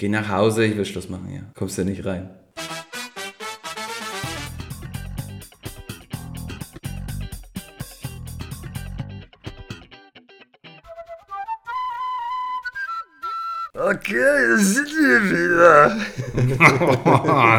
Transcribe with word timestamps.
Geh 0.00 0.08
nach 0.08 0.30
Hause, 0.30 0.64
ich 0.64 0.74
will 0.78 0.86
Schluss 0.86 1.10
machen 1.10 1.28
hier. 1.28 1.44
Kommst 1.54 1.76
du 1.76 1.84
nicht 1.84 2.06
rein. 2.06 2.30
Okay, 13.74 14.14
da 14.14 14.56
sind 14.56 14.88
wir 14.88 15.22
wieder. 15.28 15.98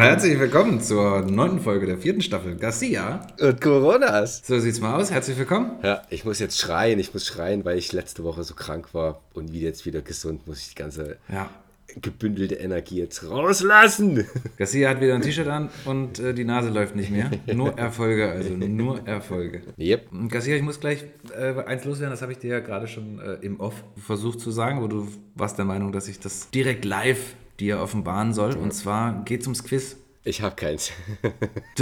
Herzlich 0.00 0.40
willkommen 0.40 0.80
zur 0.80 1.22
neunten 1.22 1.60
Folge 1.60 1.86
der 1.86 1.98
vierten 1.98 2.22
Staffel 2.22 2.56
Garcia. 2.56 3.24
Und 3.38 3.60
Coronas. 3.60 4.44
So 4.44 4.58
sieht's 4.58 4.80
mal 4.80 5.00
aus. 5.00 5.12
Herzlich 5.12 5.38
willkommen. 5.38 5.78
Ja, 5.84 6.02
ich 6.10 6.24
muss 6.24 6.40
jetzt 6.40 6.58
schreien. 6.58 6.98
Ich 6.98 7.14
muss 7.14 7.24
schreien, 7.24 7.64
weil 7.64 7.78
ich 7.78 7.92
letzte 7.92 8.24
Woche 8.24 8.42
so 8.42 8.54
krank 8.54 8.94
war 8.94 9.20
und 9.32 9.52
wie 9.52 9.60
jetzt 9.60 9.86
wieder 9.86 10.02
gesund, 10.02 10.48
muss 10.48 10.58
ich 10.58 10.70
die 10.70 10.74
ganze 10.74 11.18
Ja. 11.28 11.48
Gebündelte 12.00 12.56
Energie 12.56 12.98
jetzt 12.98 13.28
rauslassen. 13.28 14.26
Garcia 14.56 14.90
hat 14.90 15.00
wieder 15.00 15.14
ein 15.14 15.22
T-Shirt 15.22 15.48
an 15.48 15.70
und 15.84 16.18
äh, 16.18 16.34
die 16.34 16.44
Nase 16.44 16.70
läuft 16.70 16.96
nicht 16.96 17.10
mehr. 17.10 17.30
Nur 17.52 17.78
Erfolge, 17.78 18.30
also 18.30 18.54
nur 18.54 19.06
Erfolge. 19.06 19.62
Yep. 19.78 20.08
Garcia, 20.28 20.56
ich 20.56 20.62
muss 20.62 20.80
gleich 20.80 21.04
äh, 21.36 21.54
eins 21.64 21.84
loswerden, 21.84 22.12
das 22.12 22.22
habe 22.22 22.32
ich 22.32 22.38
dir 22.38 22.50
ja 22.50 22.60
gerade 22.60 22.86
schon 22.86 23.18
äh, 23.18 23.34
im 23.42 23.60
Off 23.60 23.84
versucht 23.96 24.40
zu 24.40 24.50
sagen, 24.50 24.82
wo 24.82 24.88
du 24.88 25.08
warst 25.34 25.58
der 25.58 25.64
Meinung, 25.64 25.92
dass 25.92 26.08
ich 26.08 26.20
das 26.20 26.50
direkt 26.50 26.84
live 26.84 27.34
dir 27.60 27.80
offenbaren 27.80 28.32
soll. 28.32 28.54
Und 28.54 28.72
zwar 28.72 29.24
geht's 29.24 29.46
ums 29.46 29.64
Quiz. 29.64 29.96
Ich 30.24 30.40
habe 30.40 30.54
keins. 30.54 30.92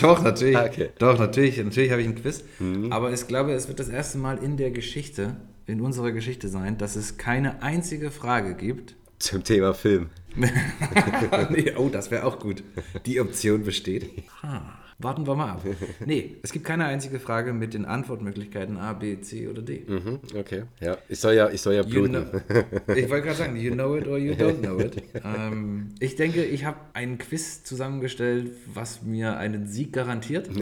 Doch, 0.00 0.22
natürlich. 0.22 0.56
Okay. 0.56 0.88
Doch, 0.98 1.18
natürlich. 1.18 1.62
Natürlich 1.62 1.90
habe 1.92 2.02
ich 2.02 2.08
ein 2.08 2.16
Quiz. 2.16 2.42
Aber 2.90 3.12
ich 3.12 3.26
glaube, 3.28 3.52
es 3.52 3.68
wird 3.68 3.78
das 3.78 3.88
erste 3.88 4.18
Mal 4.18 4.38
in 4.38 4.56
der 4.56 4.72
Geschichte, 4.72 5.36
in 5.66 5.80
unserer 5.80 6.10
Geschichte 6.12 6.48
sein, 6.48 6.78
dass 6.78 6.96
es 6.96 7.16
keine 7.16 7.62
einzige 7.62 8.10
Frage 8.10 8.54
gibt. 8.54 8.96
Zum 9.18 9.44
Thema 9.44 9.72
Film. 9.74 10.10
nee, 10.36 11.72
oh, 11.76 11.88
das 11.88 12.10
wäre 12.10 12.24
auch 12.24 12.38
gut. 12.38 12.62
Die 13.06 13.20
Option 13.20 13.64
besteht. 13.64 14.24
Ha, 14.42 14.78
warten 14.98 15.26
wir 15.26 15.34
mal 15.34 15.52
ab. 15.52 15.64
Nee, 16.04 16.36
es 16.42 16.52
gibt 16.52 16.66
keine 16.66 16.84
einzige 16.84 17.18
Frage 17.18 17.54
mit 17.54 17.72
den 17.72 17.86
Antwortmöglichkeiten 17.86 18.76
A, 18.76 18.92
B, 18.92 19.18
C 19.20 19.48
oder 19.48 19.62
D. 19.62 19.84
Mhm, 19.88 20.20
okay. 20.38 20.64
Ja, 20.80 20.98
ich 21.08 21.18
soll 21.20 21.32
ja, 21.34 21.48
ich 21.48 21.62
soll 21.62 21.74
ja 21.74 21.82
You 21.82 22.02
bluten. 22.02 22.30
know, 22.30 22.40
ich 22.94 23.08
wollte 23.08 23.26
gerade 23.26 23.38
sagen, 23.38 23.56
you 23.56 23.72
know 23.72 23.96
it 23.96 24.06
or 24.06 24.18
you 24.18 24.34
don't 24.34 24.58
know 24.58 24.78
it. 24.78 25.02
Ähm, 25.24 25.94
ich 26.00 26.16
denke, 26.16 26.44
ich 26.44 26.66
habe 26.66 26.78
ein 26.92 27.16
Quiz 27.16 27.64
zusammengestellt, 27.64 28.52
was 28.74 29.02
mir 29.02 29.38
einen 29.38 29.66
Sieg 29.66 29.94
garantiert. 29.94 30.50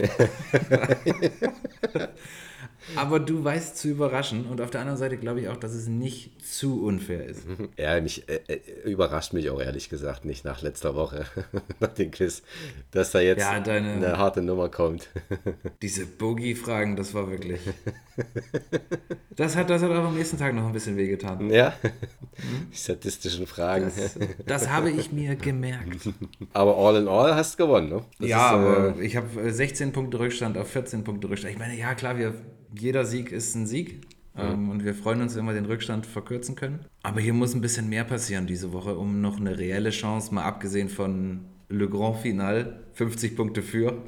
Aber 2.95 3.19
du 3.19 3.43
weißt 3.43 3.77
zu 3.77 3.87
überraschen 3.89 4.45
und 4.45 4.61
auf 4.61 4.69
der 4.69 4.81
anderen 4.81 4.97
Seite 4.99 5.17
glaube 5.17 5.41
ich 5.41 5.49
auch, 5.49 5.57
dass 5.57 5.73
es 5.73 5.87
nicht 5.87 6.45
zu 6.45 6.83
unfair 6.85 7.25
ist. 7.25 7.41
Ja, 7.77 7.99
mich 7.99 8.27
äh, 8.29 8.39
äh, 8.47 8.89
überrascht 8.89 9.33
mich 9.33 9.49
auch 9.49 9.59
ehrlich 9.61 9.89
gesagt 9.89 10.23
nicht 10.25 10.45
nach 10.45 10.61
letzter 10.61 10.95
Woche, 10.95 11.25
nach 11.79 11.93
dem 11.93 12.11
Quiz, 12.11 12.43
dass 12.91 13.11
da 13.11 13.19
jetzt 13.19 13.39
Ja, 13.41 13.59
deine- 13.59 13.93
eine 13.93 14.17
harte 14.17 14.41
Nummer 14.41 14.69
kommt. 14.69 15.09
Diese 15.81 16.05
Boogie-Fragen, 16.05 16.95
das 16.95 17.13
war 17.13 17.29
wirklich. 17.29 17.59
Das 19.35 19.55
hat, 19.55 19.69
das 19.69 19.81
hat 19.81 19.91
auch 19.91 20.05
am 20.05 20.15
nächsten 20.15 20.37
Tag 20.37 20.53
noch 20.55 20.65
ein 20.65 20.71
bisschen 20.73 20.95
wehgetan. 20.95 21.49
ja, 21.49 21.73
die 22.71 22.75
statistischen 22.77 23.47
Fragen. 23.47 23.91
Das, 23.95 24.17
das 24.45 24.69
habe 24.69 24.89
ich 24.91 25.11
mir 25.11 25.35
gemerkt. 25.35 26.09
Aber 26.53 26.77
all 26.77 26.95
in 27.01 27.07
all 27.07 27.35
hast 27.35 27.59
du 27.59 27.65
gewonnen, 27.65 27.89
ne? 27.89 28.01
Das 28.19 28.29
ja, 28.29 28.37
ist, 28.37 28.53
äh, 28.53 28.55
aber 28.91 29.01
ich 29.01 29.15
habe 29.17 29.41
äh, 29.41 29.51
16 29.51 29.91
Punkte 29.91 30.19
Rückstand 30.19 30.57
auf 30.57 30.69
14 30.69 31.03
Punkte 31.03 31.29
Rückstand. 31.29 31.53
Ich 31.53 31.59
meine, 31.59 31.77
ja 31.77 31.93
klar, 31.95 32.17
wir, 32.17 32.33
jeder 32.77 33.05
Sieg 33.05 33.31
ist 33.31 33.55
ein 33.55 33.67
Sieg. 33.67 34.01
Ähm, 34.37 34.69
und 34.69 34.83
wir 34.83 34.93
freuen 34.93 35.21
uns, 35.21 35.35
wenn 35.35 35.45
wir 35.45 35.53
den 35.53 35.65
Rückstand 35.65 36.05
verkürzen 36.05 36.55
können. 36.55 36.85
Aber 37.03 37.21
hier 37.21 37.33
muss 37.33 37.53
ein 37.53 37.61
bisschen 37.61 37.87
mehr 37.87 38.03
passieren 38.03 38.47
diese 38.47 38.73
Woche, 38.73 38.97
um 38.97 39.21
noch 39.21 39.39
eine 39.39 39.57
reelle 39.57 39.91
Chance, 39.91 40.33
mal 40.33 40.43
abgesehen 40.43 40.89
von 40.89 41.45
Le 41.69 41.89
Grand 41.89 42.17
Final, 42.17 42.85
50 42.93 43.35
Punkte 43.35 43.61
für. 43.61 44.03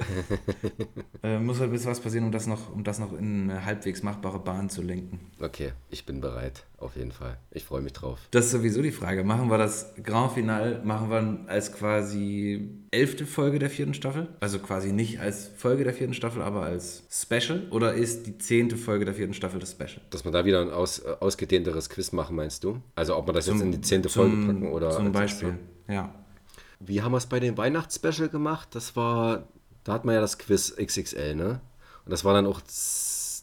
äh, 1.22 1.38
muss 1.38 1.58
halt 1.58 1.70
ein 1.70 1.72
bisschen 1.72 1.90
was 1.90 2.00
passieren, 2.00 2.24
um 2.24 2.32
das 2.32 2.46
noch, 2.46 2.72
um 2.72 2.84
das 2.84 2.98
noch 2.98 3.12
in 3.12 3.50
eine 3.50 3.64
halbwegs 3.64 4.02
machbare 4.02 4.38
Bahn 4.38 4.70
zu 4.70 4.80
lenken. 4.82 5.20
Okay, 5.40 5.72
ich 5.90 6.06
bin 6.06 6.20
bereit, 6.20 6.64
auf 6.78 6.96
jeden 6.96 7.12
Fall. 7.12 7.36
Ich 7.50 7.64
freue 7.64 7.82
mich 7.82 7.92
drauf. 7.92 8.20
Das 8.30 8.46
ist 8.46 8.52
sowieso 8.52 8.80
die 8.80 8.92
Frage. 8.92 9.24
Machen 9.24 9.50
wir 9.50 9.58
das 9.58 9.94
Grand 10.02 10.32
Final, 10.32 10.82
machen 10.84 11.10
wir 11.10 11.50
als 11.50 11.72
quasi 11.72 12.70
elfte 12.90 13.26
Folge 13.26 13.58
der 13.58 13.70
vierten 13.70 13.94
Staffel? 13.94 14.28
Also 14.40 14.58
quasi 14.58 14.92
nicht 14.92 15.20
als 15.20 15.48
Folge 15.48 15.84
der 15.84 15.92
vierten 15.92 16.14
Staffel, 16.14 16.42
aber 16.42 16.62
als 16.62 17.02
Special? 17.10 17.66
Oder 17.70 17.94
ist 17.94 18.26
die 18.26 18.38
zehnte 18.38 18.76
Folge 18.76 19.04
der 19.04 19.14
vierten 19.14 19.34
Staffel 19.34 19.60
das 19.60 19.72
Special? 19.72 20.00
Dass 20.10 20.24
wir 20.24 20.32
da 20.32 20.44
wieder 20.44 20.62
ein 20.62 20.70
aus, 20.70 21.00
äh, 21.00 21.14
ausgedehnteres 21.20 21.90
Quiz 21.90 22.12
machen, 22.12 22.36
meinst 22.36 22.64
du? 22.64 22.80
Also 22.94 23.16
ob 23.16 23.26
wir 23.26 23.32
das 23.32 23.46
jetzt 23.46 23.60
in 23.60 23.72
die 23.72 23.80
zehnte 23.80 24.08
Folge 24.08 24.36
packen 24.46 24.68
oder... 24.68 24.90
Zum 24.90 25.12
Beispiel, 25.12 25.58
ja. 25.88 26.14
Wie 26.80 27.02
haben 27.02 27.12
wir 27.12 27.18
es 27.18 27.26
bei 27.26 27.40
dem 27.40 27.56
Weihnachtsspecial 27.56 28.28
gemacht? 28.28 28.68
Das 28.72 28.96
war... 28.96 29.48
Da 29.84 29.92
hat 29.94 30.04
man 30.04 30.14
ja 30.14 30.20
das 30.20 30.38
Quiz 30.38 30.74
XXL, 30.76 31.34
ne? 31.34 31.60
Und 32.04 32.10
das 32.10 32.24
war 32.24 32.34
dann 32.34 32.46
auch 32.46 32.60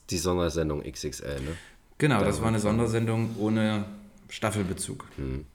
die 0.10 0.18
Sondersendung 0.18 0.84
XXL, 0.84 1.42
ne? 1.42 1.58
Genau, 1.98 2.24
das 2.24 2.42
war 2.42 2.50
eine 2.50 2.60
Sondersendung 2.60 3.36
ohne 3.40 3.86
Staffelbezug. 4.30 5.06
Hm, 5.16 5.46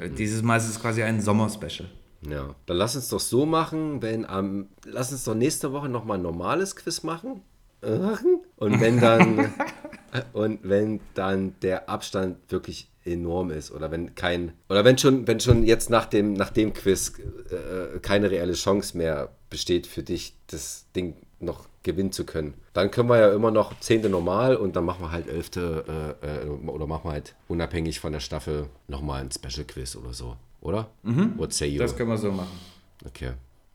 Äh, 0.00 0.10
Dieses 0.10 0.42
Mal 0.42 0.56
ist 0.56 0.68
es 0.68 0.80
quasi 0.80 1.02
ein 1.02 1.20
Sommer-Special. 1.20 1.88
Ja. 2.22 2.54
Dann 2.66 2.76
lass 2.76 2.96
uns 2.96 3.08
doch 3.08 3.20
so 3.20 3.46
machen, 3.46 4.02
wenn 4.02 4.24
am... 4.24 4.68
lass 4.84 5.12
uns 5.12 5.24
doch 5.24 5.34
nächste 5.34 5.72
Woche 5.72 5.88
nochmal 5.88 6.18
ein 6.18 6.22
normales 6.22 6.74
Quiz 6.74 7.02
machen. 7.02 7.42
Und 8.56 8.80
wenn 8.80 9.00
dann... 9.00 9.52
und 10.32 10.60
wenn 10.62 11.00
dann 11.14 11.54
der 11.60 11.88
Abstand 11.88 12.38
wirklich 12.50 12.90
enorm 13.08 13.50
ist 13.50 13.70
oder 13.70 13.90
wenn 13.90 14.14
kein 14.14 14.52
oder 14.68 14.84
wenn 14.84 14.98
schon 14.98 15.26
wenn 15.26 15.40
schon 15.40 15.64
jetzt 15.64 15.90
nach 15.90 16.06
dem 16.06 16.34
nach 16.34 16.50
dem 16.50 16.72
Quiz 16.72 17.12
äh, 17.18 17.98
keine 18.00 18.30
reelle 18.30 18.54
Chance 18.54 18.96
mehr 18.96 19.30
besteht 19.50 19.86
für 19.86 20.02
dich 20.02 20.34
das 20.46 20.86
Ding 20.94 21.14
noch 21.40 21.66
gewinnen 21.82 22.12
zu 22.12 22.24
können 22.24 22.54
dann 22.72 22.90
können 22.90 23.08
wir 23.08 23.18
ja 23.18 23.32
immer 23.32 23.50
noch 23.50 23.78
zehnte 23.80 24.08
normal 24.08 24.56
und 24.56 24.76
dann 24.76 24.84
machen 24.84 25.02
wir 25.04 25.12
halt 25.12 25.28
elfte 25.28 26.16
äh, 26.22 26.46
äh, 26.46 26.48
oder 26.48 26.86
machen 26.86 27.04
wir 27.04 27.12
halt 27.12 27.34
unabhängig 27.48 28.00
von 28.00 28.12
der 28.12 28.20
Staffel 28.20 28.66
nochmal 28.88 29.22
ein 29.22 29.30
Special 29.30 29.66
Quiz 29.66 29.96
oder 29.96 30.12
so 30.12 30.36
oder 30.60 30.90
What 31.36 31.52
say 31.52 31.68
you 31.68 31.78
Das 31.78 31.96
können 31.96 32.10
wir 32.10 32.18
so 32.18 32.30
machen. 32.32 32.58
okay 33.06 33.32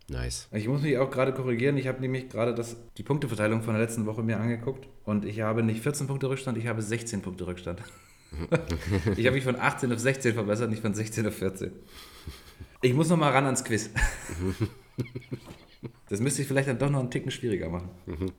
nice 0.09 0.47
Ich 0.51 0.67
muss 0.67 0.81
mich 0.81 0.97
auch 0.97 1.09
gerade 1.09 1.33
korrigieren. 1.33 1.77
Ich 1.77 1.87
habe 1.87 2.01
nämlich 2.01 2.29
gerade 2.29 2.53
das, 2.53 2.75
die 2.97 3.03
Punkteverteilung 3.03 3.61
von 3.61 3.73
der 3.73 3.81
letzten 3.81 4.05
Woche 4.05 4.21
mir 4.21 4.39
angeguckt 4.39 4.87
und 5.05 5.25
ich 5.25 5.41
habe 5.41 5.63
nicht 5.63 5.81
14 5.81 6.07
Punkte 6.07 6.29
Rückstand, 6.29 6.57
ich 6.57 6.67
habe 6.67 6.81
16 6.81 7.21
Punkte 7.21 7.47
Rückstand. 7.47 7.81
ich 9.17 9.25
habe 9.25 9.35
mich 9.35 9.43
von 9.43 9.55
18 9.55 9.91
auf 9.93 9.99
16 9.99 10.33
verbessert, 10.33 10.69
nicht 10.69 10.81
von 10.81 10.93
16 10.93 11.27
auf 11.27 11.35
14. 11.35 11.71
Ich 12.81 12.93
muss 12.93 13.09
noch 13.09 13.17
mal 13.17 13.31
ran 13.31 13.45
ans 13.45 13.63
Quiz. 13.63 13.89
Das 16.07 16.19
müsste 16.21 16.41
ich 16.43 16.47
vielleicht 16.47 16.67
dann 16.69 16.77
doch 16.77 16.89
noch 16.89 16.99
einen 16.99 17.11
Ticken 17.11 17.31
schwieriger 17.31 17.67
machen. 17.67 17.89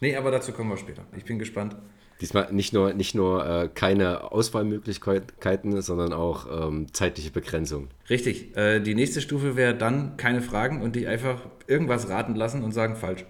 Nee, 0.00 0.16
aber 0.16 0.30
dazu 0.30 0.52
kommen 0.52 0.70
wir 0.70 0.76
später. 0.76 1.04
Ich 1.16 1.24
bin 1.24 1.38
gespannt. 1.38 1.76
Diesmal 2.20 2.50
nicht 2.52 2.72
nur, 2.72 2.94
nicht 2.94 3.14
nur 3.14 3.44
äh, 3.44 3.68
keine 3.68 4.30
Auswahlmöglichkeiten, 4.32 5.82
sondern 5.82 6.12
auch 6.12 6.68
ähm, 6.68 6.86
zeitliche 6.94 7.30
Begrenzung. 7.30 7.88
Richtig, 8.08 8.56
äh, 8.56 8.80
die 8.80 8.94
nächste 8.94 9.20
Stufe 9.20 9.56
wäre 9.56 9.74
dann 9.76 10.16
keine 10.16 10.40
Fragen 10.40 10.80
und 10.80 10.94
dich 10.96 11.06
einfach 11.08 11.42
irgendwas 11.66 12.08
raten 12.08 12.34
lassen 12.34 12.62
und 12.62 12.72
sagen 12.72 12.96
falsch. 12.96 13.24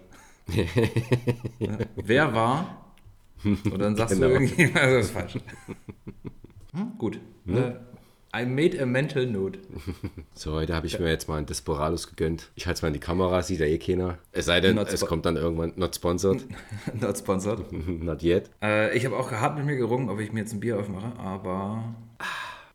ja. 1.58 1.78
Wer 1.96 2.34
war? 2.34 2.92
Und 3.44 3.78
dann 3.78 3.96
sagst 3.96 4.14
Genau. 4.14 4.28
du 4.28 4.34
irgendwie, 4.34 4.70
also 4.78 4.96
das 4.96 5.06
ist 5.06 5.12
falsch. 5.12 5.38
Hm, 6.74 6.92
gut. 6.98 7.20
Äh, 7.46 7.72
I 8.36 8.44
made 8.46 8.80
a 8.82 8.84
mental 8.84 9.26
note. 9.26 9.60
So, 10.34 10.54
heute 10.54 10.74
habe 10.74 10.88
ich 10.88 10.98
mir 10.98 11.08
jetzt 11.08 11.28
mal 11.28 11.36
einen 11.36 11.46
Desperados 11.46 12.08
gegönnt. 12.08 12.50
Ich 12.56 12.66
halte 12.66 12.78
es 12.78 12.82
mal 12.82 12.88
in 12.88 12.94
die 12.94 13.00
Kamera, 13.00 13.42
sieht 13.42 13.60
ja 13.60 13.66
eh 13.66 13.78
keiner. 13.78 14.18
Es 14.32 14.46
sei 14.46 14.60
denn, 14.60 14.74
Not 14.74 14.92
es 14.92 15.06
kommt 15.06 15.24
dann 15.24 15.36
irgendwann, 15.36 15.72
not 15.76 15.94
sponsored, 15.94 16.44
Not 17.00 17.16
sponsored. 17.16 17.70
not 18.02 18.22
yet. 18.24 18.50
Äh, 18.60 18.96
ich 18.96 19.06
habe 19.06 19.16
auch 19.16 19.30
hart 19.30 19.56
mit 19.56 19.66
mir 19.66 19.76
gerungen, 19.76 20.08
ob 20.08 20.18
ich 20.18 20.32
mir 20.32 20.40
jetzt 20.40 20.52
ein 20.52 20.58
Bier 20.58 20.80
aufmache, 20.80 21.16
aber 21.16 21.94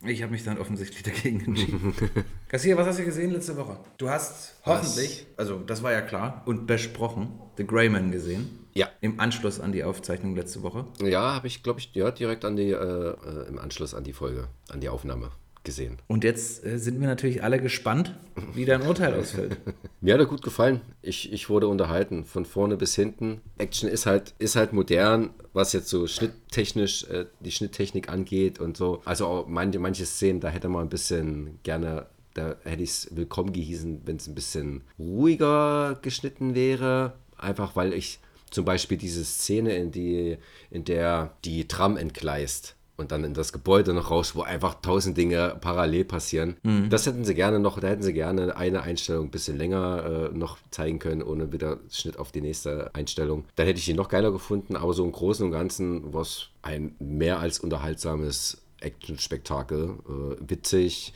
ich 0.05 0.23
habe 0.23 0.31
mich 0.31 0.45
dann 0.45 0.57
offensichtlich 0.59 1.03
dagegen 1.03 1.41
entschieden. 1.41 1.93
Kassier, 2.47 2.77
was 2.77 2.87
hast 2.87 2.99
du 2.99 3.03
gesehen 3.03 3.31
letzte 3.31 3.57
Woche? 3.57 3.79
Du 3.97 4.09
hast 4.09 4.55
hoffentlich, 4.65 5.27
also 5.35 5.59
das 5.59 5.83
war 5.83 5.91
ja 5.91 6.01
klar 6.01 6.41
und 6.45 6.67
besprochen, 6.67 7.33
The 7.57 7.67
Greyman 7.67 8.11
gesehen. 8.11 8.58
Ja. 8.79 8.89
Im 9.01 9.19
Anschluss 9.19 9.59
an 9.59 9.73
die 9.73 9.83
Aufzeichnung 9.83 10.37
letzte 10.37 10.63
Woche. 10.63 10.85
Ja, 11.03 11.35
habe 11.35 11.47
ich, 11.47 11.63
glaube 11.63 11.81
ich, 11.81 11.93
ja, 11.95 12.11
direkt 12.11 12.45
an 12.45 12.55
die, 12.55 12.71
äh, 12.71 12.75
äh, 12.75 13.47
im 13.49 13.59
Anschluss 13.59 13.93
an 13.93 14.05
die 14.05 14.13
Folge, 14.13 14.47
an 14.69 14.79
die 14.79 14.87
Aufnahme 14.87 15.31
gesehen. 15.65 15.97
Und 16.07 16.23
jetzt 16.23 16.65
äh, 16.65 16.79
sind 16.79 17.01
wir 17.01 17.07
natürlich 17.07 17.43
alle 17.43 17.59
gespannt, 17.59 18.15
wie 18.53 18.63
dein 18.63 18.81
Urteil 18.83 19.15
ausfällt. 19.15 19.57
Mir 20.01 20.13
hat 20.13 20.21
er 20.21 20.27
gut 20.27 20.41
gefallen. 20.41 20.79
Ich, 21.01 21.33
ich 21.33 21.49
wurde 21.49 21.67
unterhalten, 21.67 22.23
von 22.23 22.45
vorne 22.45 22.77
bis 22.77 22.95
hinten. 22.95 23.41
Action 23.57 23.89
ist 23.89 24.05
halt, 24.05 24.33
ist 24.39 24.55
halt 24.55 24.71
modern, 24.71 25.31
was 25.51 25.73
jetzt 25.73 25.89
so 25.89 26.07
schnitttechnisch, 26.07 27.03
äh, 27.09 27.25
die 27.41 27.51
Schnitttechnik 27.51 28.07
angeht 28.07 28.59
und 28.59 28.77
so. 28.77 29.01
Also 29.03 29.27
auch 29.27 29.47
manche, 29.49 29.79
manche 29.79 30.05
Szenen, 30.05 30.39
da 30.39 30.47
hätte 30.47 30.69
man 30.69 30.83
ein 30.83 30.89
bisschen 30.89 31.59
gerne, 31.63 32.05
da 32.33 32.55
hätte 32.63 32.83
ich 32.83 32.91
es 32.91 33.09
willkommen 33.13 33.51
gehießen, 33.51 34.03
wenn 34.05 34.15
es 34.15 34.27
ein 34.27 34.35
bisschen 34.35 34.83
ruhiger 34.97 35.99
geschnitten 36.01 36.55
wäre. 36.55 37.15
Einfach 37.35 37.75
weil 37.75 37.93
ich 37.93 38.19
zum 38.51 38.65
Beispiel 38.65 38.97
diese 38.97 39.23
Szene, 39.23 39.75
in, 39.75 39.91
die, 39.91 40.37
in 40.69 40.85
der 40.85 41.35
die 41.43 41.67
Tram 41.67 41.97
entgleist 41.97 42.75
und 42.99 43.11
dann 43.11 43.23
in 43.23 43.33
das 43.33 43.53
Gebäude 43.53 43.93
noch 43.93 44.11
raus, 44.11 44.35
wo 44.35 44.41
einfach 44.41 44.75
tausend 44.81 45.17
Dinge 45.17 45.57
parallel 45.61 46.03
passieren. 46.05 46.57
Mhm. 46.63 46.89
Das 46.89 47.05
hätten 47.05 47.23
sie 47.23 47.33
gerne 47.33 47.59
noch, 47.59 47.79
da 47.79 47.87
hätten 47.87 48.03
sie 48.03 48.13
gerne 48.13 48.55
eine 48.57 48.83
Einstellung 48.83 49.27
ein 49.27 49.31
bisschen 49.31 49.57
länger 49.57 50.29
äh, 50.33 50.37
noch 50.37 50.57
zeigen 50.69 50.99
können, 50.99 51.23
ohne 51.23 51.51
wieder 51.53 51.79
Schnitt 51.89 52.17
auf 52.19 52.31
die 52.31 52.41
nächste 52.41 52.93
Einstellung. 52.93 53.45
Dann 53.55 53.65
hätte 53.65 53.79
ich 53.79 53.87
ihn 53.87 53.95
noch 53.95 54.09
geiler 54.09 54.31
gefunden, 54.31 54.75
aber 54.75 54.93
so 54.93 55.03
im 55.03 55.13
Großen 55.13 55.45
und 55.45 55.51
Ganzen 55.51 56.13
war 56.13 56.21
es 56.21 56.49
ein 56.61 56.95
mehr 56.99 57.39
als 57.39 57.59
unterhaltsames 57.59 58.61
Action-Spektakel. 58.81 59.95
Äh, 60.07 60.49
witzig. 60.49 61.13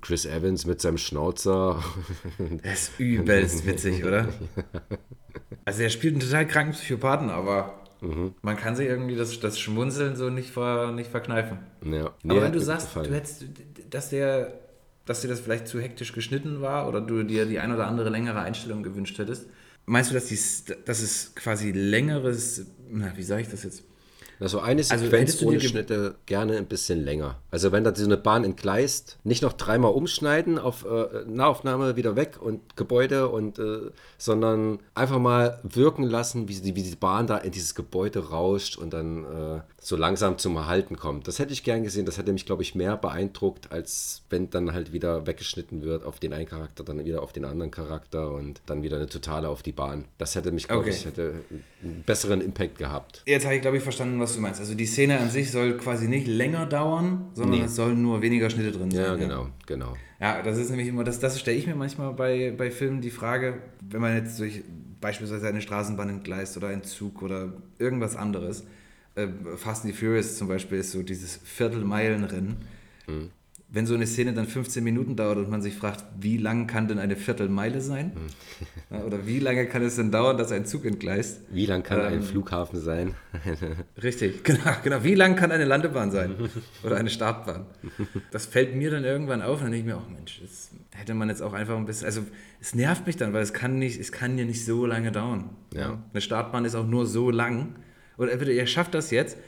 Chris 0.00 0.24
Evans 0.26 0.66
mit 0.66 0.80
seinem 0.80 0.98
Schnauzer. 0.98 1.82
Das 2.62 2.72
ist 2.88 3.00
übelst 3.00 3.66
witzig, 3.66 4.04
oder? 4.04 4.28
Also 5.64 5.82
er 5.82 5.90
spielt 5.90 6.14
einen 6.14 6.20
total 6.22 6.46
kranken 6.46 6.72
Psychopathen, 6.72 7.30
aber 7.30 7.76
Mhm. 8.02 8.34
man 8.40 8.56
kann 8.56 8.74
sich 8.74 8.86
irgendwie 8.88 9.14
das, 9.14 9.38
das 9.40 9.60
Schmunzeln 9.60 10.16
so 10.16 10.30
nicht, 10.30 10.48
ver, 10.50 10.90
nicht 10.90 11.10
verkneifen. 11.10 11.58
ja. 11.84 12.10
Nee, 12.22 12.30
aber 12.32 12.42
wenn 12.44 12.52
du 12.52 12.58
sagst, 12.60 12.86
gefallen. 12.88 13.10
du 13.10 13.14
hättest, 13.14 13.44
dass 13.90 14.08
der, 14.08 14.58
dass 15.04 15.20
dir 15.20 15.28
das 15.28 15.40
vielleicht 15.40 15.68
zu 15.68 15.78
hektisch 15.80 16.14
geschnitten 16.14 16.62
war 16.62 16.88
oder 16.88 17.02
du 17.02 17.22
dir 17.24 17.44
die 17.44 17.58
ein 17.58 17.70
oder 17.74 17.86
andere 17.86 18.08
längere 18.08 18.40
Einstellung 18.40 18.82
gewünscht 18.82 19.18
hättest, 19.18 19.48
meinst 19.84 20.10
du, 20.10 20.14
dass, 20.14 20.26
die, 20.28 20.38
dass 20.86 21.02
es 21.02 21.34
quasi 21.34 21.72
längeres, 21.72 22.64
na, 22.90 23.12
wie 23.16 23.22
sage 23.22 23.42
ich 23.42 23.48
das 23.48 23.64
jetzt? 23.64 23.84
Also 24.40 24.60
eine 24.60 24.80
Also 24.80 24.96
Sequenz 24.96 25.12
hättest 25.12 25.42
du 25.42 25.46
ohne 25.46 25.56
dir 25.56 25.60
ge- 25.60 25.68
Schnitte 25.68 26.14
gerne 26.26 26.56
ein 26.56 26.66
bisschen 26.66 27.04
länger. 27.04 27.38
Also 27.50 27.72
wenn 27.72 27.84
da 27.84 27.94
so 27.94 28.04
eine 28.04 28.16
Bahn 28.16 28.42
entgleist, 28.44 29.18
nicht 29.22 29.42
noch 29.42 29.52
dreimal 29.52 29.92
umschneiden 29.92 30.58
auf 30.58 30.84
äh, 30.84 31.24
Nahaufnahme 31.26 31.96
wieder 31.96 32.16
weg 32.16 32.38
und 32.40 32.76
Gebäude 32.76 33.28
und 33.28 33.58
äh, 33.58 33.90
sondern 34.18 34.78
einfach 34.94 35.18
mal 35.18 35.60
wirken 35.62 36.04
lassen, 36.04 36.48
wie 36.48 36.54
die, 36.54 36.74
wie 36.74 36.82
die 36.82 36.96
Bahn 36.96 37.26
da 37.26 37.36
in 37.38 37.50
dieses 37.50 37.74
Gebäude 37.74 38.30
rauscht 38.30 38.76
und 38.78 38.92
dann 38.92 39.24
äh, 39.24 39.60
so 39.80 39.96
langsam 39.96 40.38
zum 40.38 40.56
Erhalten 40.56 40.96
kommt. 40.96 41.26
Das 41.28 41.38
hätte 41.38 41.52
ich 41.52 41.62
gern 41.64 41.82
gesehen. 41.82 42.04
Das 42.06 42.18
hätte 42.18 42.32
mich, 42.32 42.46
glaube 42.46 42.62
ich, 42.62 42.74
mehr 42.74 42.96
beeindruckt, 42.96 43.72
als 43.72 44.22
wenn 44.30 44.50
dann 44.50 44.72
halt 44.72 44.92
wieder 44.92 45.26
weggeschnitten 45.26 45.82
wird 45.82 46.04
auf 46.04 46.18
den 46.18 46.32
einen 46.32 46.46
Charakter, 46.46 46.84
dann 46.84 47.04
wieder 47.04 47.22
auf 47.22 47.32
den 47.32 47.44
anderen 47.44 47.70
Charakter 47.70 48.30
und 48.32 48.60
dann 48.66 48.82
wieder 48.82 48.96
eine 48.96 49.06
totale 49.08 49.48
auf 49.48 49.62
die 49.62 49.72
Bahn. 49.72 50.04
Das 50.18 50.34
hätte 50.34 50.50
mich, 50.52 50.66
glaube 50.68 50.82
Okay. 50.82 50.90
ich, 50.90 51.04
hätte 51.04 51.34
einen 51.82 52.02
besseren 52.06 52.40
Impact 52.40 52.78
gehabt. 52.78 53.22
Jetzt 53.26 53.44
habe 53.44 53.54
ich, 53.56 53.62
glaube 53.62 53.76
ich, 53.78 53.82
verstanden, 53.82 54.20
was 54.20 54.29
du 54.34 54.40
meinst. 54.40 54.60
Also 54.60 54.74
die 54.74 54.86
Szene 54.86 55.18
an 55.18 55.30
sich 55.30 55.50
soll 55.50 55.76
quasi 55.76 56.08
nicht 56.08 56.26
länger 56.26 56.66
dauern, 56.66 57.30
sondern 57.34 57.60
Nee. 57.60 57.64
es 57.66 57.76
sollen 57.76 58.02
nur 58.02 58.22
weniger 58.22 58.50
Schnitte 58.50 58.72
drin 58.72 58.90
sein. 58.90 59.02
Ja, 59.04 59.14
genau, 59.16 59.48
genau. 59.66 59.96
Ja, 60.20 60.42
das 60.42 60.58
ist 60.58 60.70
nämlich 60.70 60.88
immer, 60.88 61.04
das, 61.04 61.18
das 61.18 61.38
stelle 61.40 61.56
ich 61.56 61.66
mir 61.66 61.74
manchmal 61.74 62.12
bei, 62.12 62.52
bei 62.56 62.70
Filmen 62.70 63.00
die 63.00 63.10
Frage, 63.10 63.58
wenn 63.88 64.00
man 64.00 64.14
jetzt 64.14 64.38
durch 64.38 64.62
beispielsweise 65.00 65.48
eine 65.48 65.60
Straßenbahn 65.62 66.08
entgleist 66.10 66.56
oder 66.56 66.68
einen 66.68 66.82
Zug 66.84 67.22
oder 67.22 67.52
irgendwas 67.78 68.16
anderes. 68.16 68.64
Äh, 69.14 69.28
Fast 69.56 69.84
and 69.84 69.94
the 69.94 69.98
Furious 69.98 70.36
zum 70.36 70.48
Beispiel 70.48 70.78
ist 70.78 70.92
so 70.92 71.02
dieses 71.02 71.36
Viertelmeilenrennen. 71.44 72.56
Wenn 73.72 73.86
so 73.86 73.94
eine 73.94 74.06
Szene 74.06 74.32
dann 74.32 74.46
15 74.46 74.82
Minuten 74.82 75.14
dauert 75.14 75.38
und 75.38 75.48
man 75.48 75.62
sich 75.62 75.74
fragt, 75.76 76.04
wie 76.20 76.38
lang 76.38 76.66
kann 76.66 76.88
denn 76.88 76.98
eine 76.98 77.14
Viertelmeile 77.14 77.80
sein? 77.80 78.10
Ja, 78.90 79.04
Oder 79.04 79.26
wie 79.28 79.38
lange 79.38 79.66
kann 79.66 79.82
es 79.82 79.94
denn 79.94 80.10
dauern, 80.10 80.36
dass 80.38 80.50
ein 80.50 80.66
Zug 80.66 80.84
entgleist? 80.84 81.42
Wie 81.52 81.66
lang 81.66 81.84
kann 81.84 82.00
ein 82.00 82.14
Ähm, 82.14 82.22
Flughafen 82.22 82.80
sein? 82.80 83.14
Richtig, 84.02 84.42
genau, 84.42 84.72
genau. 84.82 85.04
Wie 85.04 85.14
lang 85.14 85.36
kann 85.36 85.52
eine 85.52 85.64
Landebahn 85.66 86.10
sein? 86.10 86.34
Oder 86.82 86.96
eine 86.96 87.10
Startbahn? 87.10 87.66
Das 88.32 88.46
fällt 88.46 88.74
mir 88.74 88.90
dann 88.90 89.04
irgendwann 89.04 89.40
auf 89.40 89.58
und 89.58 89.66
dann 89.66 89.72
denke 89.72 89.88
ich 89.88 89.94
mir, 89.94 90.02
oh 90.04 90.10
Mensch, 90.12 90.40
das 90.42 90.70
hätte 90.90 91.14
man 91.14 91.28
jetzt 91.28 91.40
auch 91.40 91.52
einfach 91.52 91.76
ein 91.76 91.86
bisschen. 91.86 92.06
Also 92.06 92.22
es 92.60 92.74
nervt 92.74 93.06
mich 93.06 93.16
dann, 93.16 93.32
weil 93.32 93.42
es 93.42 93.52
kann 93.52 93.78
nicht, 93.78 94.00
es 94.00 94.10
kann 94.10 94.36
ja 94.36 94.44
nicht 94.44 94.64
so 94.64 94.84
lange 94.84 95.12
dauern. 95.12 95.50
Ja. 95.72 96.02
Eine 96.12 96.20
Startbahn 96.20 96.64
ist 96.64 96.74
auch 96.74 96.86
nur 96.86 97.06
so 97.06 97.30
lang. 97.30 97.76
Oder 98.18 98.32
entweder 98.32 98.50
ihr 98.52 98.66
schafft 98.66 98.94
das 98.94 99.12
jetzt 99.12 99.38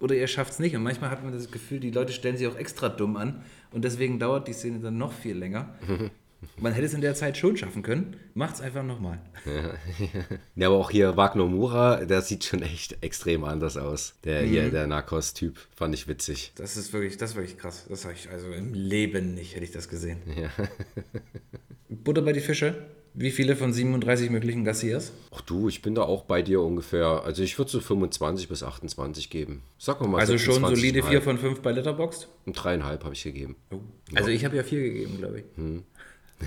oder 0.00 0.14
ihr 0.14 0.26
schafft 0.26 0.52
es 0.54 0.58
nicht. 0.58 0.74
Und 0.74 0.82
manchmal 0.82 1.10
hat 1.10 1.22
man 1.22 1.32
das 1.32 1.50
Gefühl, 1.50 1.78
die 1.80 1.90
Leute 1.90 2.12
stellen 2.12 2.36
sich 2.36 2.46
auch 2.46 2.56
extra 2.56 2.88
dumm 2.88 3.16
an 3.16 3.42
und 3.72 3.84
deswegen 3.84 4.18
dauert 4.18 4.48
die 4.48 4.52
Szene 4.52 4.80
dann 4.80 4.98
noch 4.98 5.12
viel 5.12 5.36
länger. 5.36 5.74
Man 6.56 6.72
hätte 6.72 6.86
es 6.86 6.94
in 6.94 7.02
der 7.02 7.14
Zeit 7.14 7.36
schon 7.36 7.54
schaffen 7.58 7.82
können. 7.82 8.16
Macht's 8.32 8.62
einfach 8.62 8.82
nochmal. 8.82 9.18
Ja, 10.56 10.68
aber 10.68 10.76
auch 10.78 10.90
hier 10.90 11.14
Wagner 11.18 11.44
Mura, 11.44 12.04
der 12.06 12.22
sieht 12.22 12.44
schon 12.44 12.62
echt 12.62 12.96
extrem 13.02 13.44
anders 13.44 13.76
aus. 13.76 14.14
Der 14.24 14.40
hier, 14.42 14.62
Mhm. 14.64 14.70
der 14.70 14.86
Narcos-Typ, 14.86 15.58
fand 15.76 15.94
ich 15.94 16.08
witzig. 16.08 16.52
Das 16.56 16.78
ist 16.78 16.94
wirklich, 16.94 17.18
das 17.18 17.30
ist 17.32 17.36
wirklich 17.36 17.58
krass. 17.58 17.84
Das 17.90 18.04
habe 18.06 18.14
ich 18.14 18.30
also 18.30 18.50
im 18.52 18.72
Leben 18.72 19.34
nicht, 19.34 19.54
hätte 19.54 19.64
ich 19.64 19.70
das 19.70 19.90
gesehen. 19.90 20.18
Ja. 20.34 20.48
Butter 21.90 22.22
bei 22.22 22.32
die 22.32 22.40
Fische. 22.40 22.86
Wie 23.20 23.30
viele 23.30 23.54
von 23.54 23.70
37 23.70 24.30
möglichen 24.30 24.64
Garcias? 24.64 25.12
Ach 25.30 25.42
du, 25.42 25.68
ich 25.68 25.82
bin 25.82 25.94
da 25.94 26.04
auch 26.04 26.24
bei 26.24 26.40
dir 26.40 26.62
ungefähr. 26.62 27.22
Also 27.22 27.42
ich 27.42 27.58
würde 27.58 27.70
so 27.70 27.78
25 27.78 28.48
bis 28.48 28.62
28 28.62 29.28
geben. 29.28 29.60
Sag 29.76 30.00
mal 30.00 30.18
Also 30.18 30.38
schon 30.38 30.64
26,5. 30.64 30.68
solide 30.68 31.02
4 31.02 31.20
von 31.20 31.36
5 31.36 31.60
bei 31.60 31.72
Letterboxd? 31.72 32.28
Und 32.46 32.54
dreieinhalb 32.54 33.04
habe 33.04 33.12
ich 33.12 33.22
gegeben. 33.22 33.56
Also 34.14 34.30
ich 34.30 34.46
habe 34.46 34.56
ja 34.56 34.62
4 34.62 34.80
gegeben, 34.80 35.18
glaube 35.18 35.40
ich. 35.40 35.44
Hm. 35.56 35.82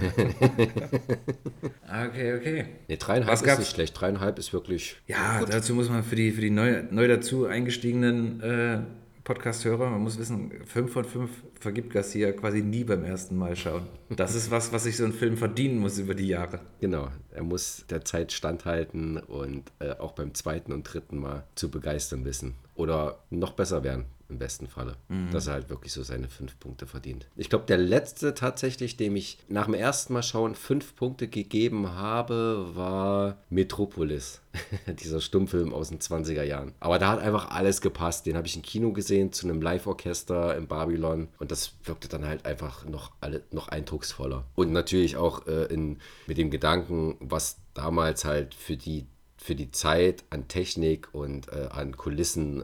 okay, 2.08 2.34
okay. 2.40 2.66
Ne, 2.88 2.98
dreieinhalb 2.98 3.46
ist 3.46 3.60
nicht 3.60 3.70
schlecht. 3.72 4.02
Dreieinhalb 4.02 4.40
ist 4.40 4.52
wirklich. 4.52 4.96
Ja, 5.06 5.46
dazu 5.46 5.76
muss 5.76 5.90
man 5.90 6.04
für 6.04 6.16
die, 6.16 6.32
für 6.32 6.42
die 6.42 6.50
neu, 6.50 6.86
neu 6.90 7.08
dazu 7.08 7.46
eingestiegenen 7.46 8.42
äh, 8.42 8.80
Podcast-Hörer, 9.24 9.90
man 9.90 10.02
muss 10.02 10.20
wissen, 10.20 10.52
5 10.66 10.92
von 10.92 11.06
5 11.06 11.32
vergibt 11.60 11.94
Garcia 11.94 12.34
quasi 12.34 12.62
nie 12.62 12.84
beim 12.84 13.06
ersten 13.06 13.38
Mal 13.38 13.56
schauen. 13.56 13.88
Das 14.10 14.36
ist 14.36 14.52
was, 14.52 14.74
was 14.74 14.84
sich 14.84 14.98
so 14.98 15.06
ein 15.06 15.14
Film 15.14 15.38
verdienen 15.38 15.80
muss 15.80 15.98
über 15.98 16.14
die 16.14 16.28
Jahre. 16.28 16.60
Genau, 16.82 17.08
er 17.32 17.44
muss 17.44 17.86
der 17.90 18.04
Zeit 18.04 18.34
standhalten 18.34 19.18
und 19.18 19.72
äh, 19.80 19.92
auch 19.92 20.12
beim 20.12 20.34
zweiten 20.34 20.74
und 20.74 20.84
dritten 20.84 21.20
Mal 21.20 21.46
zu 21.56 21.72
begeistern 21.72 22.26
wissen. 22.26 22.56
Oder 22.76 23.20
noch 23.30 23.54
besser 23.54 23.84
werden, 23.84 24.06
im 24.30 24.40
besten 24.40 24.68
Falle. 24.68 24.98
Dass 25.32 25.48
er 25.48 25.54
halt 25.54 25.70
wirklich 25.70 25.94
so 25.94 26.04
seine 26.04 26.28
fünf 26.28 26.60
Punkte 26.60 26.88
verdient. 26.88 27.28
Ich 27.36 27.50
glaube, 27.50 27.66
der 27.66 27.78
letzte 27.78 28.34
tatsächlich, 28.34 28.98
dem 28.98 29.16
ich 29.16 29.38
nach 29.48 29.66
dem 29.66 29.74
ersten 29.74 30.14
Mal 30.14 30.24
schauen 30.24 30.56
fünf 30.56 30.96
Punkte 30.96 31.28
gegeben 31.28 31.92
habe, 31.92 32.68
war 32.74 33.38
Metropolis. 33.50 34.42
Dieser 34.88 35.20
Stummfilm 35.20 35.74
aus 35.74 35.90
den 35.90 36.00
20er 36.00 36.44
Jahren. 36.44 36.74
Aber 36.80 37.00
da 37.00 37.10
hat 37.10 37.20
einfach 37.20 37.50
alles 37.50 37.82
gepasst. 37.82 38.26
Den 38.26 38.38
habe 38.38 38.48
ich 38.48 38.56
im 38.56 38.62
Kino 38.62 38.92
gesehen, 38.94 39.32
zu 39.32 39.48
einem 39.48 39.62
Live-Orchester 39.62 40.56
in 40.56 40.68
Babylon. 40.68 41.30
Und 41.40 41.52
das 41.52 41.74
wirkte 41.84 42.08
dann 42.08 42.26
halt 42.26 42.46
einfach 42.46 42.86
noch, 42.86 43.12
alle, 43.22 43.44
noch 43.52 43.68
eindrucksvoller. 43.68 44.46
Und 44.56 44.72
natürlich 44.72 45.18
auch 45.18 45.48
äh, 45.48 45.66
in, 45.66 46.00
mit 46.28 46.38
dem 46.38 46.52
Gedanken, 46.52 47.18
was 47.20 47.58
damals 47.74 48.26
halt 48.26 48.54
für 48.54 48.78
die 48.78 49.08
für 49.44 49.56
die 49.56 49.72
Zeit 49.72 50.24
an 50.30 50.48
Technik 50.48 51.10
und 51.12 51.52
äh, 51.52 51.68
an 51.70 51.98
Kulissen 51.98 52.64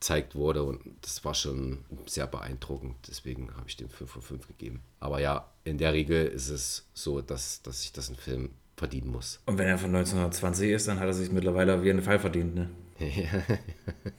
aufgezeigt 0.00 0.34
wurde. 0.34 0.62
Und 0.64 0.80
das 1.02 1.24
war 1.24 1.34
schon 1.34 1.84
sehr 2.06 2.26
beeindruckend. 2.26 2.96
Deswegen 3.08 3.54
habe 3.56 3.68
ich 3.68 3.76
dem 3.76 3.88
5 3.88 4.10
von 4.10 4.22
5 4.22 4.48
gegeben. 4.48 4.80
Aber 4.98 5.20
ja, 5.20 5.46
in 5.64 5.78
der 5.78 5.92
Regel 5.92 6.26
ist 6.26 6.48
es 6.48 6.86
so, 6.94 7.20
dass, 7.20 7.62
dass 7.62 7.82
sich 7.82 7.92
das 7.92 8.08
ein 8.08 8.16
Film 8.16 8.50
verdienen 8.76 9.10
muss. 9.10 9.40
Und 9.46 9.58
wenn 9.58 9.68
er 9.68 9.78
von 9.78 9.94
1920 9.94 10.70
ist, 10.70 10.88
dann 10.88 10.98
hat 10.98 11.06
er 11.06 11.12
sich 11.12 11.30
mittlerweile 11.30 11.76
auf 11.76 11.84
jeden 11.84 12.02
Fall 12.02 12.18
verdient, 12.18 12.54
ne? 12.54 12.70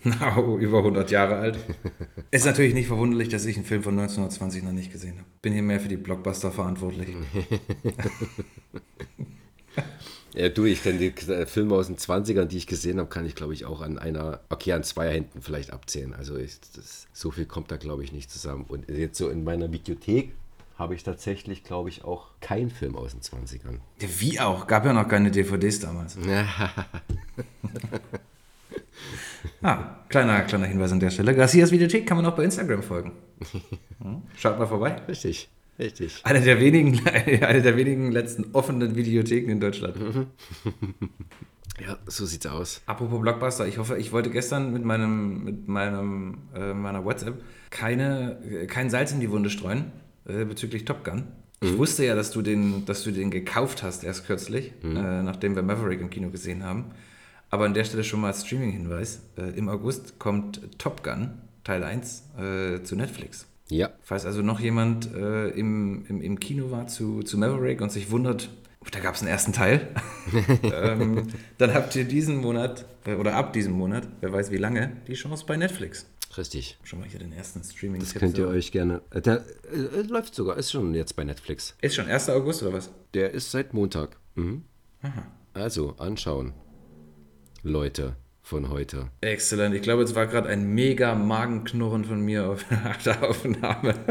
Na, 0.03 0.39
über 0.39 0.79
100 0.79 1.11
Jahre 1.11 1.35
alt. 1.35 1.59
Ist 2.31 2.45
natürlich 2.45 2.73
nicht 2.73 2.87
verwunderlich, 2.87 3.29
dass 3.29 3.45
ich 3.45 3.55
einen 3.55 3.65
Film 3.65 3.83
von 3.83 3.93
1920 3.93 4.63
noch 4.63 4.71
nicht 4.71 4.91
gesehen 4.91 5.17
habe. 5.17 5.27
Bin 5.43 5.53
hier 5.53 5.61
mehr 5.61 5.79
für 5.79 5.87
die 5.87 5.97
Blockbuster 5.97 6.51
verantwortlich. 6.51 7.09
Ja, 10.33 10.49
du, 10.49 10.65
ich 10.65 10.81
kenne 10.81 10.97
die 10.97 11.31
äh, 11.31 11.45
Filme 11.45 11.75
aus 11.75 11.87
den 11.87 11.97
20ern, 11.97 12.45
die 12.45 12.57
ich 12.57 12.67
gesehen 12.67 12.99
habe, 12.99 13.09
kann 13.09 13.25
ich 13.25 13.35
glaube 13.35 13.53
ich 13.53 13.65
auch 13.65 13.81
an 13.81 13.99
einer, 13.99 14.39
okay, 14.49 14.73
an 14.73 14.83
zwei 14.83 15.11
Händen 15.11 15.41
vielleicht 15.41 15.71
abzählen. 15.73 16.13
Also 16.13 16.37
ich, 16.37 16.59
das, 16.75 17.07
so 17.13 17.31
viel 17.31 17.45
kommt 17.45 17.71
da 17.71 17.77
glaube 17.77 18.03
ich 18.03 18.11
nicht 18.13 18.31
zusammen. 18.31 18.65
Und 18.67 18.89
jetzt 18.89 19.17
so 19.17 19.29
in 19.29 19.43
meiner 19.43 19.71
Videothek 19.71 20.33
habe 20.77 20.95
ich 20.95 21.03
tatsächlich, 21.03 21.63
glaube 21.63 21.89
ich, 21.89 22.03
auch 22.03 22.29
keinen 22.39 22.71
Film 22.71 22.95
aus 22.95 23.11
den 23.11 23.21
20ern. 23.21 23.79
Ja, 23.99 24.07
wie 24.19 24.39
auch? 24.39 24.65
Gab 24.65 24.85
ja 24.85 24.93
noch 24.93 25.07
keine 25.07 25.31
DVDs 25.31 25.79
damals. 25.79 26.17
Ah, 29.63 29.99
kleiner, 30.09 30.41
kleiner 30.41 30.65
Hinweis 30.65 30.91
an 30.91 30.99
der 30.99 31.11
Stelle. 31.11 31.35
Garcias 31.35 31.71
Videothek 31.71 32.07
kann 32.07 32.17
man 32.17 32.25
auch 32.25 32.35
bei 32.35 32.43
Instagram 32.43 32.83
folgen. 32.83 33.11
Hm? 34.01 34.23
Schaut 34.35 34.57
mal 34.57 34.65
vorbei. 34.65 34.99
Richtig, 35.07 35.47
richtig. 35.81 36.21
Eine 36.23 36.41
der 36.41 36.59
wenigen, 36.59 37.05
eine 37.43 37.61
der 37.61 37.75
wenigen 37.75 38.11
letzten 38.11 38.53
offenen 38.53 38.95
Videotheken 38.95 39.49
in 39.51 39.59
Deutschland. 39.59 39.95
Ja, 41.79 41.97
so 42.05 42.27
sieht's 42.27 42.45
aus. 42.45 42.81
Apropos 42.85 43.19
Blockbuster, 43.21 43.65
ich 43.65 43.79
hoffe, 43.79 43.97
ich 43.97 44.11
wollte 44.11 44.29
gestern 44.29 44.71
mit 44.71 44.85
meinem, 44.85 45.43
mit 45.43 45.67
meinem, 45.67 46.37
äh, 46.53 46.75
meiner 46.75 47.03
WhatsApp 47.05 47.41
keine, 47.71 48.37
äh, 48.43 48.67
kein 48.67 48.91
Salz 48.91 49.11
in 49.13 49.19
die 49.19 49.31
Wunde 49.31 49.49
streuen 49.49 49.91
äh, 50.25 50.45
bezüglich 50.45 50.85
Top 50.85 51.03
Gun. 51.03 51.23
Ich 51.63 51.77
wusste 51.77 52.05
ja, 52.05 52.15
dass 52.15 52.31
du 52.31 52.41
den, 52.41 52.85
dass 52.85 53.03
du 53.03 53.11
den 53.11 53.31
gekauft 53.31 53.83
hast 53.83 54.03
erst 54.03 54.25
kürzlich, 54.27 54.73
äh, 54.83 54.87
nachdem 55.23 55.55
wir 55.55 55.61
Maverick 55.61 56.01
im 56.01 56.09
Kino 56.09 56.29
gesehen 56.29 56.63
haben. 56.63 56.91
Aber 57.51 57.65
an 57.65 57.73
der 57.73 57.83
Stelle 57.83 58.03
schon 58.03 58.21
mal 58.21 58.33
Streaming-Hinweis. 58.33 59.21
Äh, 59.37 59.57
Im 59.57 59.69
August 59.69 60.17
kommt 60.17 60.61
Top 60.79 61.03
Gun 61.03 61.31
Teil 61.63 61.83
1 61.83 62.23
äh, 62.37 62.83
zu 62.83 62.95
Netflix. 62.95 63.45
Ja, 63.71 63.89
Falls 64.01 64.25
also 64.25 64.41
noch 64.41 64.59
jemand 64.59 65.13
äh, 65.13 65.47
im, 65.49 66.05
im, 66.07 66.21
im 66.21 66.39
Kino 66.39 66.71
war 66.71 66.87
zu, 66.87 67.23
zu 67.23 67.37
Maverick 67.37 67.79
und 67.81 67.89
sich 67.91 68.11
wundert, 68.11 68.49
oh, 68.81 68.87
da 68.91 68.99
gab 68.99 69.15
es 69.15 69.21
einen 69.21 69.29
ersten 69.29 69.53
Teil, 69.53 69.87
ähm, 70.63 71.27
dann 71.57 71.73
habt 71.73 71.95
ihr 71.95 72.03
diesen 72.03 72.37
Monat 72.37 72.83
äh, 73.05 73.15
oder 73.15 73.35
ab 73.35 73.53
diesem 73.53 73.71
Monat, 73.73 74.07
wer 74.19 74.33
weiß 74.33 74.51
wie 74.51 74.57
lange, 74.57 74.97
die 75.07 75.13
Chance 75.13 75.45
bei 75.47 75.55
Netflix. 75.55 76.05
Richtig. 76.37 76.77
Schon 76.83 76.99
mal 76.99 77.07
hier 77.07 77.19
den 77.19 77.31
ersten 77.31 77.63
streaming 77.63 78.01
Das 78.01 78.13
könnt 78.13 78.37
ihr 78.37 78.47
euch 78.49 78.71
gerne. 78.73 79.01
äh, 79.09 79.21
Der 79.21 79.45
äh, 79.71 80.01
läuft 80.01 80.35
sogar, 80.35 80.57
ist 80.57 80.71
schon 80.71 80.93
jetzt 80.93 81.15
bei 81.15 81.23
Netflix. 81.23 81.75
Ist 81.81 81.95
schon 81.95 82.07
1. 82.07 82.29
August 82.29 82.63
oder 82.63 82.73
was? 82.73 82.91
Der 83.13 83.31
ist 83.31 83.51
seit 83.51 83.73
Montag. 83.73 84.17
Mhm. 84.35 84.63
Also, 85.53 85.95
anschauen. 85.97 86.53
Leute 87.63 88.15
von 88.51 88.69
heute. 88.69 89.07
Exzellent. 89.21 89.73
Ich 89.73 89.81
glaube, 89.81 90.03
es 90.03 90.13
war 90.13 90.27
gerade 90.27 90.49
ein 90.49 90.67
mega 90.75 91.15
Magenknurren 91.15 92.03
von 92.03 92.19
mir 92.19 92.49
auf 92.49 92.65
der 93.05 93.23
Aufnahme. 93.27 93.95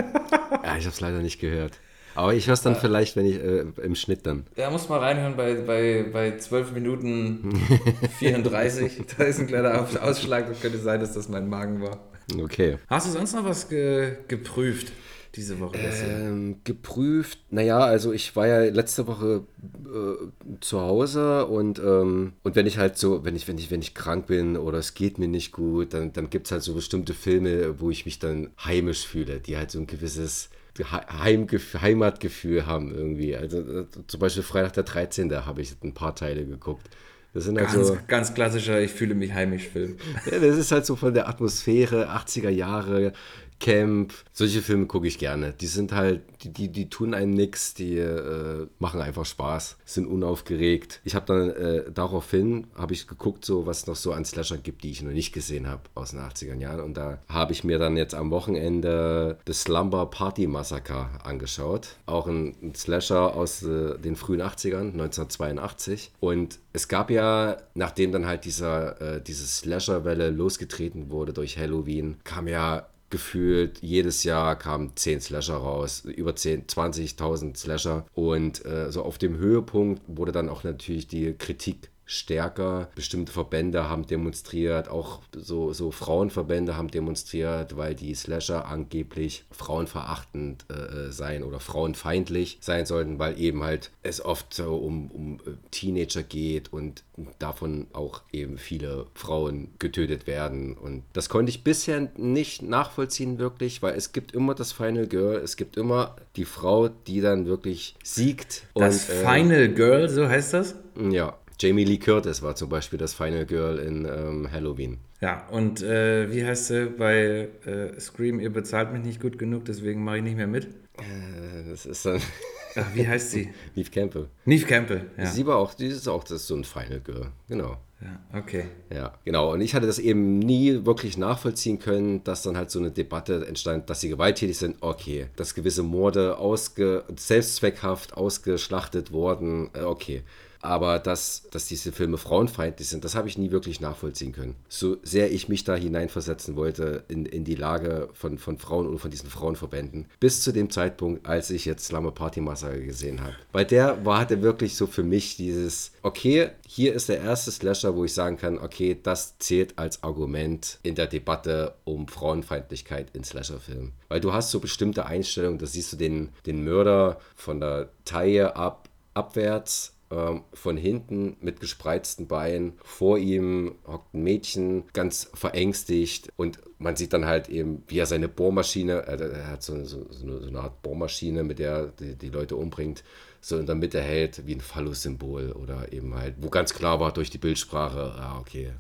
Ja, 0.65 0.77
ich 0.77 0.85
habe 0.85 0.93
es 0.95 1.01
leider 1.01 1.21
nicht 1.21 1.41
gehört. 1.41 1.79
Aber 2.15 2.35
ich 2.35 2.47
höre 2.47 2.55
es 2.55 2.63
dann 2.63 2.75
vielleicht, 2.77 3.15
wenn 3.17 3.25
ich 3.25 3.37
äh, 3.37 3.65
im 3.83 3.95
Schnitt 3.95 4.27
dann. 4.27 4.45
Da 4.57 4.71
muss 4.71 4.89
mal 4.89 4.99
reinhören 4.99 5.37
bei, 5.37 5.55
bei, 5.55 6.05
bei 6.13 6.37
12 6.39 6.73
Minuten 6.73 7.51
34. 8.19 9.03
da 9.17 9.25
ist 9.25 9.39
ein 9.41 9.47
kleiner 9.47 9.81
Aus- 9.81 9.97
Ausschlag. 9.97 10.49
Das 10.49 10.61
könnte 10.61 10.79
sein, 10.79 11.01
dass 11.01 11.13
das 11.15 11.29
mein 11.29 11.49
Magen 11.49 11.81
war. 11.83 11.99
Okay. 12.43 12.79
Hast 12.89 13.07
du 13.07 13.11
sonst 13.13 13.35
noch 13.35 13.45
was 13.45 13.69
ge 13.69 14.17
geprüft 14.29 14.93
diese 15.37 15.61
Woche? 15.61 15.79
Ähm, 15.79 16.57
geprüft, 16.65 17.39
naja, 17.51 17.79
also 17.81 18.13
ich 18.13 18.35
war 18.37 18.47
ja 18.47 18.63
letzte 18.65 19.07
Woche 19.07 19.45
äh, 19.63 20.59
zu 20.61 20.81
Hause 20.81 21.47
und, 21.47 21.79
ähm, 21.79 22.33
und 22.43 22.57
wenn 22.57 22.67
ich 22.67 22.79
halt 22.79 22.99
so, 22.99 23.25
wenn 23.25 23.37
ich, 23.37 23.47
wenn 23.47 23.59
ich, 23.59 23.71
wenn 23.71 23.81
ich 23.81 23.95
krank 23.95 24.27
bin 24.27 24.57
oder 24.57 24.79
es 24.79 24.95
geht 24.95 25.19
mir 25.19 25.29
nicht 25.29 25.53
gut, 25.53 25.95
dann, 25.95 26.13
dann 26.13 26.31
gibt 26.31 26.47
es 26.47 26.53
halt 26.53 26.63
so 26.63 26.75
bestimmte 26.75 27.15
Filme, 27.15 27.81
wo 27.81 27.91
ich 27.91 28.05
mich 28.07 28.19
dann 28.19 28.51
heimisch 28.65 29.07
fühle, 29.07 29.41
die 29.41 29.57
halt 29.57 29.71
so 29.71 29.79
ein 29.79 29.87
gewisses 29.87 30.51
Heimgef 30.83 31.75
Heimatgefühl 31.81 32.67
haben 32.67 32.95
irgendwie. 32.95 33.37
Also 33.37 33.59
äh, 33.59 33.87
zum 34.07 34.21
Beispiel 34.21 34.43
Freitag 34.43 34.73
der 34.75 34.85
13. 34.85 35.29
Da 35.29 35.45
habe 35.45 35.61
ich 35.61 35.75
ein 35.83 35.95
paar 35.95 36.15
Teile 36.15 36.47
geguckt. 36.47 36.89
Das 37.33 37.45
sind 37.45 37.59
halt 37.59 37.73
Ganz, 37.73 37.89
so. 37.89 37.99
ganz 38.09 38.35
klassischer, 38.35 38.81
ich 38.81 38.91
fühle 38.91 39.15
mich 39.15 39.33
heimisch 39.33 39.69
Film. 39.69 39.97
Ja, 40.31 40.41
das 40.41 40.57
ist 40.57 40.73
halt 40.73 40.85
so 40.85 40.97
von 40.97 41.15
der 41.15 41.29
Atmosphäre, 41.29 42.11
80er 42.11 42.49
Jahre, 42.49 43.13
Camp. 43.61 44.15
Solche 44.33 44.63
Filme 44.63 44.87
gucke 44.87 45.07
ich 45.07 45.19
gerne. 45.19 45.53
Die 45.53 45.67
sind 45.67 45.93
halt, 45.93 46.23
die, 46.43 46.53
die, 46.53 46.69
die 46.69 46.89
tun 46.89 47.15
einem 47.15 47.31
nichts, 47.31 47.75
die 47.75 47.99
äh, 47.99 48.67
machen 48.79 49.01
einfach 49.01 49.27
Spaß, 49.27 49.77
sind 49.85 50.07
unaufgeregt. 50.07 51.01
Ich 51.05 51.15
habe 51.15 51.27
dann 51.27 51.51
äh, 51.51 51.93
daraufhin, 51.93 52.67
habe 52.75 52.95
ich 52.95 53.07
geguckt, 53.07 53.45
so 53.45 53.67
was 53.67 53.87
noch 53.87 53.97
so 53.97 54.13
an 54.13 54.25
Slasher 54.25 54.57
gibt, 54.57 54.83
die 54.83 54.91
ich 54.91 55.03
noch 55.03 55.13
nicht 55.13 55.33
gesehen 55.33 55.69
habe 55.69 55.83
aus 55.95 56.11
den 56.11 56.21
80er 56.21 56.57
Jahren. 56.57 56.81
Und 56.81 56.97
da 56.97 57.19
habe 57.29 57.53
ich 57.53 57.63
mir 57.63 57.79
dann 57.79 57.97
jetzt 57.97 58.15
am 58.15 58.31
Wochenende 58.31 59.39
das 59.45 59.63
Slumber 59.63 60.07
Party 60.07 60.47
Massacre 60.47 61.11
angeschaut. 61.23 61.97
Auch 62.07 62.27
ein, 62.27 62.57
ein 62.63 62.75
Slasher 62.75 63.35
aus 63.37 63.63
äh, 63.63 63.99
den 63.99 64.17
frühen 64.17 64.41
80ern, 64.41 64.93
1982. 64.93 66.13
Und 66.19 66.59
es 66.73 66.89
gab 66.89 67.11
ja, 67.11 67.59
nachdem 67.75 68.13
dann 68.13 68.27
halt 68.27 68.47
dieser, 68.47 69.01
äh, 69.01 69.23
diese 69.23 69.47
Slasher-Welle 69.47 70.31
losgetreten 70.31 71.11
wurde 71.11 71.35
durch 71.35 71.59
Halloween, 71.59 72.17
kam 72.25 72.49
ja 72.49 72.87
gefühlt 73.11 73.83
jedes 73.83 74.25
Jahr 74.25 74.57
kamen 74.57 74.93
10 74.95 75.21
Slasher 75.21 75.57
raus, 75.57 76.05
über 76.05 76.35
10, 76.35 76.67
20.000 76.67 77.57
Slasher. 77.57 78.07
Und 78.15 78.65
äh, 78.65 78.91
so 78.91 79.03
auf 79.03 79.19
dem 79.19 79.37
Höhepunkt 79.37 80.03
wurde 80.07 80.33
dann 80.33 80.49
auch 80.49 80.65
natürlich 80.65 81.07
die 81.07 81.35
Kritik 81.35 81.90
stärker. 82.11 82.89
Bestimmte 82.97 83.33
Verbände 83.33 83.89
haben 83.89 84.07
demonstriert, 84.07 84.89
auch 84.89 85.21
so, 85.33 85.73
so 85.73 85.93
Frauenverbände 85.93 86.77
haben 86.77 86.91
demonstriert, 86.91 87.77
weil 87.77 87.95
die 87.95 88.15
Slasher 88.15 88.67
angeblich 88.67 89.45
frauenverachtend 89.53 90.67
äh, 90.69 91.13
sein 91.13 91.45
oder 91.45 91.61
frauenfeindlich 91.61 92.59
sein 92.61 92.85
sollten, 92.85 93.21
weil 93.21 93.41
eben 93.41 93.63
halt 93.63 93.91
es 94.03 94.25
oft 94.25 94.53
so 94.53 94.77
um, 94.77 95.11
um 95.13 95.35
äh, 95.37 95.53
Teenager 95.71 96.25
geht 96.25 96.73
und 96.73 97.05
davon 97.39 97.87
auch 97.93 98.23
eben 98.33 98.59
viele 98.59 99.07
Frauen 99.15 99.69
getötet 99.79 100.27
werden. 100.27 100.77
Und 100.77 101.05
das 101.13 101.29
konnte 101.29 101.51
ich 101.51 101.63
bisher 101.63 102.11
nicht 102.17 102.63
nachvollziehen 102.63 103.39
wirklich, 103.39 103.83
weil 103.83 103.95
es 103.95 104.13
gibt 104.13 104.33
immer 104.33 104.55
das 104.55 104.73
Final 104.73 105.07
Girl, 105.07 105.37
es 105.37 105.57
gibt 105.57 105.77
immer 105.77 106.17
die 106.35 106.45
Frau, 106.45 106.89
die 106.89 107.21
dann 107.21 107.47
wirklich 107.47 107.95
siegt. 108.03 108.65
Das 108.75 109.09
und, 109.09 109.15
äh, 109.15 109.25
Final 109.25 109.69
Girl, 109.69 110.09
so 110.09 110.29
heißt 110.29 110.55
das? 110.55 110.75
ja, 111.11 111.39
Jamie 111.61 111.85
Lee 111.85 111.99
Curtis 111.99 112.41
war 112.43 112.55
zum 112.57 112.71
Beispiel 112.71 112.99
das 112.99 113.13
Final 113.13 113.45
Girl 113.45 113.79
in 113.79 114.07
ähm, 114.07 114.51
Halloween. 114.51 114.99
Ja, 115.21 115.47
und 115.51 115.83
äh, 115.83 116.33
wie 116.33 116.43
heißt 116.45 116.69
sie 116.69 116.87
bei 116.87 117.49
äh, 117.67 118.01
Scream, 118.01 118.41
ihr 118.41 118.51
bezahlt 118.51 118.93
mich 118.93 119.03
nicht 119.03 119.21
gut 119.21 119.39
genug, 119.39 119.67
deswegen 119.67 120.03
mache 120.03 120.17
ich 120.19 120.23
nicht 120.23 120.37
mehr 120.37 120.47
mit? 120.47 120.65
Äh, 120.97 121.69
das 121.69 121.85
ist 121.85 122.07
dann 122.07 122.21
Ach, 122.77 122.87
wie 122.95 123.07
heißt 123.07 123.33
sie? 123.33 123.51
Neve 123.75 123.91
Campbell. 123.91 124.29
Neve 124.45 124.65
Campbell, 124.65 125.11
ja. 125.19 125.27
Sie 125.27 125.45
war 125.47 125.57
auch, 125.57 125.75
die 125.75 125.87
ist 125.87 126.09
auch 126.09 126.23
das 126.23 126.33
ist 126.43 126.47
so 126.47 126.55
ein 126.55 126.65
Final 126.65 127.01
Girl. 127.01 127.27
Genau. 127.49 127.77
ja. 128.01 128.39
Okay. 128.39 128.65
Ja, 128.95 129.13
genau. 129.25 129.53
Und 129.53 129.61
ich 129.61 129.75
hatte 129.75 129.87
das 129.87 129.99
eben 129.99 130.39
nie 130.39 130.87
wirklich 130.87 131.19
nachvollziehen 131.19 131.79
können, 131.79 132.23
dass 132.25 132.43
dann 132.43 132.57
halt 132.57 132.71
so 132.71 132.79
eine 132.79 132.91
Debatte 132.93 133.45
entstand, 133.47 133.91
dass 133.91 134.01
sie 134.01 134.09
gewalttätig 134.09 134.57
sind. 134.57 134.77
Okay, 134.81 135.27
dass 135.37 135.55
gewisse 135.55 135.83
Morde 135.83 136.39
ausge 136.39 137.05
selbstzweckhaft 137.17 138.15
ausgeschlachtet 138.17 139.13
wurden. 139.13 139.71
äh, 139.75 139.81
Okay. 139.83 140.23
Aber 140.63 140.99
dass, 140.99 141.45
dass 141.51 141.67
diese 141.67 141.93
Filme 141.93 142.19
frauenfeindlich 142.19 142.89
sind, 142.89 143.05
das 143.05 143.15
habe 143.15 143.29
ich 143.29 143.39
nie 143.39 143.51
wirklich 143.51 143.81
nachvollziehen 143.81 144.33
können. 144.33 144.57
So 144.69 144.99
sehr 145.03 145.33
ich 145.33 145.49
mich 145.49 145.65
da 145.65 145.75
hineinversetzen 145.75 146.57
wollte 146.57 147.05
in, 147.09 147.27
in 147.27 147.45
die 147.45 147.55
Lage 147.55 148.09
von, 148.13 148.39
von 148.39 148.59
Frauen 148.59 148.87
und 148.87 148.99
von 148.99 149.11
diesen 149.11 149.31
Frauenverbänden. 149.31 150.07
Bis 150.21 150.43
zu 150.43 150.53
dem 150.53 150.71
Zeitpunkt, 150.71 151.27
als 151.27 151.51
ich 151.51 151.65
jetzt 151.65 151.87
Slumber 151.87 152.13
Party 152.13 152.41
Massacre 152.41 152.83
gesehen 152.83 153.23
habe. 153.23 153.35
Bei 153.53 153.65
der 153.65 154.05
war 154.05 154.21
hatte 154.21 154.43
wirklich 154.43 154.77
so 154.77 154.87
für 154.87 155.03
mich 155.03 155.37
dieses, 155.37 155.93
okay, 156.03 156.51
hier 156.67 156.95
ist 156.95 157.09
der 157.09 157.21
erste 157.21 157.51
Slasher, 157.51 157.97
wo 157.97 158.05
ich 158.05 158.13
sagen 158.13 158.37
kann, 158.37 158.59
okay, 158.59 158.97
das 159.03 159.39
zählt 159.39 159.79
als 159.79 160.03
Argument 160.03 160.79
in 160.83 160.95
der 160.95 161.07
Debatte 161.07 161.75
um 161.85 162.07
Frauenfeindlichkeit 162.07 163.09
in 163.15 163.25
Slasherfilmen. 163.25 163.93
Weil 164.09 164.21
du 164.21 164.33
hast 164.33 164.51
so 164.51 164.61
bestimmte 164.61 165.07
Einstellungen, 165.07 165.59
da 165.59 165.67
siehst 165.67 165.93
du 165.93 165.97
den, 165.97 166.29
den 166.47 166.63
Mörder 166.63 167.19
von 167.35 167.61
der 167.61 167.89
Taille 168.05 168.57
ab, 168.57 168.89
abwärts 169.15 169.95
ähm, 170.11 170.43
von 170.53 170.77
hinten 170.77 171.37
mit 171.41 171.61
gespreizten 171.61 172.27
Beinen. 172.27 172.73
Vor 172.83 173.19
ihm 173.19 173.77
hockt 173.87 174.13
ein 174.15 174.23
Mädchen, 174.23 174.85
ganz 174.93 175.31
verängstigt. 175.35 176.33
Und 176.37 176.59
man 176.79 176.97
sieht 176.97 177.13
dann 177.13 177.27
halt 177.27 177.49
eben, 177.49 177.85
wie 177.87 177.99
er 177.99 178.07
seine 178.07 178.29
Bohrmaschine, 178.29 179.07
äh, 179.07 179.31
er 179.33 179.47
hat 179.49 179.63
so, 179.63 179.85
so, 179.85 180.07
so, 180.11 180.27
eine, 180.27 180.41
so 180.41 180.49
eine 180.49 180.61
Art 180.61 180.83
Bohrmaschine, 180.83 181.45
mit 181.45 181.59
der 181.59 181.87
die, 181.87 182.17
die 182.17 182.29
Leute 182.29 182.57
umbringt, 182.57 183.05
so 183.41 183.57
in 183.57 183.67
der 183.67 183.77
Mitte 183.77 184.01
hält, 184.01 184.47
wie 184.47 184.55
ein 184.55 184.61
Phallus-Symbol. 184.61 185.53
Oder 185.53 185.93
eben 185.93 186.15
halt, 186.15 186.35
wo 186.41 186.51
ganz 186.51 186.75
klar 186.75 186.99
war 186.99 187.13
durch 187.13 187.31
die 187.31 187.39
Bildsprache, 187.39 188.15
ah, 188.17 188.39
okay, 188.41 188.73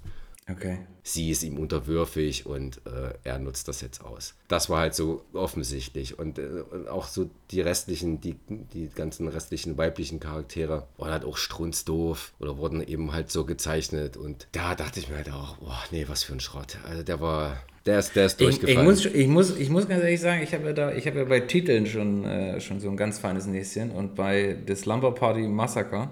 Okay. 0.49 0.79
sie 1.05 1.31
ist 1.31 1.43
ihm 1.45 1.59
unterwürfig 1.59 2.45
und 2.47 2.79
äh, 2.87 3.15
er 3.25 3.39
nutzt 3.39 3.69
das 3.69 3.81
jetzt 3.83 4.01
aus. 4.05 4.35
Das 4.49 4.69
war 4.69 4.81
halt 4.81 4.95
so 4.95 5.25
offensichtlich. 5.33 6.19
Und, 6.19 6.39
äh, 6.39 6.65
und 6.71 6.89
auch 6.89 7.07
so 7.07 7.31
die 7.53 7.61
restlichen, 7.61 8.21
die, 8.21 8.37
die 8.49 8.89
ganzen 8.89 9.29
restlichen 9.29 9.79
weiblichen 9.79 10.19
Charaktere 10.19 10.89
waren 10.99 11.13
halt 11.13 11.25
auch 11.25 11.37
strunzdoof 11.37 12.33
oder 12.41 12.59
wurden 12.59 12.83
eben 12.83 13.13
halt 13.13 13.31
so 13.31 13.45
gezeichnet. 13.45 14.17
Und 14.17 14.49
da 14.53 14.75
dachte 14.75 14.99
ich 14.99 15.09
mir 15.09 15.17
halt 15.17 15.31
auch, 15.31 15.57
boah, 15.59 15.83
nee, 15.93 16.07
was 16.09 16.25
für 16.25 16.33
ein 16.33 16.41
Schrott. 16.41 16.79
Also 16.89 17.03
der 17.05 17.21
war, 17.21 17.57
der 17.87 18.01
ist, 18.01 18.17
der 18.17 18.27
ist 18.27 18.41
Ich, 18.41 18.47
durchgefallen. 18.59 18.81
ich, 18.81 18.85
muss, 18.85 19.07
ich, 19.07 19.29
muss, 19.29 19.57
ich 19.57 19.71
muss 19.71 19.89
ganz 19.89 20.03
ehrlich 20.03 20.21
sagen, 20.21 20.43
ich 20.43 20.53
habe 20.53 20.67
ja, 20.67 20.73
da, 20.73 20.93
ich 20.93 21.07
habe 21.07 21.19
ja 21.21 21.25
bei 21.25 21.41
Titeln 21.41 21.87
schon, 21.87 22.25
äh, 22.25 22.61
schon 22.61 22.81
so 22.81 22.89
ein 22.91 22.97
ganz 22.97 23.19
feines 23.21 23.47
Näschen 23.47 23.91
und 23.93 24.17
bei 24.17 24.57
The 24.67 24.75
Slumber 24.75 25.13
Party 25.15 25.43
Massacre, 25.47 26.11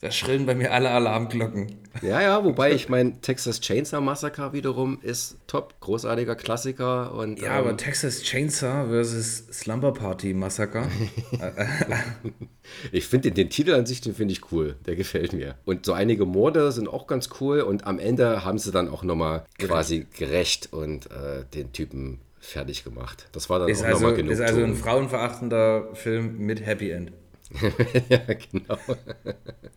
da 0.00 0.10
schrillen 0.10 0.46
bei 0.46 0.54
mir 0.54 0.72
alle 0.72 0.90
Alarmglocken. 0.90 1.76
Ja, 2.02 2.22
ja, 2.22 2.44
wobei 2.44 2.72
ich 2.72 2.88
mein 2.88 3.20
Texas 3.20 3.60
Chainsaw 3.60 4.00
Massacre 4.00 4.52
wiederum 4.52 4.98
ist 5.02 5.36
top, 5.46 5.74
großartiger 5.80 6.34
Klassiker 6.34 7.12
und 7.14 7.40
Ja, 7.40 7.58
ähm, 7.58 7.66
aber 7.66 7.76
Texas 7.76 8.22
Chainsaw 8.22 8.88
versus 8.88 9.48
Slumber 9.52 9.92
Party 9.92 10.32
Massacre. 10.34 10.88
Ich 12.92 13.06
finde 13.06 13.30
den, 13.30 13.34
den 13.34 13.50
Titel 13.50 13.74
an 13.74 13.86
sich, 13.86 14.00
den 14.00 14.14
finde 14.14 14.32
ich 14.32 14.52
cool. 14.52 14.76
Der 14.86 14.94
gefällt 14.96 15.32
mir. 15.32 15.56
Und 15.64 15.86
so 15.86 15.92
einige 15.92 16.24
Morde 16.24 16.70
sind 16.72 16.88
auch 16.88 17.06
ganz 17.06 17.28
cool. 17.40 17.60
Und 17.62 17.86
am 17.86 17.98
Ende 17.98 18.44
haben 18.44 18.58
sie 18.58 18.70
dann 18.70 18.88
auch 18.88 19.02
nochmal 19.02 19.44
quasi 19.58 20.06
gerecht 20.16 20.72
und 20.72 21.10
äh, 21.10 21.44
den 21.52 21.72
Typen 21.72 22.20
fertig 22.38 22.84
gemacht. 22.84 23.28
Das 23.32 23.50
war 23.50 23.58
dann 23.58 23.68
Ist 23.68 23.82
auch 23.82 23.86
also, 23.86 23.98
nochmal 24.00 24.14
genug. 24.14 24.32
ist 24.32 24.40
also 24.40 24.62
ein 24.62 24.74
frauenverachtender 24.76 25.88
Film 25.94 26.38
mit 26.38 26.64
Happy 26.64 26.90
End. 26.90 27.12
ja, 28.08 28.18
genau. 28.18 28.78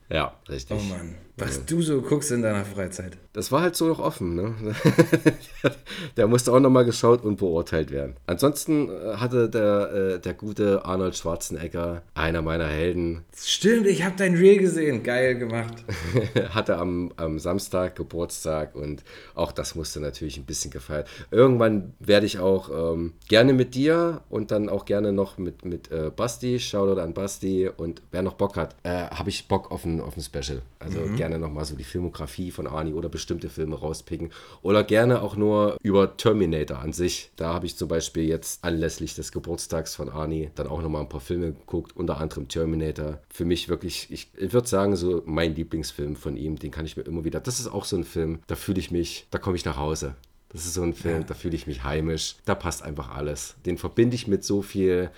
ja, 0.10 0.40
richtig. 0.48 0.78
Oh 0.78 0.84
Mann, 0.84 1.16
was 1.38 1.66
du 1.66 1.82
so 1.82 2.02
guckst 2.02 2.32
in 2.32 2.42
deiner 2.42 2.64
Freizeit. 2.64 3.18
Das 3.34 3.52
war 3.52 3.62
halt 3.62 3.76
so 3.76 3.88
noch 3.88 4.00
offen. 4.00 4.36
Ne? 4.36 4.54
der 6.18 6.28
musste 6.28 6.54
auch 6.54 6.60
nochmal 6.60 6.86
geschaut 6.86 7.24
und 7.24 7.38
beurteilt 7.38 7.90
werden. 7.90 8.16
Ansonsten 8.28 8.90
äh, 8.90 9.16
hatte 9.16 9.50
der, 9.50 9.92
äh, 9.92 10.20
der 10.20 10.34
gute 10.36 10.86
Arnold 10.86 11.18
Schwarzenegger, 11.18 12.04
einer 12.14 12.44
meiner 12.44 12.68
Helden, 12.68 13.24
Stimmt, 13.36 13.88
ich 13.88 14.04
habe 14.04 14.16
dein 14.16 14.36
Reel 14.36 14.60
gesehen. 14.60 15.02
Geil 15.02 15.36
gemacht. 15.36 15.84
hatte 16.50 16.78
am, 16.78 17.12
am 17.18 17.40
Samstag 17.40 17.96
Geburtstag 17.96 18.76
und 18.76 19.04
auch 19.34 19.52
das 19.52 19.74
musste 19.74 20.00
natürlich 20.00 20.38
ein 20.38 20.46
bisschen 20.46 20.70
gefeiert. 20.70 21.10
Irgendwann 21.32 21.94
werde 22.00 22.28
ich 22.28 22.40
auch 22.40 22.70
ähm, 22.94 23.14
gerne 23.28 23.54
mit 23.54 23.74
dir 23.74 24.22
und 24.30 24.52
dann 24.52 24.70
auch 24.70 24.86
gerne 24.86 25.12
noch 25.12 25.38
mit, 25.40 25.66
mit 25.66 25.92
äh, 25.92 26.12
Basti, 26.16 26.60
Shoutout 26.60 27.02
an 27.02 27.14
Basti. 27.14 27.70
Und 27.76 28.04
wer 28.12 28.22
noch 28.22 28.36
Bock 28.36 28.56
hat, 28.56 28.76
äh, 28.84 29.08
habe 29.08 29.30
ich 29.30 29.48
Bock 29.48 29.72
auf 29.72 29.84
ein, 29.84 30.00
auf 30.00 30.16
ein 30.16 30.22
Special. 30.22 30.62
Also 30.80 31.00
mhm. 31.00 31.16
gerne 31.16 31.23
nochmal 31.30 31.66
so 31.66 31.76
die 31.76 31.84
Filmografie 31.84 32.52
von 32.52 32.68
Arnie 32.68 32.94
oder 32.94 33.10
bestimmte 33.10 33.50
Filme 33.50 33.76
rauspicken. 33.76 34.32
Oder 34.62 34.84
gerne 34.84 35.22
auch 35.22 35.36
nur 35.36 35.78
über 35.82 36.18
Terminator 36.18 36.80
an 36.80 36.94
sich. 36.94 37.32
Da 37.36 37.54
habe 37.54 37.66
ich 37.66 37.78
zum 37.78 37.88
Beispiel 37.88 38.24
jetzt 38.24 38.64
anlässlich 38.64 39.16
des 39.16 39.32
Geburtstags 39.32 39.96
von 39.96 40.10
Arnie 40.10 40.52
dann 40.56 40.68
auch 40.68 40.82
nochmal 40.82 41.02
ein 41.02 41.10
paar 41.10 41.22
Filme 41.22 41.54
geguckt, 41.54 41.96
unter 41.96 42.20
anderem 42.20 42.48
Terminator. 42.48 43.20
Für 43.30 43.46
mich 43.46 43.70
wirklich, 43.70 44.08
ich, 44.12 44.30
ich 44.38 44.54
würde 44.54 44.68
sagen, 44.68 44.96
so 44.96 45.22
mein 45.26 45.56
Lieblingsfilm 45.56 46.16
von 46.16 46.38
ihm, 46.38 46.60
den 46.60 46.72
kann 46.72 46.86
ich 46.86 46.98
mir 46.98 47.04
immer 47.04 47.24
wieder. 47.24 47.40
Das 47.40 47.60
ist 47.60 47.68
auch 47.68 47.86
so 47.86 47.96
ein 47.96 48.04
Film, 48.04 48.40
da 48.48 48.56
fühle 48.56 48.80
ich 48.80 48.92
mich, 48.92 49.28
da 49.32 49.38
komme 49.38 49.56
ich 49.56 49.66
nach 49.66 49.78
Hause. 49.78 50.16
Das 50.50 50.66
ist 50.66 50.76
so 50.76 50.84
ein 50.84 50.94
Film, 50.94 51.22
ja. 51.22 51.24
da 51.24 51.34
fühle 51.34 51.56
ich 51.56 51.66
mich 51.66 51.84
heimisch. 51.84 52.36
Da 52.46 52.54
passt 52.54 52.84
einfach 52.84 53.10
alles. 53.10 53.56
Den 53.66 53.80
verbinde 53.80 54.16
ich 54.16 54.28
mit 54.28 54.44
so 54.44 54.62
viel. 54.62 55.10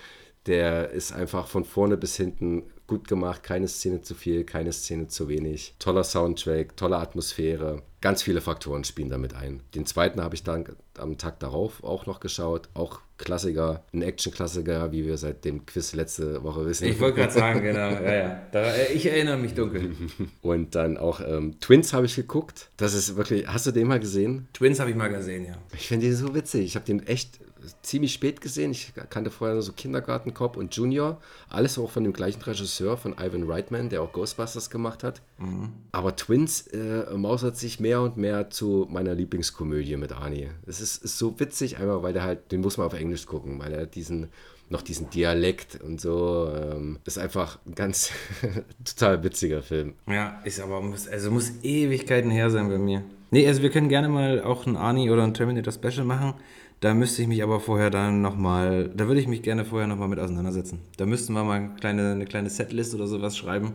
Der 0.45 0.91
ist 0.91 1.11
einfach 1.11 1.47
von 1.47 1.65
vorne 1.65 1.97
bis 1.97 2.15
hinten 2.15 2.63
gut 2.87 3.07
gemacht. 3.07 3.43
Keine 3.43 3.67
Szene 3.67 4.01
zu 4.01 4.15
viel, 4.15 4.43
keine 4.43 4.71
Szene 4.71 5.07
zu 5.07 5.27
wenig. 5.27 5.75
Toller 5.79 6.03
Soundtrack, 6.03 6.77
tolle 6.77 6.97
Atmosphäre. 6.97 7.81
Ganz 8.01 8.21
viele 8.21 8.41
Faktoren 8.41 8.83
spielen 8.83 9.09
damit 9.09 9.33
ein. 9.33 9.61
Den 9.73 9.85
zweiten 9.85 10.21
habe 10.21 10.35
ich 10.35 10.43
dann 10.43 10.65
am 10.97 11.17
Tag 11.17 11.39
darauf 11.39 11.83
auch 11.83 12.05
noch 12.05 12.19
geschaut. 12.19 12.69
Auch 12.75 12.99
Klassiker, 13.17 13.83
ein 13.93 14.01
Action-Klassiker, 14.01 14.91
wie 14.91 15.05
wir 15.05 15.17
seit 15.17 15.45
dem 15.45 15.65
Quiz 15.65 15.93
letzte 15.93 16.43
Woche 16.43 16.65
wissen. 16.65 16.85
Ich 16.85 16.99
wollte 16.99 17.21
gerade 17.21 17.33
sagen, 17.39 17.61
genau. 17.61 17.89
Ja, 17.89 18.13
ja. 18.13 18.41
Da, 18.51 18.63
äh, 18.73 18.93
ich 18.93 19.05
erinnere 19.05 19.37
mich 19.37 19.53
dunkel. 19.53 19.95
Und 20.41 20.75
dann 20.75 20.97
auch 20.97 21.21
ähm, 21.21 21.59
Twins 21.61 21.93
habe 21.93 22.05
ich 22.05 22.15
geguckt. 22.15 22.69
Das 22.77 22.93
ist 22.93 23.15
wirklich. 23.15 23.47
Hast 23.47 23.65
du 23.65 23.71
den 23.71 23.87
mal 23.87 23.99
gesehen? 23.99 24.47
Twins 24.53 24.79
habe 24.79 24.89
ich 24.89 24.95
mal 24.95 25.07
gesehen, 25.07 25.45
ja. 25.45 25.55
Ich 25.73 25.87
finde 25.87 26.07
den 26.07 26.15
so 26.15 26.35
witzig. 26.35 26.65
Ich 26.65 26.75
habe 26.75 26.85
den 26.85 27.07
echt 27.07 27.39
ziemlich 27.81 28.13
spät 28.13 28.41
gesehen. 28.41 28.71
Ich 28.71 28.93
kannte 29.09 29.31
vorher 29.31 29.55
nur 29.55 29.63
so 29.63 29.73
Kindergarten 29.73 30.33
Cop 30.33 30.57
und 30.57 30.75
Junior. 30.75 31.21
Alles 31.49 31.77
auch 31.77 31.91
von 31.91 32.03
dem 32.03 32.13
gleichen 32.13 32.41
Regisseur, 32.41 32.97
von 32.97 33.13
Ivan 33.13 33.49
Reitman, 33.49 33.89
der 33.89 34.01
auch 34.01 34.11
Ghostbusters 34.11 34.69
gemacht 34.69 35.03
hat. 35.03 35.21
Mhm. 35.37 35.73
Aber 35.91 36.15
Twins 36.15 36.67
äh, 36.67 37.05
mausert 37.15 37.57
sich 37.57 37.79
mehr 37.79 38.01
und 38.01 38.17
mehr 38.17 38.49
zu 38.49 38.87
meiner 38.89 39.13
Lieblingskomödie 39.13 39.97
mit 39.97 40.11
Arnie. 40.11 40.49
Es 40.65 40.81
ist, 40.81 41.03
ist 41.03 41.17
so 41.17 41.39
witzig, 41.39 41.77
einmal, 41.77 42.03
weil 42.03 42.13
der 42.13 42.23
halt, 42.23 42.51
den 42.51 42.61
muss 42.61 42.77
man 42.77 42.87
auf 42.87 42.93
Englisch 42.93 43.25
gucken, 43.25 43.59
weil 43.59 43.73
er 43.73 43.85
diesen 43.85 44.29
noch 44.69 44.81
diesen 44.81 45.09
Dialekt 45.09 45.79
und 45.81 46.01
so. 46.01 46.51
Ähm, 46.53 46.99
ist 47.05 47.19
einfach 47.19 47.59
ein 47.65 47.75
ganz 47.75 48.11
total 48.85 49.23
witziger 49.23 49.61
Film. 49.61 49.93
Ja, 50.07 50.41
ist 50.43 50.59
aber 50.59 50.81
muss, 50.81 51.07
also 51.07 51.31
muss 51.31 51.51
Ewigkeiten 51.63 52.31
her 52.31 52.49
sein 52.49 52.69
bei 52.69 52.77
mir. 52.77 53.03
Nee, 53.31 53.47
also 53.47 53.61
wir 53.61 53.69
können 53.69 53.89
gerne 53.89 54.07
mal 54.07 54.41
auch 54.41 54.65
ein 54.65 54.77
Arnie 54.77 55.09
oder 55.09 55.23
ein 55.23 55.33
Terminator 55.33 55.73
Special 55.73 56.05
machen. 56.05 56.35
Da 56.81 56.93
müsste 56.93 57.21
ich 57.21 57.27
mich 57.27 57.41
aber 57.41 57.59
vorher 57.59 57.89
dann 57.89 58.21
nochmal, 58.21 58.89
da 58.95 59.07
würde 59.07 59.19
ich 59.19 59.27
mich 59.27 59.41
gerne 59.41 59.65
vorher 59.65 59.87
nochmal 59.87 60.07
mit 60.07 60.19
auseinandersetzen. 60.19 60.79
Da 60.97 61.05
müssten 61.05 61.33
wir 61.33 61.43
mal 61.43 61.59
eine 61.59 61.75
kleine, 61.75 62.11
eine 62.11 62.25
kleine 62.25 62.49
Setlist 62.49 62.93
oder 62.93 63.07
sowas 63.07 63.37
schreiben, 63.37 63.73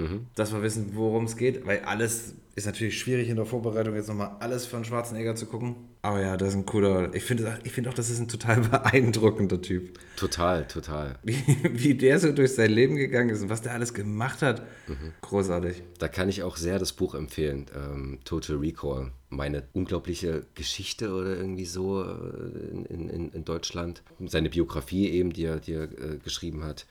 mhm. 0.00 0.26
dass 0.34 0.52
wir 0.52 0.62
wissen, 0.62 0.90
worum 0.94 1.24
es 1.24 1.36
geht, 1.36 1.66
weil 1.66 1.80
alles 1.80 2.34
ist 2.56 2.66
natürlich 2.66 2.98
schwierig 2.98 3.28
in 3.28 3.36
der 3.36 3.46
Vorbereitung, 3.46 3.94
jetzt 3.94 4.08
nochmal 4.08 4.36
alles 4.40 4.66
von 4.66 4.84
Schwarzenegger 4.84 5.34
zu 5.34 5.46
gucken. 5.46 5.76
Aber 6.02 6.20
ja, 6.20 6.36
das 6.36 6.50
ist 6.50 6.54
ein 6.56 6.66
cooler, 6.66 7.14
ich 7.14 7.24
finde 7.24 7.58
ich 7.64 7.72
find 7.72 7.88
auch, 7.88 7.94
das 7.94 8.10
ist 8.10 8.20
ein 8.20 8.28
total 8.28 8.60
beeindruckender 8.60 9.60
Typ. 9.62 9.98
Total, 10.16 10.66
total. 10.66 11.18
Wie, 11.22 11.42
wie 11.70 11.94
der 11.94 12.18
so 12.18 12.32
durch 12.32 12.54
sein 12.54 12.70
Leben 12.70 12.96
gegangen 12.96 13.30
ist 13.30 13.42
und 13.42 13.50
was 13.50 13.62
der 13.62 13.72
alles 13.72 13.94
gemacht 13.94 14.42
hat, 14.42 14.62
mhm. 14.88 15.12
großartig. 15.20 15.82
Da 15.98 16.08
kann 16.08 16.28
ich 16.28 16.42
auch 16.42 16.56
sehr 16.56 16.78
das 16.78 16.92
Buch 16.92 17.14
empfehlen, 17.14 17.66
ähm, 17.74 18.18
Total 18.24 18.56
Recall. 18.56 19.12
Meine 19.28 19.62
unglaubliche 19.72 20.44
Geschichte 20.54 21.12
oder 21.12 21.36
irgendwie 21.36 21.66
so 21.66 22.02
äh, 22.02 22.92
in, 22.92 23.08
in, 23.08 23.30
in 23.30 23.44
Deutschland. 23.44 24.02
Seine 24.26 24.50
Biografie 24.50 25.08
eben, 25.10 25.32
die 25.32 25.44
er, 25.44 25.60
die 25.60 25.74
er 25.74 25.84
äh, 25.84 26.18
geschrieben 26.22 26.64
hat. 26.64 26.86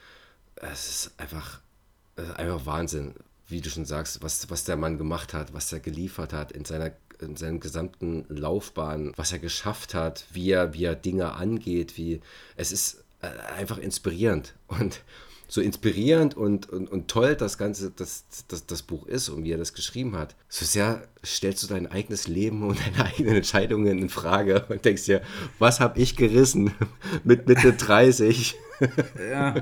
Es 0.55 0.89
ist 0.89 1.19
einfach, 1.19 1.61
einfach 2.35 2.65
Wahnsinn 2.65 3.13
wie 3.49 3.61
du 3.61 3.69
schon 3.69 3.85
sagst, 3.85 4.21
was, 4.21 4.49
was 4.49 4.63
der 4.63 4.77
Mann 4.77 4.97
gemacht 4.97 5.33
hat, 5.33 5.53
was 5.53 5.73
er 5.73 5.79
geliefert 5.79 6.33
hat 6.33 6.51
in 6.51 6.65
seiner 6.65 6.91
in 7.21 7.35
seiner 7.35 7.57
gesamten 7.57 8.23
Laufbahn, 8.29 9.11
was 9.17 9.33
er 9.33 9.39
geschafft 9.39 9.93
hat, 9.93 10.23
wie 10.31 10.51
er, 10.51 10.73
wie 10.73 10.85
er 10.85 10.95
Dinge 10.95 11.33
angeht, 11.33 11.97
wie 11.97 12.21
es 12.55 12.71
ist 12.71 13.03
äh, 13.21 13.27
einfach 13.57 13.77
inspirierend. 13.77 14.53
Und 14.67 15.01
so 15.49 15.61
inspirierend 15.61 16.37
und, 16.37 16.69
und, 16.69 16.89
und 16.91 17.07
toll 17.07 17.35
das 17.35 17.57
Ganze, 17.57 17.91
das, 17.91 18.23
das, 18.47 18.67
das 18.67 18.83
Buch 18.83 19.07
ist 19.07 19.29
und 19.29 19.43
wie 19.43 19.51
er 19.51 19.57
das 19.57 19.73
geschrieben 19.73 20.15
hat, 20.15 20.35
so 20.47 20.63
sehr 20.63 21.01
stellst 21.25 21.63
du 21.63 21.67
dein 21.67 21.91
eigenes 21.91 22.27
Leben 22.27 22.63
und 22.63 22.77
deine 22.79 23.09
eigenen 23.09 23.35
Entscheidungen 23.37 23.97
in 23.97 24.09
Frage 24.09 24.65
und 24.69 24.85
denkst 24.85 25.05
dir, 25.05 25.21
was 25.57 25.79
habe 25.79 25.99
ich 25.99 26.15
gerissen 26.15 26.71
mit 27.23 27.47
Mitte 27.47 27.73
30? 27.73 28.55
Ja. 29.29 29.55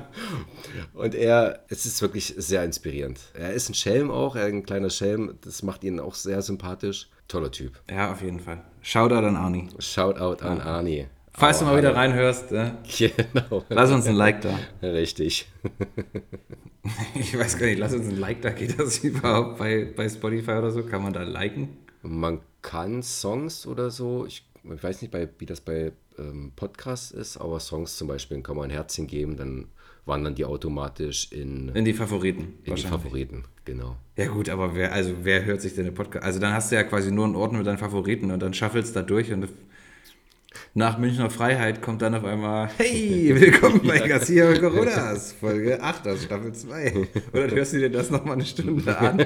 Und 0.93 1.15
er, 1.15 1.63
es 1.69 1.87
ist 1.87 2.03
wirklich 2.03 2.35
sehr 2.37 2.63
inspirierend. 2.63 3.19
Er 3.33 3.53
ist 3.53 3.67
ein 3.67 3.73
Schelm 3.73 4.11
auch, 4.11 4.35
er 4.35 4.47
ist 4.47 4.53
ein 4.53 4.63
kleiner 4.63 4.91
Schelm, 4.91 5.39
das 5.41 5.63
macht 5.63 5.83
ihn 5.83 5.99
auch 5.99 6.13
sehr 6.13 6.43
sympathisch. 6.43 7.09
Toller 7.27 7.51
Typ. 7.51 7.79
Ja, 7.89 8.11
auf 8.11 8.21
jeden 8.21 8.39
Fall. 8.39 8.63
Shoutout 8.81 9.25
an 9.25 9.35
Arnie. 9.35 9.69
Shoutout 9.79 10.45
an 10.45 10.61
Arnie. 10.61 11.07
Falls 11.39 11.57
oh, 11.57 11.65
du 11.65 11.71
mal 11.71 11.77
wieder 11.77 11.95
reinhörst, 11.95 12.51
äh, 12.51 12.71
genau. 12.97 13.63
lass 13.69 13.91
uns 13.91 14.07
ein 14.07 14.15
Like 14.15 14.41
da. 14.41 14.57
Richtig. 14.81 15.47
ich 17.13 17.37
weiß 17.37 17.59
gar 17.59 17.67
nicht, 17.67 17.77
lass 17.77 17.93
uns 17.93 18.07
ein 18.07 18.17
Like 18.17 18.41
da. 18.41 18.49
Geht 18.49 18.79
das 18.79 19.03
überhaupt 19.03 19.59
bei, 19.59 19.87
bei 19.95 20.09
Spotify 20.09 20.53
oder 20.53 20.71
so? 20.71 20.81
Kann 20.81 21.03
man 21.03 21.13
da 21.13 21.21
liken? 21.21 21.77
Man 22.01 22.39
kann 22.63 23.03
Songs 23.03 23.67
oder 23.67 23.91
so. 23.91 24.25
Ich, 24.25 24.49
ich 24.63 24.83
weiß 24.83 25.03
nicht, 25.03 25.11
bei, 25.11 25.29
wie 25.37 25.45
das 25.45 25.61
bei 25.61 25.91
ähm, 26.17 26.53
Podcasts 26.55 27.11
ist, 27.11 27.37
aber 27.37 27.59
Songs 27.59 27.97
zum 27.97 28.07
Beispiel 28.07 28.41
kann 28.41 28.55
man 28.55 28.71
ein 28.71 28.71
Herzchen 28.71 29.05
geben, 29.05 29.37
dann 29.37 29.67
wandern 30.07 30.33
die 30.33 30.45
automatisch 30.45 31.31
in, 31.31 31.69
in 31.69 31.85
die 31.85 31.93
Favoriten. 31.93 32.55
In 32.63 32.73
die 32.73 32.81
Favoriten, 32.81 33.43
genau. 33.63 33.97
Ja 34.15 34.27
gut, 34.27 34.49
aber 34.49 34.73
wer, 34.73 34.91
also 34.91 35.13
wer 35.21 35.45
hört 35.45 35.61
sich 35.61 35.75
denn 35.75 35.85
den 35.85 35.93
Podcast? 35.93 36.25
Also 36.25 36.39
dann 36.39 36.53
hast 36.53 36.71
du 36.71 36.77
ja 36.77 36.83
quasi 36.83 37.11
nur 37.11 37.25
einen 37.25 37.35
Ordner 37.35 37.59
mit 37.59 37.67
deinen 37.67 37.77
Favoriten 37.77 38.31
und 38.31 38.41
dann 38.41 38.53
schaffelst 38.55 38.95
du 38.95 39.01
da 39.01 39.05
durch 39.05 39.31
und 39.31 39.47
nach 40.73 40.97
Münchner 40.97 41.29
Freiheit 41.29 41.81
kommt 41.81 42.01
dann 42.01 42.15
auf 42.15 42.23
einmal, 42.23 42.69
hey, 42.77 43.33
willkommen 43.39 43.81
bei 43.85 43.99
Garcia 43.99 44.53
Coronas, 44.57 45.33
Folge 45.33 45.81
8 45.81 46.07
aus 46.07 46.23
Staffel 46.23 46.53
2. 46.53 47.07
Oder 47.33 47.51
hörst 47.51 47.73
du 47.73 47.79
dir 47.79 47.89
das 47.89 48.09
nochmal 48.09 48.33
eine 48.33 48.45
Stunde 48.45 48.97
an? 48.97 49.25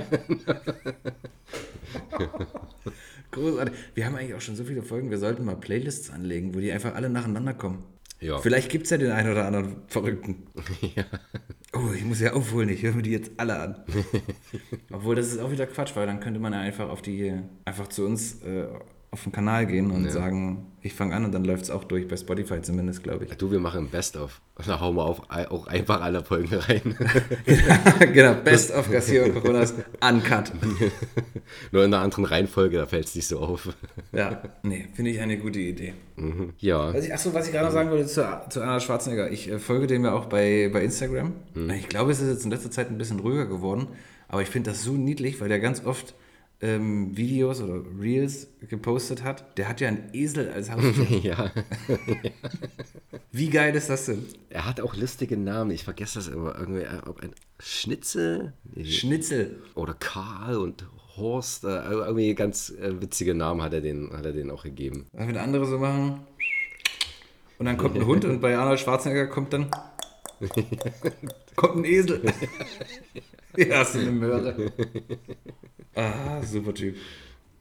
Großartig. 3.32 3.76
Wir 3.96 4.06
haben 4.06 4.15
eigentlich 4.15 4.36
auch 4.36 4.41
schon 4.41 4.56
so 4.56 4.63
viele 4.63 4.82
Folgen, 4.82 5.10
wir 5.10 5.17
sollten 5.17 5.46
mal 5.46 5.56
Playlists 5.56 6.10
anlegen, 6.10 6.54
wo 6.56 6.60
die 6.60 6.72
einfach 6.72 6.96
alle 6.96 7.10
nacheinander 7.10 7.54
kommen. 7.54 7.84
Ja. 8.20 8.38
Vielleicht 8.38 8.70
gibt 8.70 8.86
es 8.86 8.91
ja 8.91 8.98
den 8.98 9.12
einen 9.12 9.32
oder 9.32 9.46
anderen 9.46 9.78
Verrückten. 9.88 10.44
Ja. 10.96 11.06
Oh, 11.74 11.91
ich 11.96 12.04
muss 12.04 12.20
ja 12.20 12.34
aufholen, 12.34 12.70
ich 12.70 12.84
höre 12.84 12.94
mir 12.94 13.02
die 13.02 13.12
jetzt 13.12 13.32
alle 13.38 13.60
an. 13.60 13.84
Obwohl, 14.91 15.15
das 15.15 15.28
ist 15.28 15.39
auch 15.39 15.52
wieder 15.52 15.65
Quatsch, 15.65 15.96
weil 15.96 16.06
dann 16.06 16.20
könnte 16.20 16.39
man 16.39 16.54
ja 16.54 16.60
einfach 16.60 16.89
auf 16.89 17.02
die, 17.02 17.34
einfach 17.65 17.88
zu 17.88 18.06
uns 18.06 18.41
äh, 18.44 18.67
auf 19.12 19.24
den 19.24 19.34
Kanal 19.34 19.65
gehen 19.65 19.91
und 19.91 20.06
ja. 20.06 20.12
sagen, 20.12 20.71
ich 20.82 20.93
fange 20.93 21.13
an 21.13 21.26
und 21.26 21.34
dann 21.34 21.43
läuft 21.43 21.63
es 21.63 21.69
auch 21.69 21.84
durch, 21.84 22.08
bei 22.08 22.15
Spotify 22.15 22.62
zumindest, 22.62 23.04
glaube 23.04 23.26
ich. 23.26 23.32
Du, 23.34 23.52
wir 23.52 23.60
machen 23.60 23.89
Best-of. 23.89 24.41
Da 24.65 24.80
hauen 24.80 24.95
wir 24.95 25.04
auf, 25.04 25.24
auch 25.30 25.65
einfach 25.67 26.02
alle 26.02 26.24
Folgen 26.24 26.54
rein. 26.54 26.95
genau, 28.13 28.36
Best-of 28.43 28.91
Garcia 28.91 29.26
und 29.26 29.34
Coronas 29.34 29.74
Uncut. 30.08 30.52
Nur 31.71 31.84
in 31.84 31.93
einer 31.93 32.04
anderen 32.04 32.26
Reihenfolge, 32.26 32.78
da 32.78 32.86
fällt 32.86 33.08
es 33.08 33.15
nicht 33.15 33.28
so 33.28 33.39
auf. 33.39 33.69
ja, 34.12 34.41
nee, 34.62 34.88
finde 34.93 35.12
ich 35.12 35.19
eine 35.19 35.39
gute 35.39 35.60
Idee. 35.60 35.93
Mhm. 36.15 36.54
Ja. 36.60 36.89
achso, 36.89 37.34
was 37.34 37.47
ich 37.47 37.54
gerade 37.54 37.65
noch 37.65 37.74
sagen 37.74 37.89
wollte 37.89 38.06
zu, 38.06 38.24
zu 38.50 38.62
Anna 38.62 38.80
Schwarzenegger, 38.80 39.32
ich 39.32 39.50
äh, 39.50 39.58
folge 39.58 39.88
dem 39.88 40.06
ja 40.06 40.13
auch 40.13 40.26
bei, 40.26 40.69
bei 40.71 40.84
Instagram. 40.84 41.34
Mhm. 41.56 41.71
Ich 41.71 41.89
glaube, 41.89 42.12
es 42.12 42.21
ist 42.21 42.30
jetzt 42.30 42.45
in 42.45 42.52
letzter 42.52 42.69
Zeit 42.69 42.91
ein 42.91 43.00
bisschen 43.00 43.19
ruhiger 43.19 43.47
geworden, 43.47 43.88
aber 44.28 44.43
ich 44.43 44.50
finde 44.50 44.69
das 44.69 44.84
so 44.84 44.93
niedlich, 44.93 45.41
weil 45.41 45.50
der 45.50 45.60
ganz 45.60 45.84
oft 45.84 46.13
ähm, 46.62 47.15
Videos 47.17 47.62
oder 47.62 47.82
Reels 48.00 48.47
gepostet 48.69 49.24
hat, 49.24 49.58
der 49.58 49.67
hat 49.67 49.82
ja 49.82 49.88
einen 49.88 50.10
Esel 50.13 50.52
als 50.52 50.71
Haustier. 50.71 51.19
ja. 51.24 51.52
Wie 53.32 53.50
geil 53.50 53.76
ist 53.76 53.89
das 53.89 54.06
denn? 54.06 54.26
Er 54.50 54.65
hat 54.65 54.80
auch 54.80 54.95
lustige 54.95 55.38
Namen. 55.38 55.71
Ich 55.71 55.84
vergesse 55.84 56.19
das 56.19 56.28
immer. 56.28 56.58
Irgendwie, 56.58 56.82
äh, 56.82 57.02
ob 57.08 57.21
ein 57.21 57.32
Schnitzel? 57.60 58.54
Schnitzel. 58.84 59.62
Oder 59.76 59.93
Karl 59.95 60.58
und 60.58 60.86
Horst. 61.17 61.63
Äh, 61.63 61.84
irgendwie 61.89 62.36
ganz 62.36 62.69
äh, 62.69 63.02
witzige 63.02 63.34
Namen 63.34 63.62
hat 63.62 63.74
er, 63.74 63.82
den, 63.82 64.12
hat 64.13 64.26
er 64.26 64.34
den 64.34 64.52
auch 64.52 64.63
gegeben. 64.63 65.08
Was 65.13 65.28
wird 65.28 65.38
andere 65.38 65.65
so 65.65 65.80
machen? 65.80 66.21
Und 67.58 67.65
dann 67.65 67.78
kommt 67.78 67.95
ein 67.95 68.06
Hund 68.06 68.26
und 68.26 68.39
bei 68.41 68.58
Arnold 68.58 68.80
Schwarzenegger 68.80 69.28
kommt 69.28 69.54
dann 69.54 69.69
kommt 71.56 71.76
ein 71.76 71.86
Esel. 71.86 72.21
ja, 73.58 73.84
du 73.84 74.00
eine 74.00 74.12
Möhre. 74.12 74.72
Ah, 75.96 76.42
super 76.44 76.74
Typ. 76.74 76.96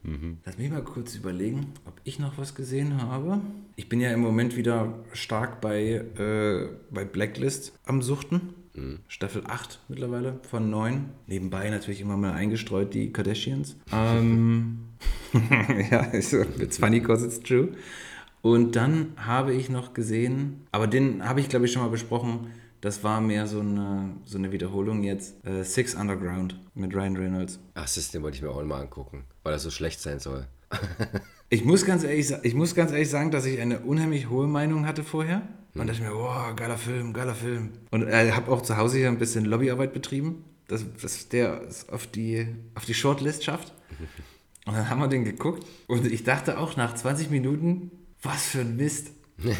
Mhm. 0.03 0.39
Lass 0.45 0.57
mich 0.57 0.71
mal 0.71 0.83
kurz 0.83 1.15
überlegen, 1.15 1.75
ob 1.85 2.01
ich 2.05 2.19
noch 2.19 2.39
was 2.39 2.55
gesehen 2.55 3.03
habe. 3.03 3.41
Ich 3.77 3.89
bin 3.89 4.01
ja 4.01 4.13
im 4.13 4.21
Moment 4.21 4.57
wieder 4.57 4.95
stark 5.13 5.61
bei, 5.61 6.05
äh, 6.17 6.69
bei 6.91 7.05
Blacklist 7.05 7.73
am 7.85 8.01
Suchten. 8.03 8.55
Mhm. 8.75 9.01
Staffel 9.09 9.43
8 9.47 9.81
mittlerweile 9.89 10.41
von 10.49 10.71
9. 10.71 11.11
Nebenbei 11.27 11.69
natürlich 11.71 12.01
immer 12.01 12.17
mal 12.17 12.33
eingestreut 12.33 12.95
die 12.95 13.13
Kardashians. 13.13 13.77
ähm, 13.93 14.79
ja, 15.91 16.09
it's 16.13 16.79
funny 16.79 17.01
because 17.01 17.25
it's 17.25 17.41
true. 17.41 17.71
Und 18.43 18.77
dann 18.77 19.13
habe 19.17 19.53
ich 19.53 19.69
noch 19.69 19.93
gesehen, 19.93 20.63
aber 20.73 20.87
den 20.87 21.29
habe 21.29 21.41
ich 21.41 21.51
glaube 21.51 21.67
ich 21.67 21.73
schon 21.73 21.83
mal 21.83 21.91
besprochen, 21.91 22.47
Das 22.81 23.05
war 23.05 23.21
mehr 23.21 23.47
so 23.47 23.61
eine, 23.61 24.15
so 24.25 24.39
eine 24.39 24.53
Wiederholung 24.53 25.03
jetzt. 25.03 25.45
Äh, 25.45 25.65
Six 25.65 25.95
Underground 25.95 26.59
mit 26.75 26.95
Ryan 26.95 27.17
Reynolds. 27.17 27.59
Ach, 27.75 27.83
das 27.83 28.11
den 28.11 28.23
wollte 28.23 28.37
ich 28.37 28.43
mir 28.43 28.51
auch 28.51 28.63
mal 28.65 28.81
angucken, 28.81 29.25
weil 29.43 29.53
er 29.53 29.59
so 29.59 29.71
schlecht 29.71 30.01
sein 30.01 30.19
soll. 30.19 30.47
ich, 31.51 31.65
muss 31.65 31.85
ganz 31.85 32.05
ehrlich, 32.05 32.33
ich 32.43 32.55
muss 32.55 32.75
ganz 32.75 32.93
ehrlich 32.93 33.11
sagen, 33.11 33.31
dass 33.31 33.45
ich 33.45 33.61
eine 33.61 33.81
unheimlich 33.81 34.31
hohe 34.31 34.47
Meinung 34.47 34.87
hatte 34.87 35.05
vorher. 35.05 35.43
Und 35.75 35.87
dachte 35.87 36.03
mir, 36.03 36.15
wow, 36.15 36.57
geiler 36.57 36.79
Film, 36.79 37.13
geiler 37.13 37.35
Film. 37.35 37.71
Und 37.91 38.09
äh, 38.09 38.33
habe 38.33 38.51
auch 38.51 38.63
zu 38.63 38.77
Hause 38.77 38.99
hier 38.99 39.09
ein 39.09 39.19
bisschen 39.19 39.45
Lobbyarbeit 39.45 39.93
betrieben, 39.93 40.45
dass, 40.67 40.85
dass 41.01 41.29
der 41.29 41.63
es 41.63 41.89
auf 41.91 42.07
die, 42.07 42.47
auf 42.75 42.87
die 42.87 42.95
Shortlist 42.95 43.45
schafft. 43.45 43.73
Und 44.67 44.75
dann 44.75 44.89
haben 44.89 45.01
wir 45.01 45.09
den 45.09 45.25
geguckt. 45.25 45.67
Und 45.87 46.07
ich 46.07 46.25
dachte 46.25 46.59
auch 46.59 46.77
nach 46.77 46.95
20 46.95 47.31
Minuten, 47.31 47.91
was 48.23 48.47
für 48.47 48.61
ein 48.61 48.77
Mist. 48.77 49.11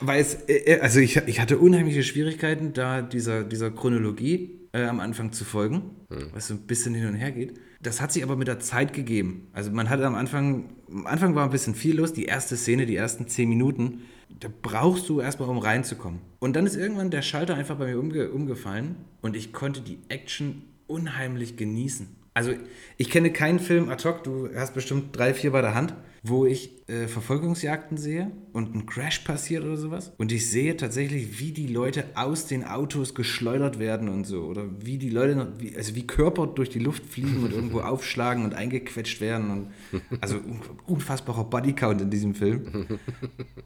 Weil 0.00 0.20
es, 0.20 0.34
äh, 0.34 0.74
äh, 0.74 0.80
also 0.80 1.00
ich, 1.00 1.16
ich 1.16 1.40
hatte 1.40 1.58
unheimliche 1.58 2.02
Schwierigkeiten, 2.02 2.72
da 2.72 3.02
dieser, 3.02 3.44
dieser 3.44 3.70
Chronologie 3.70 4.60
äh, 4.72 4.84
am 4.84 5.00
Anfang 5.00 5.32
zu 5.32 5.44
folgen, 5.44 5.82
hm. 6.10 6.30
was 6.32 6.48
so 6.48 6.54
ein 6.54 6.60
bisschen 6.60 6.94
hin 6.94 7.06
und 7.06 7.14
her 7.14 7.32
geht. 7.32 7.54
Das 7.80 8.00
hat 8.00 8.12
sich 8.12 8.22
aber 8.22 8.36
mit 8.36 8.48
der 8.48 8.60
Zeit 8.60 8.92
gegeben. 8.92 9.48
Also 9.52 9.70
man 9.70 9.90
hatte 9.90 10.06
am 10.06 10.14
Anfang, 10.14 10.70
am 10.88 11.06
Anfang 11.06 11.34
war 11.34 11.44
ein 11.44 11.50
bisschen 11.50 11.74
viel 11.74 11.96
los, 11.96 12.12
die 12.12 12.24
erste 12.24 12.56
Szene, 12.56 12.86
die 12.86 12.96
ersten 12.96 13.28
zehn 13.28 13.48
Minuten, 13.48 14.02
da 14.40 14.48
brauchst 14.62 15.08
du 15.08 15.20
erstmal, 15.20 15.48
um 15.48 15.58
reinzukommen. 15.58 16.20
Und 16.40 16.56
dann 16.56 16.66
ist 16.66 16.76
irgendwann 16.76 17.10
der 17.10 17.22
Schalter 17.22 17.54
einfach 17.54 17.76
bei 17.76 17.86
mir 17.86 17.98
umge 17.98 18.30
umgefallen 18.30 18.96
und 19.20 19.36
ich 19.36 19.52
konnte 19.52 19.80
die 19.80 19.98
Action 20.08 20.62
unheimlich 20.86 21.56
genießen. 21.56 22.08
Also 22.34 22.52
ich 22.96 23.10
kenne 23.10 23.32
keinen 23.32 23.60
Film 23.60 23.88
ad 23.88 24.06
hoc, 24.06 24.24
du 24.24 24.48
hast 24.56 24.74
bestimmt 24.74 25.16
drei, 25.16 25.32
vier 25.34 25.52
bei 25.52 25.60
der 25.60 25.76
Hand, 25.76 25.94
wo 26.24 26.46
ich 26.46 26.88
äh, 26.88 27.06
Verfolgungsjagden 27.06 27.96
sehe 27.96 28.32
und 28.52 28.74
ein 28.74 28.86
Crash 28.86 29.20
passiert 29.20 29.62
oder 29.62 29.76
sowas. 29.76 30.12
Und 30.18 30.32
ich 30.32 30.50
sehe 30.50 30.76
tatsächlich, 30.76 31.38
wie 31.38 31.52
die 31.52 31.68
Leute 31.68 32.06
aus 32.16 32.46
den 32.46 32.64
Autos 32.64 33.14
geschleudert 33.14 33.78
werden 33.78 34.08
und 34.08 34.24
so. 34.24 34.42
Oder 34.42 34.64
wie 34.80 34.98
die 34.98 35.10
Leute, 35.10 35.52
wie, 35.58 35.76
also 35.76 35.94
wie 35.94 36.08
Körper 36.08 36.48
durch 36.48 36.70
die 36.70 36.80
Luft 36.80 37.06
fliegen 37.06 37.44
und 37.44 37.52
irgendwo 37.52 37.80
aufschlagen 37.82 38.44
und 38.44 38.54
eingequetscht 38.54 39.20
werden. 39.20 39.50
Und, 39.50 40.02
also 40.20 40.40
unfassbarer 40.86 41.44
Bodycount 41.44 42.00
in 42.00 42.10
diesem 42.10 42.34
Film. 42.34 42.86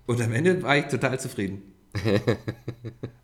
Und 0.06 0.20
am 0.20 0.32
Ende 0.32 0.62
war 0.62 0.76
ich 0.76 0.86
total 0.86 1.20
zufrieden. 1.20 1.62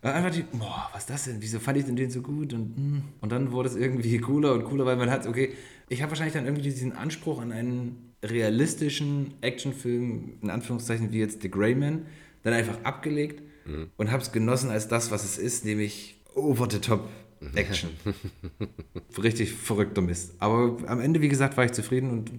Einfach 0.01 0.31
die, 0.31 0.43
boah, 0.43 0.89
was 0.91 1.03
ist 1.03 1.09
das 1.09 1.23
denn? 1.25 1.37
Wieso 1.39 1.59
fand 1.59 1.77
ich 1.77 1.85
denn 1.85 1.95
den 1.95 2.09
so 2.09 2.21
gut? 2.21 2.53
Und, 2.53 2.75
hm. 2.75 3.03
und 3.21 3.31
dann 3.31 3.51
wurde 3.51 3.69
es 3.69 3.75
irgendwie 3.75 4.17
cooler 4.19 4.53
und 4.53 4.65
cooler, 4.65 4.85
weil 4.85 4.97
man 4.97 5.09
hat, 5.09 5.27
okay, 5.27 5.53
ich 5.89 6.01
habe 6.01 6.11
wahrscheinlich 6.11 6.33
dann 6.33 6.45
irgendwie 6.45 6.63
diesen 6.63 6.93
Anspruch 6.93 7.41
an 7.41 7.51
einen 7.51 8.13
realistischen 8.23 9.33
Actionfilm, 9.41 10.37
in 10.41 10.49
Anführungszeichen 10.49 11.11
wie 11.11 11.19
jetzt 11.19 11.41
The 11.41 11.51
Grey 11.51 11.75
Man, 11.75 12.05
dann 12.43 12.53
einfach 12.53 12.83
abgelegt 12.83 13.41
mhm. 13.65 13.89
und 13.97 14.11
habe 14.11 14.23
es 14.23 14.31
genossen 14.31 14.69
als 14.69 14.87
das, 14.87 15.11
was 15.11 15.23
es 15.23 15.37
ist, 15.37 15.65
nämlich 15.65 16.21
over 16.33 16.67
the 16.69 16.79
top 16.79 17.07
Action. 17.53 17.91
Richtig 19.21 19.53
verrückter 19.53 20.01
Mist. 20.01 20.33
Aber 20.39 20.77
am 20.87 20.99
Ende, 20.99 21.21
wie 21.21 21.29
gesagt, 21.29 21.57
war 21.57 21.65
ich 21.65 21.73
zufrieden 21.73 22.09
und 22.09 22.31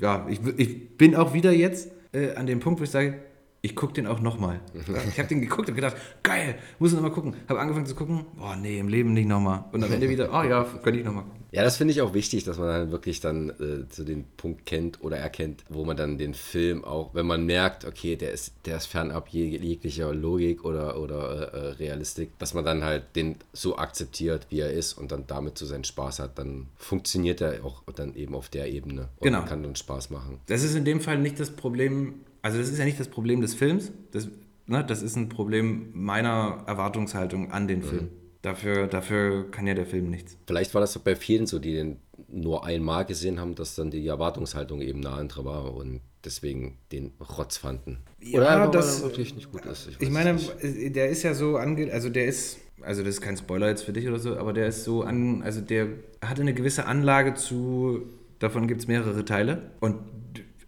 ja, 0.00 0.26
ich, 0.28 0.40
ich 0.56 0.96
bin 0.96 1.14
auch 1.14 1.34
wieder 1.34 1.52
jetzt 1.52 1.90
äh, 2.12 2.34
an 2.34 2.46
dem 2.46 2.60
Punkt, 2.60 2.80
wo 2.80 2.84
ich 2.84 2.90
sage, 2.90 3.20
ich 3.60 3.74
gucke 3.74 3.92
den 3.92 4.06
auch 4.06 4.20
nochmal. 4.20 4.60
Ich 5.08 5.18
habe 5.18 5.28
den 5.28 5.40
geguckt 5.40 5.68
und 5.68 5.74
gedacht, 5.74 5.96
geil, 6.22 6.56
muss 6.78 6.90
ich 6.90 6.96
nochmal 6.96 7.12
gucken. 7.12 7.34
Habe 7.48 7.60
angefangen 7.60 7.86
zu 7.86 7.94
gucken, 7.94 8.24
boah, 8.36 8.56
nee, 8.56 8.78
im 8.78 8.88
Leben 8.88 9.12
nicht 9.12 9.28
nochmal. 9.28 9.64
Und 9.72 9.82
am 9.82 9.92
Ende 9.92 10.08
wieder, 10.08 10.30
oh 10.32 10.42
ja, 10.42 10.64
könnte 10.82 11.00
ich 11.00 11.04
nochmal 11.04 11.24
gucken. 11.24 11.38
Ja, 11.50 11.62
das 11.62 11.78
finde 11.78 11.92
ich 11.92 12.02
auch 12.02 12.12
wichtig, 12.12 12.44
dass 12.44 12.58
man 12.58 12.68
dann 12.68 12.90
wirklich 12.92 13.20
dann 13.20 13.48
äh, 13.50 13.88
zu 13.88 14.04
den 14.04 14.24
Punkt 14.36 14.66
kennt 14.66 15.02
oder 15.02 15.16
erkennt, 15.16 15.64
wo 15.70 15.84
man 15.84 15.96
dann 15.96 16.18
den 16.18 16.34
Film 16.34 16.84
auch, 16.84 17.14
wenn 17.14 17.26
man 17.26 17.46
merkt, 17.46 17.86
okay, 17.86 18.16
der 18.16 18.32
ist, 18.32 18.52
der 18.66 18.76
ist 18.76 18.86
fernab 18.86 19.28
jeglicher 19.28 20.12
Logik 20.12 20.64
oder, 20.64 21.00
oder 21.00 21.54
äh, 21.54 21.68
Realistik, 21.72 22.38
dass 22.38 22.52
man 22.52 22.66
dann 22.66 22.84
halt 22.84 23.16
den 23.16 23.36
so 23.54 23.78
akzeptiert, 23.78 24.46
wie 24.50 24.60
er 24.60 24.70
ist 24.70 24.92
und 24.92 25.10
dann 25.10 25.26
damit 25.26 25.56
so 25.56 25.64
seinen 25.64 25.84
Spaß 25.84 26.18
hat, 26.18 26.38
dann 26.38 26.66
funktioniert 26.76 27.40
er 27.40 27.64
auch 27.64 27.82
dann 27.94 28.14
eben 28.14 28.34
auf 28.34 28.50
der 28.50 28.70
Ebene 28.70 29.08
und 29.16 29.24
genau. 29.24 29.44
kann 29.44 29.62
dann 29.62 29.74
Spaß 29.74 30.10
machen. 30.10 30.40
Das 30.46 30.62
ist 30.62 30.74
in 30.74 30.84
dem 30.84 31.00
Fall 31.00 31.18
nicht 31.18 31.40
das 31.40 31.50
Problem, 31.50 32.20
also 32.48 32.60
das 32.60 32.70
ist 32.70 32.78
ja 32.78 32.86
nicht 32.86 32.98
das 32.98 33.08
Problem 33.08 33.42
des 33.42 33.52
Films, 33.52 33.92
das, 34.10 34.28
ne, 34.66 34.82
das 34.82 35.02
ist 35.02 35.16
ein 35.16 35.28
Problem 35.28 35.90
meiner 35.92 36.64
Erwartungshaltung 36.66 37.52
an 37.52 37.68
den 37.68 37.80
mhm. 37.80 37.84
Film. 37.84 38.08
Dafür, 38.40 38.86
dafür 38.86 39.50
kann 39.50 39.66
ja 39.66 39.74
der 39.74 39.84
Film 39.84 40.08
nichts. 40.08 40.38
Vielleicht 40.46 40.72
war 40.72 40.80
das 40.80 40.98
bei 40.98 41.14
vielen 41.14 41.46
so, 41.46 41.58
die 41.58 41.74
den 41.74 41.98
nur 42.28 42.64
einmal 42.64 43.04
gesehen 43.04 43.38
haben, 43.38 43.54
dass 43.54 43.74
dann 43.74 43.90
die 43.90 44.06
Erwartungshaltung 44.06 44.80
eben 44.80 45.04
eine 45.04 45.14
andere 45.14 45.44
war 45.44 45.74
und 45.74 46.00
deswegen 46.24 46.78
den 46.90 47.12
Rotz 47.36 47.58
fanden. 47.58 47.98
Ja, 48.20 48.38
Oder 48.38 48.68
das 48.68 49.02
wirklich 49.02 49.34
nicht 49.34 49.52
gut 49.52 49.66
ist. 49.66 49.88
Ich, 49.88 50.00
ich 50.00 50.10
meine, 50.10 50.34
nicht. 50.34 50.96
der 50.96 51.10
ist 51.10 51.22
ja 51.24 51.34
so 51.34 51.58
ange, 51.58 51.92
also 51.92 52.08
der 52.08 52.24
ist, 52.24 52.56
also 52.80 53.02
das 53.02 53.16
ist 53.16 53.20
kein 53.20 53.36
Spoiler 53.36 53.68
jetzt 53.68 53.82
für 53.82 53.92
dich 53.92 54.08
oder 54.08 54.18
so, 54.18 54.38
aber 54.38 54.54
der 54.54 54.68
ist 54.68 54.84
so 54.84 55.02
an, 55.02 55.42
also 55.42 55.60
der 55.60 55.88
hatte 56.24 56.40
eine 56.40 56.54
gewisse 56.54 56.86
Anlage 56.86 57.34
zu, 57.34 58.06
davon 58.38 58.68
gibt 58.68 58.80
es 58.80 58.88
mehrere 58.88 59.26
Teile 59.26 59.70
und 59.80 59.98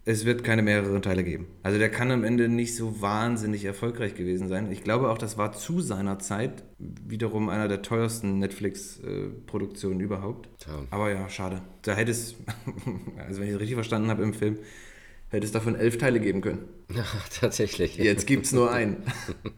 es 0.03 0.25
wird 0.25 0.43
keine 0.43 0.63
mehreren 0.63 1.01
Teile 1.01 1.23
geben. 1.23 1.47
Also 1.61 1.77
der 1.77 1.89
kann 1.89 2.11
am 2.11 2.23
Ende 2.23 2.49
nicht 2.49 2.75
so 2.75 3.01
wahnsinnig 3.01 3.65
erfolgreich 3.65 4.15
gewesen 4.15 4.47
sein. 4.47 4.71
Ich 4.71 4.83
glaube 4.83 5.09
auch, 5.09 5.17
das 5.17 5.37
war 5.37 5.53
zu 5.53 5.79
seiner 5.79 6.17
Zeit 6.17 6.63
wiederum 6.79 7.49
einer 7.49 7.67
der 7.67 7.83
teuersten 7.83 8.39
Netflix-Produktionen 8.39 9.99
überhaupt. 9.99 10.49
Ja. 10.65 10.85
Aber 10.89 11.11
ja, 11.11 11.29
schade. 11.29 11.61
Da 11.83 11.93
hätte 11.93 12.11
es, 12.11 12.35
also 13.27 13.41
wenn 13.41 13.47
ich 13.47 13.53
es 13.53 13.59
richtig 13.59 13.75
verstanden 13.75 14.09
habe 14.09 14.23
im 14.23 14.33
Film, 14.33 14.57
hätte 15.29 15.45
es 15.45 15.51
davon 15.51 15.75
elf 15.75 15.99
Teile 15.99 16.19
geben 16.19 16.41
können. 16.41 16.65
Ja, 16.93 17.05
tatsächlich. 17.39 17.97
Jetzt 17.97 18.25
gibt 18.25 18.47
es 18.47 18.53
nur 18.53 18.71
einen. 18.71 19.03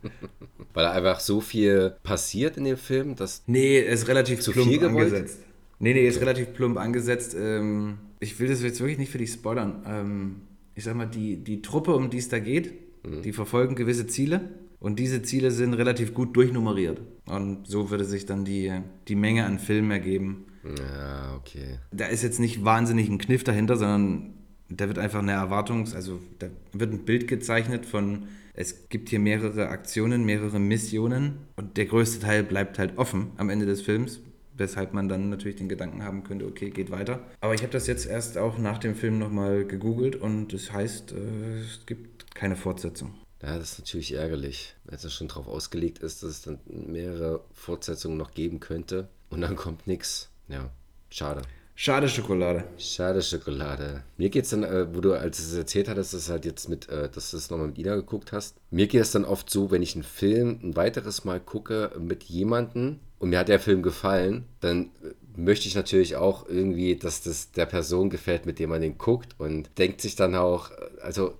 Weil 0.74 0.88
einfach 0.88 1.20
so 1.20 1.40
viel 1.40 1.96
passiert 2.04 2.58
in 2.58 2.66
dem 2.66 2.78
Film, 2.78 3.16
dass. 3.16 3.44
Nee, 3.46 3.80
er 3.80 3.94
ist 3.94 4.08
relativ 4.08 4.42
zu 4.42 4.52
plump 4.52 4.70
viel 4.70 4.84
angesetzt. 4.84 5.40
Nee, 5.80 5.94
nee, 5.94 6.08
ist 6.08 6.20
relativ 6.20 6.54
plump 6.54 6.78
angesetzt. 6.78 7.36
Ähm, 7.40 7.98
ich 8.24 8.40
will 8.40 8.48
das 8.48 8.64
jetzt 8.64 8.80
wirklich 8.80 8.98
nicht 8.98 9.12
für 9.12 9.18
dich 9.18 9.32
spoilern. 9.32 9.84
Ähm, 9.86 10.36
ich 10.76 10.86
sag 10.86 10.96
mal, 10.96 11.06
die, 11.06 11.38
die 11.38 11.62
Truppe, 11.62 11.94
um 11.96 12.10
die 12.10 12.18
es 12.18 12.30
da 12.30 12.40
geht, 12.40 12.74
mhm. 13.06 13.22
die 13.22 13.34
verfolgen 13.34 13.76
gewisse 13.76 14.08
Ziele 14.08 14.50
und 14.80 14.98
diese 14.98 15.22
Ziele 15.22 15.52
sind 15.52 15.74
relativ 15.74 16.14
gut 16.14 16.36
durchnummeriert. 16.36 17.02
Und 17.26 17.68
so 17.68 17.92
würde 17.92 18.06
sich 18.06 18.26
dann 18.26 18.46
die, 18.46 18.72
die 19.08 19.16
Menge 19.16 19.46
an 19.46 19.60
Filmen 19.60 19.92
ergeben. 19.92 20.46
Ja, 20.64 21.36
okay. 21.36 21.80
Da 21.92 22.06
ist 22.06 22.24
jetzt 22.24 22.40
nicht 22.40 22.64
wahnsinnig 22.64 23.10
ein 23.10 23.18
Kniff 23.18 23.44
dahinter, 23.44 23.76
sondern 23.76 24.34
da 24.70 24.88
wird 24.88 24.98
einfach 24.98 25.20
eine 25.20 25.34
Erwartungs-, 25.34 25.94
also 25.94 26.20
da 26.40 26.48
wird 26.72 26.92
ein 26.92 27.06
Bild 27.06 27.28
gezeichnet 27.28 27.86
von, 27.86 28.28
es 28.54 28.88
gibt 28.90 29.10
hier 29.10 29.20
mehrere 29.20 29.70
Aktionen, 29.70 30.26
mehrere 30.26 30.60
Missionen 30.60 31.38
und 31.56 31.78
der 31.78 31.86
größte 31.86 32.20
Teil 32.20 32.44
bleibt 32.44 32.80
halt 32.80 32.98
offen 32.98 33.32
am 33.38 33.50
Ende 33.50 33.66
des 33.66 33.82
Films 33.82 34.22
weshalb 34.56 34.94
man 34.94 35.10
dann 35.10 35.30
natürlich 35.30 35.58
den 35.58 35.70
Gedanken 35.70 36.04
haben 36.04 36.24
könnte, 36.24 36.46
okay, 36.46 36.70
geht 36.70 36.92
weiter. 36.92 37.20
Aber 37.42 37.54
ich 37.54 37.62
habe 37.62 37.72
das 37.72 37.88
jetzt 37.88 38.06
erst 38.06 38.38
auch 38.38 38.58
nach 38.58 38.78
dem 38.78 38.96
Film 38.96 39.20
nochmal 39.20 39.66
gegoogelt 39.66 40.16
und 40.16 40.54
das 40.54 40.72
heißt, 40.72 41.14
äh, 41.14 41.60
es 41.60 41.86
gibt 41.86 42.36
keine 42.36 42.56
Fortsetzung. 42.56 43.16
Ja, 43.42 43.58
das 43.58 43.74
ist 43.74 43.80
natürlich 43.80 44.14
ärgerlich, 44.14 44.76
wenn 44.86 44.96
es 44.96 45.14
schon 45.14 45.28
darauf 45.28 45.48
ausgelegt 45.48 46.00
ist, 46.00 46.24
dass 46.24 46.30
es 46.30 46.42
dann 46.44 46.60
mehrere 46.66 47.44
Fortsetzungen 47.52 48.18
noch 48.18 48.32
geben 48.32 48.62
könnte 48.62 49.10
und 49.30 49.42
dann 49.42 49.56
kommt 49.58 49.86
nichts. 49.86 50.30
Ja, 50.48 50.70
schade. 51.10 51.42
Schade 51.76 52.08
Schokolade. 52.08 52.66
Schade 52.78 53.22
Schokolade. 53.22 54.04
Mir 54.18 54.30
geht 54.30 54.44
es 54.44 54.52
dann, 54.52 54.64
äh, 54.64 54.96
wo 54.96 55.02
du, 55.02 55.14
als 55.14 55.38
du 55.38 55.44
es 55.44 55.58
erzählt 55.58 55.90
hattest, 55.90 56.14
dass, 56.14 56.30
halt 56.30 56.46
jetzt 56.46 56.70
mit, 56.70 56.88
äh, 56.88 57.10
dass 57.10 57.32
du 57.32 57.38
es 57.38 57.50
nochmal 57.50 57.68
mit 57.68 57.80
Ina 57.80 57.96
geguckt 57.96 58.32
hast. 58.32 58.58
Mir 58.70 58.88
geht 58.88 59.02
es 59.02 59.12
dann 59.12 59.26
oft 59.26 59.50
so, 59.50 59.72
wenn 59.72 59.82
ich 59.82 59.96
einen 59.96 60.04
Film 60.04 60.60
ein 60.62 60.76
weiteres 60.76 61.26
Mal 61.26 61.40
gucke 61.40 61.92
mit 62.00 62.24
jemandem 62.24 63.00
und 63.24 63.30
mir 63.30 63.40
hat 63.40 63.48
der 63.48 63.62
Film 63.62 63.84
gefallen, 63.84 64.44
dann 64.60 64.90
möchte 65.38 65.70
ich 65.70 65.76
natürlich 65.76 66.18
auch 66.18 66.46
irgendwie, 66.50 66.98
dass 66.98 67.22
das 67.22 67.54
der 67.54 67.66
Person 67.66 68.10
gefällt, 68.10 68.46
mit 68.46 68.60
dem 68.60 68.70
man 68.70 68.82
den 68.82 68.98
guckt 68.98 69.34
und 69.38 69.70
denkt 69.78 70.02
sich 70.02 70.18
dann 70.18 70.36
auch, 70.36 70.72
also 71.02 71.34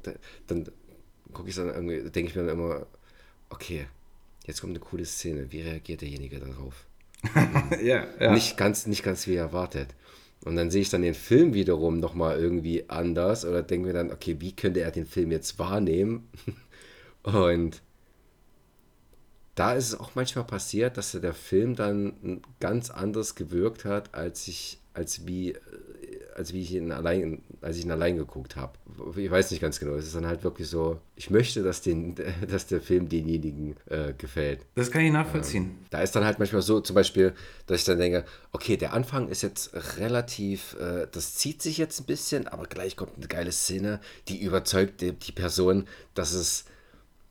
dann 0.48 0.70
gucke 1.34 1.50
ich 1.50 1.56
dann 1.56 1.68
irgendwie, 1.68 2.10
denke 2.10 2.30
ich 2.30 2.38
mir 2.38 2.44
dann 2.44 2.58
immer, 2.58 2.86
okay, 3.50 3.86
jetzt 4.46 4.62
kommt 4.62 4.72
eine 4.72 4.80
coole 4.80 5.04
Szene, 5.04 5.52
wie 5.52 5.60
reagiert 5.60 6.00
derjenige 6.00 6.40
darauf? 6.40 6.86
ja, 7.84 8.08
ja. 8.18 8.32
Nicht 8.32 8.56
ganz, 8.56 8.88
nicht 8.88 9.04
ganz 9.04 9.28
wie 9.28 9.36
erwartet. 9.36 9.90
Und 10.46 10.56
dann 10.56 10.72
sehe 10.72 10.84
ich 10.84 10.90
dann 10.90 11.02
den 11.02 11.14
Film 11.14 11.54
wiederum 11.54 12.00
nochmal 12.00 12.40
irgendwie 12.40 12.90
anders 12.90 13.44
oder 13.44 13.62
denke 13.62 13.88
mir 13.88 13.94
dann, 13.94 14.10
okay, 14.10 14.38
wie 14.40 14.54
könnte 14.54 14.80
er 14.80 14.92
den 14.92 15.06
Film 15.06 15.32
jetzt 15.32 15.60
wahrnehmen? 15.60 16.30
Und 17.24 17.82
da 19.56 19.74
ist 19.74 19.90
es 19.90 20.00
auch 20.00 20.12
manchmal 20.16 20.46
passiert, 20.46 20.98
dass 20.98 21.12
der 21.12 21.34
Film 21.34 21.76
dann 21.76 22.42
ganz 22.60 22.90
anders 22.90 23.36
gewirkt 23.36 23.86
hat, 23.86 24.14
als 24.16 24.48
ich, 24.48 24.80
als 24.94 25.28
wie 25.28 25.56
als 26.36 26.54
wie 26.54 26.62
ich 26.62 26.74
ihn 26.74 26.92
allein, 26.92 27.42
als 27.62 27.78
ich 27.78 27.86
ihn 27.86 27.92
allein 27.92 28.18
geguckt 28.18 28.56
habe. 28.56 28.74
Ich 29.16 29.30
weiß 29.30 29.52
nicht 29.52 29.62
ganz 29.62 29.80
genau. 29.80 29.94
Es 29.96 30.06
ist 30.06 30.16
dann 30.16 30.26
halt 30.26 30.44
wirklich 30.44 30.68
so, 30.68 31.00
ich 31.16 31.30
möchte, 31.30 31.64
dass, 31.64 31.82
den, 31.82 32.16
dass 32.50 32.68
der 32.68 32.82
Film 32.82 33.10
denjenigen 33.10 33.76
äh, 33.90 34.14
gefällt. 34.14 34.66
Das 34.76 34.92
kann 34.92 35.02
ich 35.02 35.12
nachvollziehen. 35.12 35.64
Ähm, 35.64 35.86
da 35.90 36.02
ist 36.02 36.16
dann 36.16 36.26
halt 36.26 36.40
manchmal 36.40 36.62
so, 36.62 36.80
zum 36.80 36.96
Beispiel, 36.96 37.34
dass 37.68 37.80
ich 37.80 37.86
dann 37.86 37.98
denke, 37.98 38.26
okay, 38.52 38.78
der 38.78 38.94
Anfang 38.94 39.30
ist 39.30 39.42
jetzt 39.42 39.72
relativ, 40.00 40.76
äh, 40.80 41.08
das 41.12 41.36
zieht 41.36 41.62
sich 41.62 41.78
jetzt 41.78 42.00
ein 42.02 42.06
bisschen, 42.06 42.48
aber 42.48 42.66
gleich 42.66 42.96
kommt 42.96 43.18
eine 43.18 43.28
geile 43.28 43.52
Szene, 43.52 44.00
die 44.28 44.42
überzeugt 44.42 45.02
die, 45.02 45.14
die 45.14 45.32
Person, 45.32 45.88
dass 46.14 46.34
es 46.34 46.66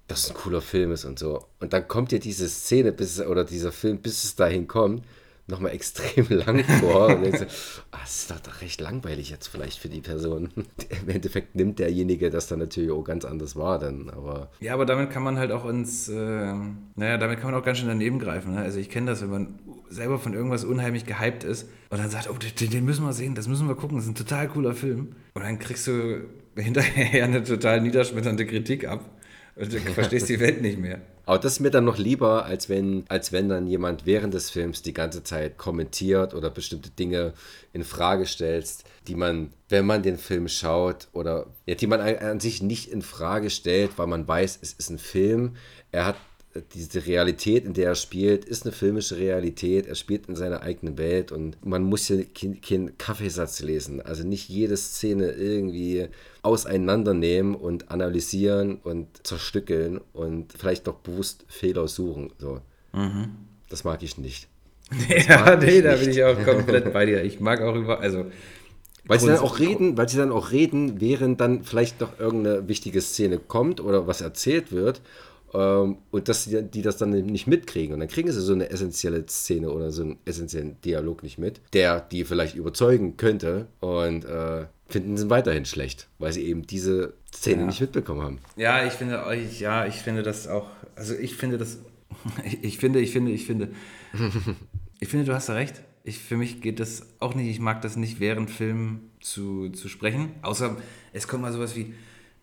dass 0.09 0.25
es 0.25 0.31
ein 0.31 0.37
cooler 0.37 0.61
Film 0.61 0.93
ist 0.93 1.05
und 1.05 1.19
so. 1.19 1.47
Und 1.61 1.73
dann 1.73 1.89
kommt 1.89 2.13
dir 2.13 2.21
diese 2.21 2.49
Szene 2.49 2.93
bis, 2.93 3.21
oder 3.21 3.45
dieser 3.45 3.73
Film, 3.73 3.99
bis 3.99 4.25
es 4.25 4.37
dahin 4.37 4.69
kommt, 4.69 5.05
nochmal 5.47 5.73
extrem 5.75 6.27
lang 6.29 6.65
vor. 6.65 7.09
Und 7.09 7.23
denkst, 7.23 7.43
ah, 7.91 7.99
das 8.03 8.17
ist 8.17 8.31
doch, 8.31 8.41
doch 8.41 8.61
recht 8.61 8.81
langweilig 8.81 9.31
jetzt 9.31 9.49
vielleicht 9.49 9.79
für 9.79 9.89
die 9.89 10.01
Person. 10.01 10.51
Im 11.03 11.09
Endeffekt 11.09 11.55
nimmt 11.55 11.79
derjenige 11.79 12.31
das 12.31 12.47
dann 12.47 12.59
natürlich 12.59 12.91
auch 12.91 13.03
ganz 13.03 13.25
anders 13.25 13.57
wahr 13.57 13.79
dann, 13.79 14.11
aber... 14.11 14.51
Ja, 14.61 14.75
aber 14.75 14.87
damit 14.87 15.11
kann 15.11 15.23
man 15.23 15.39
halt 15.39 15.53
auch 15.53 15.67
ins, 15.67 16.09
äh, 16.09 16.55
naja, 16.97 17.19
damit 17.19 17.41
kann 17.41 17.51
man 17.51 17.61
auch 17.61 17.65
ganz 17.65 17.79
schön 17.79 17.89
daneben 17.89 18.19
greifen. 18.19 18.55
Ne? 18.55 18.61
Also 18.61 18.79
ich 18.79 18.91
kenne 18.91 19.11
das, 19.11 19.23
wenn 19.23 19.31
man 19.31 19.59
selber 19.89 20.19
von 20.19 20.35
irgendwas 20.35 20.65
unheimlich 20.65 21.07
gehypt 21.07 21.45
ist 21.45 21.69
und 21.91 21.99
dann 21.99 22.11
sagt, 22.11 22.29
oh, 22.31 22.37
den, 22.61 22.71
den 22.71 22.85
müssen 22.85 23.05
wir 23.05 23.13
sehen, 23.13 23.35
das 23.35 23.49
müssen 23.49 23.69
wir 23.69 23.75
gucken, 23.75 23.97
das 23.97 24.07
ist 24.07 24.13
ein 24.13 24.15
total 24.17 24.49
cooler 24.49 24.75
Film. 24.75 25.15
Und 25.35 25.43
dann 25.43 25.59
kriegst 25.59 25.87
du 25.87 26.23
hinterher 26.57 27.25
eine 27.25 27.43
total 27.43 27.81
niederschmetternde 27.81 28.47
Kritik 28.47 28.87
ab. 28.87 29.05
Und 29.55 29.73
du 29.73 29.79
verstehst 29.81 30.29
die 30.29 30.41
Welt 30.41 30.63
nicht 30.63 30.79
mehr. 30.79 31.01
Aber 31.25 31.39
das 31.39 31.53
ist 31.53 31.61
mir 31.61 31.71
dann 31.71 31.85
noch 31.85 31.99
lieber, 31.99 32.47
als 32.47 32.69
wenn, 32.69 33.05
als 33.09 33.31
wenn 33.31 33.49
dann 33.49 33.67
jemand 33.67 34.07
während 34.07 34.35
des 34.35 34.51
Films 34.51 34.83
die 34.83 34.93
ganze 34.93 35.23
Zeit 35.23 35.57
kommentiert 35.57 36.35
oder 36.35 36.51
bestimmte 36.51 36.91
Dinge 36.91 37.33
in 37.73 37.85
Frage 37.85 38.27
stellt, 38.27 38.69
die 39.07 39.15
man, 39.15 39.53
wenn 39.69 39.87
man 39.87 40.03
den 40.03 40.19
Film 40.19 40.49
schaut 40.49 41.09
oder 41.13 41.47
ja, 41.67 41.77
die 41.77 41.87
man 41.87 42.01
an 42.01 42.41
sich 42.41 42.61
nicht 42.61 42.91
in 42.91 43.03
Frage 43.03 43.51
stellt, 43.51 43.99
weil 43.99 44.09
man 44.09 44.27
weiß, 44.27 44.59
es 44.63 44.73
ist 44.73 44.91
ein 44.91 44.99
Film. 44.99 45.55
Er 45.93 46.07
hat 46.07 46.17
diese 46.75 47.07
Realität, 47.07 47.65
in 47.65 47.73
der 47.73 47.89
er 47.89 47.95
spielt, 47.95 48.45
ist 48.45 48.65
eine 48.65 48.73
filmische 48.73 49.17
Realität. 49.17 49.87
Er 49.87 49.95
spielt 49.95 50.29
in 50.29 50.37
seiner 50.37 50.63
eigenen 50.63 50.99
Welt 50.99 51.33
und 51.33 51.65
man 51.65 51.83
muss 51.83 52.07
hier 52.07 52.27
keinen 52.27 52.99
Kaffeesatz 52.99 53.61
lesen. 53.61 54.03
Also 54.03 54.27
nicht 54.27 54.49
jede 54.49 54.77
Szene 54.77 55.31
irgendwie 55.33 56.09
auseinandernehmen 56.43 57.55
und 57.55 57.91
analysieren 57.91 58.77
und 58.83 59.27
zerstückeln 59.27 60.01
und 60.13 60.53
vielleicht 60.53 60.87
noch 60.87 60.97
bewusst 60.97 61.45
Fehler 61.49 61.89
suchen. 61.89 62.33
So. 62.39 62.61
Mhm. 62.93 63.31
Das 63.71 63.85
mag 63.85 64.03
ich 64.03 64.19
nicht. 64.19 64.49
ja, 65.29 65.57
nee, 65.57 65.81
da 65.81 65.97
bin 65.97 66.11
ich 66.11 66.23
auch 66.23 66.39
komplett 66.45 66.93
bei 66.93 67.07
dir. 67.07 67.25
Ich 67.25 67.41
mag 67.41 67.63
auch 67.63 67.75
über, 67.75 68.01
also 68.01 68.27
weil 69.07 69.19
sie 69.19 69.27
dann 69.27 69.39
auch 69.39 69.59
reden, 69.59 69.97
weil 69.97 70.09
sie 70.09 70.19
dann 70.19 70.31
auch 70.31 70.53
reden, 70.53 71.01
während 71.01 71.41
dann 71.41 71.65
vielleicht 71.65 72.01
noch 72.01 72.21
irgendeine 72.21 72.69
wichtige 72.69 73.01
Szene 73.01 73.39
kommt 73.39 73.81
oder 73.81 74.07
was 74.07 74.21
erzählt 74.21 74.71
wird 74.71 75.01
und 75.53 76.29
dass 76.29 76.45
die, 76.45 76.63
die, 76.63 76.83
das 76.83 76.97
dann 76.97 77.11
nicht 77.11 77.47
mitkriegen. 77.47 77.93
Und 77.93 78.01
dann 78.01 78.09
kriegen 78.09 78.31
sie 78.33 78.41
so 78.41 78.55
eine 78.55 78.71
essentielle 78.71 79.27
Szene 79.27 79.71
oder 79.71 79.91
so 79.91 80.03
einen 80.03 80.19
essentiellen 80.25 80.81
Dialog 80.81 81.23
nicht 81.23 81.39
mit, 81.39 81.61
der 81.75 82.01
die 82.01 82.25
vielleicht 82.25 82.57
überzeugen 82.57 83.17
könnte 83.17 83.67
und 83.81 84.25
äh, 84.25 84.67
finden 84.89 85.17
sie 85.17 85.29
weiterhin 85.31 85.65
schlecht, 85.65 86.09
weil 86.19 86.33
sie 86.33 86.45
eben 86.45 86.67
diese 86.67 87.15
Szene 87.35 87.63
ja. 87.63 87.67
nicht 87.67 87.81
mitbekommen 87.81 88.23
haben. 88.23 88.39
Ja, 88.57 88.87
ich 88.87 88.95
finde, 88.95 89.25
ich, 89.35 89.61
ja, 89.61 89.87
ich 89.87 89.97
finde 89.97 90.23
das 90.23 90.49
auch, 90.49 90.69
also 90.97 91.15
ich 91.15 91.37
finde 91.37 91.59
das, 91.59 91.79
ich 92.63 92.79
finde, 92.79 93.01
ich 93.01 93.13
finde, 93.13 93.33
ich 93.33 93.47
finde, 93.47 93.69
ich 95.01 95.09
finde, 95.09 95.27
du 95.27 95.35
hast 95.35 95.49
da 95.49 95.55
recht. 95.55 95.83
Ich, 96.05 96.19
für 96.19 96.37
mich 96.37 96.61
geht 96.61 96.81
das 96.81 97.07
auch 97.21 97.35
nicht, 97.35 97.49
ich 97.49 97.61
mag 97.61 97.81
das 97.83 97.97
nicht 97.97 98.19
während 98.21 98.51
Filmen 98.51 99.11
zu, 99.21 99.69
zu 99.69 99.89
sprechen, 99.89 100.33
außer 100.43 100.77
es 101.13 101.29
kommt 101.29 101.43
mal 101.43 101.53
sowas 101.53 101.77
wie, 101.77 101.95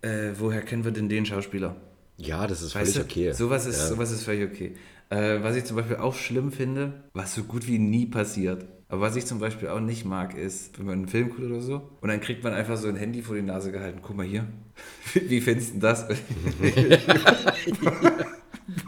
äh, 0.02 0.32
woher 0.38 0.62
kennen 0.62 0.86
wir 0.86 0.92
denn 0.92 1.10
den 1.10 1.26
Schauspieler? 1.26 1.76
Ja, 2.20 2.48
das 2.48 2.62
ist 2.62 2.76
weißt 2.76 2.94
völlig 2.94 3.08
du, 3.08 3.22
okay. 3.22 3.32
Sowas 3.32 3.66
ist, 3.66 3.80
ja. 3.80 3.88
sowas 3.88 4.12
ist 4.12 4.24
völlig 4.24 4.52
okay. 4.52 4.74
Äh, 5.10 5.42
was 5.42 5.56
ich 5.56 5.64
zum 5.64 5.78
Beispiel 5.78 5.96
auch 5.96 6.14
schlimm 6.14 6.52
finde, 6.52 7.06
was 7.14 7.34
so 7.34 7.44
gut 7.44 7.66
wie 7.66 7.80
nie 7.80 8.06
passiert, 8.06 8.66
aber 8.90 9.02
was 9.02 9.16
ich 9.16 9.26
zum 9.26 9.40
Beispiel 9.40 9.70
auch 9.70 9.80
nicht 9.80 10.06
mag, 10.06 10.38
ist, 10.38 10.78
wenn 10.78 10.86
man 10.86 10.96
einen 10.96 11.08
Film 11.08 11.30
guckt 11.30 11.44
oder 11.44 11.62
so 11.62 11.90
und 12.02 12.10
dann 12.10 12.20
kriegt 12.20 12.44
man 12.44 12.54
einfach 12.54 12.78
so 12.78 12.90
ein 12.90 12.98
Handy 12.98 13.22
vor 13.22 13.36
die 13.36 13.42
Nase 13.42 13.72
gehalten. 13.72 14.00
Guck 14.04 14.18
mal 14.18 14.26
hier, 14.26 14.46
wie 15.14 15.40
findest 15.40 15.76
du 15.76 15.80
das? 15.80 16.08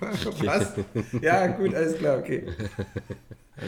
was? 0.43 0.73
Ja, 1.21 1.47
gut, 1.47 1.73
alles 1.73 1.97
klar, 1.97 2.19
okay. 2.19 2.43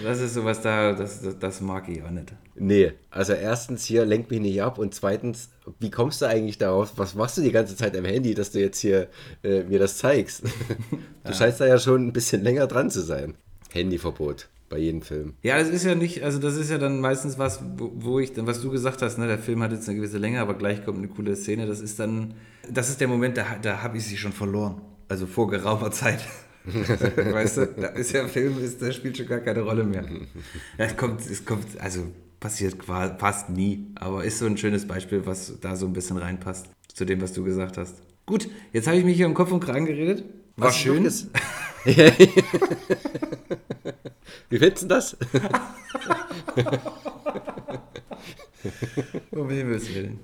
Das 0.03 0.19
ist 0.21 0.33
sowas 0.33 0.61
da, 0.61 0.93
das, 0.93 1.21
das 1.39 1.61
mag 1.61 1.89
ich 1.89 2.01
auch 2.03 2.09
nicht. 2.09 2.33
Nee, 2.55 2.93
also 3.11 3.33
erstens 3.33 3.85
hier 3.85 4.05
lenkt 4.05 4.31
mich 4.31 4.39
nicht 4.39 4.61
ab 4.61 4.77
und 4.77 4.95
zweitens, 4.95 5.49
wie 5.79 5.91
kommst 5.91 6.21
du 6.21 6.25
eigentlich 6.25 6.57
darauf? 6.57 6.93
Was 6.97 7.15
machst 7.15 7.37
du 7.37 7.41
die 7.41 7.51
ganze 7.51 7.75
Zeit 7.75 7.95
am 7.97 8.05
Handy, 8.05 8.33
dass 8.33 8.51
du 8.51 8.59
jetzt 8.59 8.79
hier 8.79 9.07
äh, 9.43 9.63
mir 9.63 9.79
das 9.79 9.97
zeigst? 9.97 10.43
du 10.91 10.97
ja. 11.25 11.33
scheinst 11.33 11.59
da 11.59 11.67
ja 11.67 11.77
schon 11.77 12.07
ein 12.07 12.13
bisschen 12.13 12.43
länger 12.43 12.67
dran 12.67 12.89
zu 12.89 13.01
sein. 13.01 13.35
Handyverbot 13.71 14.47
bei 14.69 14.79
jedem 14.79 15.01
Film. 15.01 15.33
Ja, 15.43 15.59
das 15.59 15.69
ist 15.69 15.85
ja 15.85 15.93
nicht, 15.93 16.23
also 16.23 16.39
das 16.39 16.55
ist 16.55 16.71
ja 16.71 16.79
dann 16.79 16.99
meistens 16.99 17.37
was, 17.37 17.59
wo, 17.77 18.19
ich 18.19 18.33
dann, 18.33 18.47
was 18.47 18.61
du 18.61 18.71
gesagt 18.71 19.01
hast, 19.01 19.17
ne, 19.19 19.27
der 19.27 19.37
Film 19.37 19.61
hat 19.61 19.71
jetzt 19.71 19.87
eine 19.87 19.97
gewisse 19.97 20.17
Länge, 20.17 20.39
aber 20.39 20.55
gleich 20.55 20.83
kommt 20.83 20.97
eine 20.97 21.09
coole 21.09 21.35
Szene. 21.35 21.67
Das 21.67 21.79
ist 21.79 21.99
dann, 21.99 22.33
das 22.71 22.89
ist 22.89 22.99
der 22.99 23.07
Moment, 23.07 23.37
da, 23.37 23.45
da 23.61 23.83
habe 23.83 23.97
ich 23.97 24.05
sie 24.05 24.17
schon 24.17 24.33
verloren. 24.33 24.81
Also 25.09 25.27
vor 25.27 25.47
geraumer 25.47 25.91
Zeit. 25.91 26.21
weißt 26.65 27.57
du, 27.57 27.65
da 27.67 27.87
ist 27.87 28.13
ja 28.13 28.27
Film, 28.27 28.63
ist, 28.63 28.81
der 28.81 28.91
spielt 28.91 29.17
schon 29.17 29.27
gar 29.27 29.39
keine 29.39 29.61
Rolle 29.61 29.83
mehr. 29.83 30.05
Es 30.77 30.95
kommt, 30.95 31.21
es 31.21 31.43
kommt, 31.45 31.79
also 31.79 32.07
passiert 32.39 32.83
fast 32.83 33.49
nie, 33.49 33.87
aber 33.95 34.23
ist 34.23 34.39
so 34.39 34.45
ein 34.45 34.57
schönes 34.57 34.87
Beispiel, 34.87 35.25
was 35.25 35.59
da 35.61 35.75
so 35.75 35.85
ein 35.85 35.93
bisschen 35.93 36.17
reinpasst 36.17 36.67
zu 36.93 37.05
dem, 37.05 37.21
was 37.21 37.33
du 37.33 37.43
gesagt 37.43 37.77
hast. 37.77 38.01
Gut, 38.25 38.49
jetzt 38.71 38.87
habe 38.87 38.97
ich 38.97 39.05
mich 39.05 39.17
hier 39.17 39.25
im 39.25 39.33
Kopf 39.33 39.51
und 39.51 39.59
Kragen 39.59 39.85
geredet. 39.85 40.23
War 40.55 40.69
was 40.69 40.77
schön. 40.77 41.05
Ist. 41.05 41.29
Wie 44.49 44.57
findest 44.57 44.83
du 44.83 44.87
das? 44.87 45.17
um 49.31 49.49
Himmels 49.49 49.93
Willen. 49.93 50.19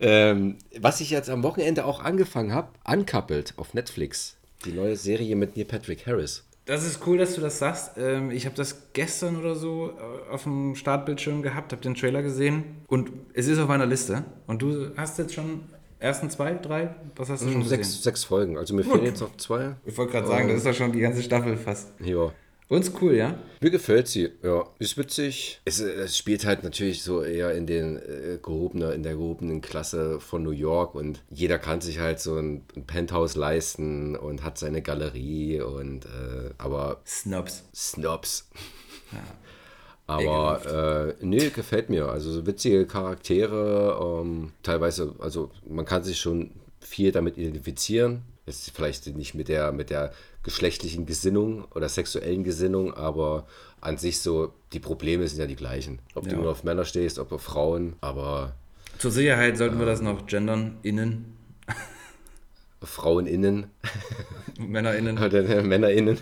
Ähm, 0.00 0.56
was 0.80 1.00
ich 1.00 1.10
jetzt 1.10 1.30
am 1.30 1.44
Wochenende 1.44 1.84
auch 1.84 2.02
angefangen 2.02 2.52
habe, 2.52 2.70
Uncoupled 2.84 3.54
auf 3.56 3.74
Netflix. 3.74 4.36
Die 4.64 4.72
neue 4.72 4.96
Serie 4.96 5.34
mit 5.34 5.56
Neil 5.56 5.64
Patrick 5.64 6.06
Harris. 6.06 6.44
Das 6.66 6.86
ist 6.86 7.04
cool, 7.06 7.18
dass 7.18 7.34
du 7.34 7.40
das 7.40 7.58
sagst. 7.58 7.92
Ähm, 7.96 8.30
ich 8.30 8.46
habe 8.46 8.54
das 8.54 8.92
gestern 8.92 9.36
oder 9.36 9.56
so 9.56 9.90
äh, 9.90 10.32
auf 10.32 10.44
dem 10.44 10.76
Startbildschirm 10.76 11.42
gehabt, 11.42 11.72
habe 11.72 11.82
den 11.82 11.96
Trailer 11.96 12.22
gesehen 12.22 12.64
und 12.86 13.10
es 13.34 13.48
ist 13.48 13.58
auf 13.58 13.66
meiner 13.66 13.86
Liste. 13.86 14.24
Und 14.46 14.62
du 14.62 14.92
hast 14.96 15.18
jetzt 15.18 15.34
schon 15.34 15.62
ersten 15.98 16.30
zwei, 16.30 16.54
drei? 16.54 16.94
Was 17.16 17.30
hast 17.30 17.44
du 17.44 17.50
schon 17.50 17.64
sechs, 17.64 17.88
gesehen? 17.88 18.02
Sechs 18.02 18.24
Folgen. 18.24 18.58
Also 18.58 18.74
mir 18.74 18.84
fehlen 18.84 19.04
jetzt 19.04 19.20
noch 19.20 19.36
zwei. 19.36 19.74
Ich 19.84 19.96
wollte 19.96 20.12
gerade 20.12 20.28
sagen, 20.28 20.48
das 20.48 20.58
ist 20.58 20.66
doch 20.66 20.74
schon 20.74 20.92
die 20.92 21.00
ganze 21.00 21.22
Staffel 21.22 21.56
fast. 21.56 21.92
Ja. 22.00 22.32
Uns 22.72 22.90
cool, 23.02 23.14
ja? 23.14 23.38
Mir 23.60 23.70
gefällt 23.70 24.08
sie, 24.08 24.30
ja. 24.42 24.64
Ist 24.78 24.96
witzig. 24.96 25.60
Es, 25.66 25.78
es 25.78 26.16
spielt 26.16 26.46
halt 26.46 26.64
natürlich 26.64 27.02
so 27.02 27.22
eher 27.22 27.52
in 27.52 27.66
den 27.66 27.98
äh, 27.98 28.38
gehobener, 28.42 28.94
in 28.94 29.02
der 29.02 29.12
gehobenen 29.12 29.60
Klasse 29.60 30.20
von 30.20 30.42
New 30.42 30.52
York 30.52 30.94
und 30.94 31.22
jeder 31.28 31.58
kann 31.58 31.82
sich 31.82 31.98
halt 31.98 32.18
so 32.18 32.36
ein, 32.36 32.64
ein 32.74 32.86
Penthouse 32.86 33.36
leisten 33.36 34.16
und 34.16 34.42
hat 34.42 34.56
seine 34.56 34.80
Galerie 34.80 35.60
und 35.60 36.06
äh, 36.06 36.54
aber. 36.56 37.02
Snobs. 37.04 37.64
Snobs. 37.74 38.48
Ja. 39.12 39.18
Aber 40.06 41.14
äh, 41.20 41.24
nee, 41.26 41.50
gefällt 41.50 41.90
mir. 41.90 42.08
Also 42.08 42.32
so 42.32 42.46
witzige 42.46 42.86
Charaktere, 42.86 44.00
ähm, 44.00 44.52
teilweise, 44.62 45.14
also 45.18 45.50
man 45.68 45.84
kann 45.84 46.04
sich 46.04 46.18
schon 46.18 46.52
viel 46.80 47.12
damit 47.12 47.36
identifizieren. 47.36 48.22
Jetzt 48.46 48.70
vielleicht 48.70 49.06
nicht 49.14 49.34
mit 49.34 49.48
der, 49.48 49.72
mit 49.72 49.90
der 49.90 50.12
geschlechtlichen 50.42 51.06
Gesinnung 51.06 51.64
oder 51.74 51.88
sexuellen 51.88 52.44
Gesinnung, 52.44 52.94
aber 52.94 53.46
an 53.80 53.96
sich 53.96 54.20
so, 54.20 54.52
die 54.72 54.80
Probleme 54.80 55.26
sind 55.28 55.38
ja 55.38 55.46
die 55.46 55.56
gleichen. 55.56 56.00
Ob 56.14 56.26
ja. 56.26 56.32
du 56.32 56.42
nur 56.42 56.50
auf 56.50 56.64
Männer 56.64 56.84
stehst, 56.84 57.18
ob 57.18 57.32
auf 57.32 57.42
Frauen, 57.42 57.96
aber. 58.00 58.54
Zur 58.98 59.10
Sicherheit 59.10 59.56
sollten 59.56 59.76
äh, 59.76 59.80
wir 59.80 59.86
das 59.86 60.00
noch 60.00 60.26
gendern, 60.26 60.78
innen. 60.82 61.36
FrauenInnen. 62.82 63.66
MännerInnen. 64.58 65.18
Oder 65.22 65.62
MännerInnen. 65.62 66.18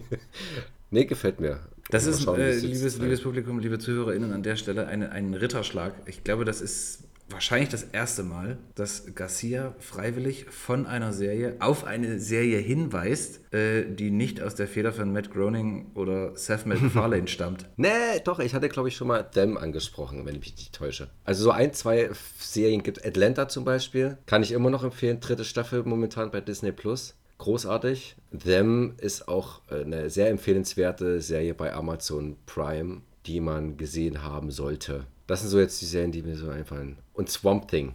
nee, 0.90 1.04
gefällt 1.04 1.40
mir. 1.40 1.60
Das 1.90 2.06
ist, 2.06 2.22
schauen, 2.22 2.40
äh, 2.40 2.54
liebes, 2.54 2.98
liebes 2.98 3.20
Publikum, 3.20 3.58
liebe 3.58 3.78
ZuhörerInnen, 3.78 4.32
an 4.32 4.42
der 4.42 4.56
Stelle 4.56 4.86
eine, 4.86 5.12
ein 5.12 5.34
Ritterschlag. 5.34 5.94
Ich 6.06 6.24
glaube, 6.24 6.44
das 6.44 6.62
ist 6.62 7.04
wahrscheinlich 7.28 7.70
das 7.70 7.82
erste 7.84 8.22
Mal, 8.22 8.58
dass 8.74 9.14
Garcia 9.14 9.74
freiwillig 9.78 10.46
von 10.50 10.86
einer 10.86 11.12
Serie 11.12 11.56
auf 11.60 11.84
eine 11.84 12.18
Serie 12.18 12.58
hinweist, 12.58 13.52
äh, 13.52 13.84
die 13.84 14.10
nicht 14.10 14.42
aus 14.42 14.54
der 14.54 14.68
Feder 14.68 14.92
von 14.92 15.12
Matt 15.12 15.32
Groening 15.32 15.92
oder 15.94 16.36
Seth 16.36 16.66
MacFarlane 16.66 17.28
stammt. 17.28 17.66
Nee, 17.76 17.88
doch, 18.24 18.38
ich 18.38 18.54
hatte, 18.54 18.68
glaube 18.68 18.88
ich, 18.88 18.96
schon 18.96 19.08
mal 19.08 19.22
Them 19.22 19.56
angesprochen, 19.56 20.26
wenn 20.26 20.34
ich 20.34 20.40
mich 20.40 20.56
nicht 20.56 20.74
täusche. 20.74 21.08
Also 21.24 21.44
so 21.44 21.50
ein, 21.50 21.72
zwei 21.72 22.10
Serien 22.38 22.82
gibt 22.82 23.04
Atlanta 23.04 23.48
zum 23.48 23.64
Beispiel. 23.64 24.18
Kann 24.26 24.42
ich 24.42 24.52
immer 24.52 24.70
noch 24.70 24.84
empfehlen. 24.84 25.20
Dritte 25.20 25.44
Staffel 25.44 25.82
momentan 25.84 26.30
bei 26.30 26.40
Disney 26.40 26.72
Plus. 26.72 27.14
Großartig. 27.38 28.16
Them 28.32 28.94
ist 28.98 29.28
auch 29.28 29.60
eine 29.68 30.08
sehr 30.08 30.30
empfehlenswerte 30.30 31.20
Serie 31.20 31.54
bei 31.54 31.74
Amazon 31.74 32.36
Prime, 32.46 33.02
die 33.26 33.40
man 33.40 33.76
gesehen 33.76 34.22
haben 34.22 34.50
sollte. 34.50 35.06
Das 35.26 35.40
sind 35.40 35.50
so 35.50 35.58
jetzt 35.58 35.80
die 35.80 35.86
Serien, 35.86 36.12
die 36.12 36.22
mir 36.22 36.36
so 36.36 36.50
einfallen. 36.50 36.98
Und 37.14 37.30
Swamp 37.30 37.68
Thing. 37.68 37.94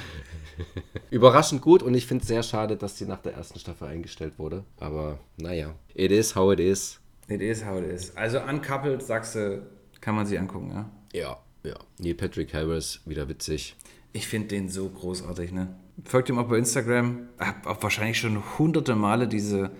Überraschend 1.10 1.62
gut 1.62 1.82
und 1.82 1.94
ich 1.94 2.06
finde 2.06 2.22
es 2.22 2.28
sehr 2.28 2.42
schade, 2.42 2.76
dass 2.76 2.98
sie 2.98 3.06
nach 3.06 3.20
der 3.20 3.34
ersten 3.34 3.58
Staffel 3.58 3.88
eingestellt 3.88 4.38
wurde. 4.38 4.64
Aber 4.78 5.18
naja, 5.36 5.74
it 5.94 6.10
is 6.10 6.34
how 6.34 6.52
it 6.52 6.60
is. 6.60 7.00
It 7.28 7.40
is 7.40 7.64
how 7.64 7.80
it 7.80 7.86
is. 7.86 8.16
Also 8.16 8.40
Uncoupled, 8.40 9.02
sagst 9.02 9.36
du, 9.36 9.66
kann 10.00 10.14
man 10.14 10.26
sie 10.26 10.38
angucken, 10.38 10.70
ja? 10.72 10.90
Ja, 11.12 11.38
ja. 11.62 11.76
Neil 11.98 12.14
Patrick 12.14 12.52
Harris, 12.52 13.00
wieder 13.06 13.28
witzig. 13.28 13.76
Ich 14.12 14.26
finde 14.26 14.48
den 14.48 14.68
so 14.68 14.88
großartig, 14.88 15.52
ne? 15.52 15.74
folgt 16.04 16.28
ihm 16.28 16.38
auch 16.38 16.48
bei 16.48 16.58
Instagram. 16.58 17.28
Hab 17.38 17.66
auch 17.66 17.82
wahrscheinlich 17.82 18.18
schon 18.18 18.42
hunderte 18.58 18.94
Male 18.94 19.28
diese, 19.28 19.70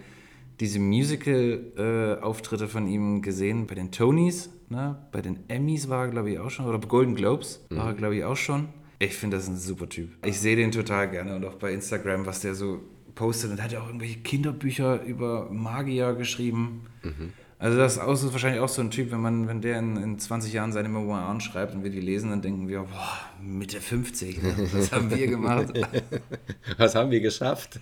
diese 0.61 0.79
Musical-Auftritte 0.79 2.69
von 2.69 2.87
ihm 2.87 3.23
gesehen. 3.23 3.67
Bei 3.67 3.75
den 3.75 3.91
Tonys, 3.91 4.51
ne? 4.69 4.99
bei 5.11 5.23
den 5.23 5.41
Emmys 5.49 5.89
war 5.89 6.05
er, 6.05 6.11
glaube 6.11 6.31
ich, 6.31 6.39
auch 6.39 6.51
schon. 6.51 6.67
Oder 6.67 6.79
bei 6.79 6.87
Golden 6.87 7.15
Globes 7.15 7.65
war 7.71 7.89
er, 7.89 7.95
glaube 7.95 8.17
ich, 8.17 8.25
auch 8.25 8.37
schon. 8.37 8.69
Ich 8.99 9.17
finde, 9.17 9.39
das 9.39 9.45
ist 9.45 9.51
ein 9.51 9.57
super 9.57 9.89
Typ. 9.89 10.11
Ich 10.25 10.39
sehe 10.39 10.57
den 10.57 10.71
total 10.71 11.11
gerne 11.11 11.35
und 11.35 11.45
auch 11.47 11.55
bei 11.55 11.73
Instagram, 11.73 12.27
was 12.27 12.41
der 12.41 12.55
so 12.55 12.81
postet. 13.15 13.51
Und 13.51 13.63
hat 13.63 13.73
ja 13.73 13.81
auch 13.81 13.87
irgendwelche 13.87 14.19
Kinderbücher 14.19 15.03
über 15.05 15.49
Magier 15.51 16.13
geschrieben. 16.13 16.83
Also 17.61 17.77
das 17.77 17.99
ist 17.99 18.33
wahrscheinlich 18.33 18.63
auch 18.63 18.71
so 18.71 18.81
ein 18.81 18.91
Typ, 18.91 19.11
wenn 19.13 19.21
man, 19.21 19.47
wenn 19.47 19.61
der 19.61 19.79
in, 19.79 19.99
in 19.99 20.19
20 20.19 20.51
Jahren 20.51 20.73
seine 20.73 20.89
Memoiren 20.89 21.43
schreibt 21.43 21.75
und 21.75 21.85
wir 21.85 21.91
die 21.91 22.01
lesen, 22.01 22.31
dann 22.31 22.41
denken 22.41 22.69
wir, 22.69 22.85
boah, 22.85 23.19
Mitte 23.39 23.83
50, 23.83 24.43
ne? 24.43 24.55
was 24.73 24.91
haben 24.93 25.11
wir 25.11 25.27
gemacht? 25.27 25.67
Was 26.79 26.95
haben 26.95 27.11
wir 27.11 27.21
geschafft? 27.21 27.79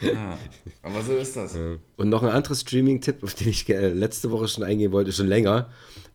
ja, 0.00 0.38
aber 0.82 1.02
so 1.02 1.12
ist 1.14 1.36
das. 1.36 1.54
Und 1.96 2.08
noch 2.08 2.22
ein 2.22 2.30
anderes 2.30 2.62
Streaming-Tipp, 2.62 3.22
auf 3.22 3.34
den 3.34 3.48
ich 3.48 3.68
äh, 3.68 3.88
letzte 3.90 4.30
Woche 4.30 4.48
schon 4.48 4.64
eingehen 4.64 4.92
wollte, 4.92 5.12
schon 5.12 5.26
länger. 5.26 5.68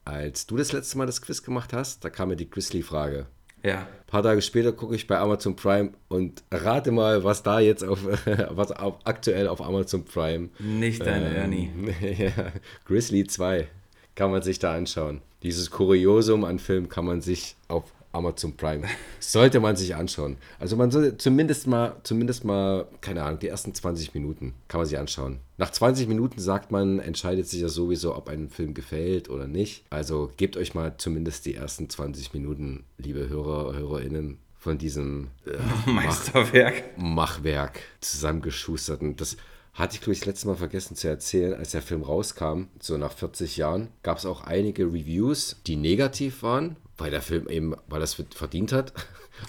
Als 0.03 0.47
du 0.47 0.57
das 0.57 0.71
letzte 0.71 0.97
Mal 0.97 1.05
das 1.05 1.21
Quiz 1.21 1.43
gemacht 1.43 1.73
hast, 1.73 2.03
da 2.03 2.09
kam 2.09 2.29
mir 2.29 2.37
die 2.37 2.49
Grizzly-Frage. 2.49 3.27
Ja. 3.63 3.79
Ein 3.79 4.07
paar 4.07 4.23
Tage 4.23 4.41
später 4.41 4.71
gucke 4.71 4.95
ich 4.95 5.07
bei 5.07 5.17
Amazon 5.17 5.55
Prime 5.55 5.91
und 6.07 6.43
rate 6.51 6.91
mal, 6.91 7.23
was 7.23 7.43
da 7.43 7.59
jetzt 7.59 7.83
auf, 7.83 7.99
was 8.49 8.71
auf, 8.71 8.95
aktuell 9.03 9.47
auf 9.47 9.61
Amazon 9.61 10.05
Prime. 10.05 10.49
Nicht 10.59 11.05
dein 11.05 11.23
Ernie. 11.23 11.71
ja, 12.17 12.51
Grizzly 12.85 13.27
2 13.27 13.67
kann 14.15 14.31
man 14.31 14.41
sich 14.41 14.59
da 14.59 14.73
anschauen. 14.73 15.21
Dieses 15.43 15.69
Kuriosum 15.69 16.43
an 16.43 16.59
Film 16.59 16.89
kann 16.89 17.05
man 17.05 17.21
sich 17.21 17.55
auf 17.67 17.93
Amazon 18.17 18.55
Prime, 18.57 18.87
sollte 19.19 19.59
man 19.59 19.75
sich 19.75 19.95
anschauen. 19.95 20.37
Also 20.59 20.75
man 20.75 20.91
soll 20.91 21.17
zumindest 21.17 21.67
mal, 21.67 21.95
zumindest 22.03 22.43
mal, 22.43 22.87
keine 23.01 23.23
Ahnung, 23.23 23.39
die 23.39 23.47
ersten 23.47 23.73
20 23.73 24.13
Minuten 24.13 24.53
kann 24.67 24.79
man 24.79 24.87
sich 24.87 24.97
anschauen. 24.97 25.39
Nach 25.57 25.71
20 25.71 26.07
Minuten 26.07 26.39
sagt 26.39 26.71
man, 26.71 26.99
entscheidet 26.99 27.47
sich 27.47 27.61
ja 27.61 27.69
sowieso, 27.69 28.15
ob 28.15 28.29
ein 28.29 28.49
Film 28.49 28.73
gefällt 28.73 29.29
oder 29.29 29.47
nicht. 29.47 29.85
Also 29.89 30.31
gebt 30.37 30.57
euch 30.57 30.73
mal 30.73 30.95
zumindest 30.97 31.45
die 31.45 31.55
ersten 31.55 31.89
20 31.89 32.33
Minuten, 32.33 32.83
liebe 32.97 33.29
Hörer, 33.29 33.75
HörerInnen, 33.75 34.39
von 34.57 34.77
diesem 34.77 35.29
äh, 35.45 35.89
Meisterwerk. 35.89 36.97
Machwerk 36.97 37.79
zusammengeschusterten. 38.01 39.15
Das 39.15 39.37
hatte 39.73 39.95
ich, 39.95 40.01
glaube 40.01 40.13
ich, 40.13 40.19
das 40.19 40.25
letzte 40.25 40.47
Mal 40.47 40.55
vergessen 40.55 40.95
zu 40.95 41.07
erzählen, 41.07 41.53
als 41.53 41.71
der 41.71 41.83
Film 41.83 42.01
rauskam, 42.01 42.63
so 42.79 42.97
nach 42.97 43.11
40 43.13 43.57
Jahren, 43.57 43.89
gab 44.01 44.17
es 44.17 44.25
auch 44.25 44.41
einige 44.41 44.87
Reviews, 44.87 45.57
die 45.67 45.75
negativ 45.75 46.41
waren, 46.41 46.77
weil 46.97 47.11
der 47.11 47.21
Film 47.21 47.47
eben, 47.49 47.75
weil 47.87 47.99
das 47.99 48.13
verdient 48.13 48.71
hat. 48.71 48.93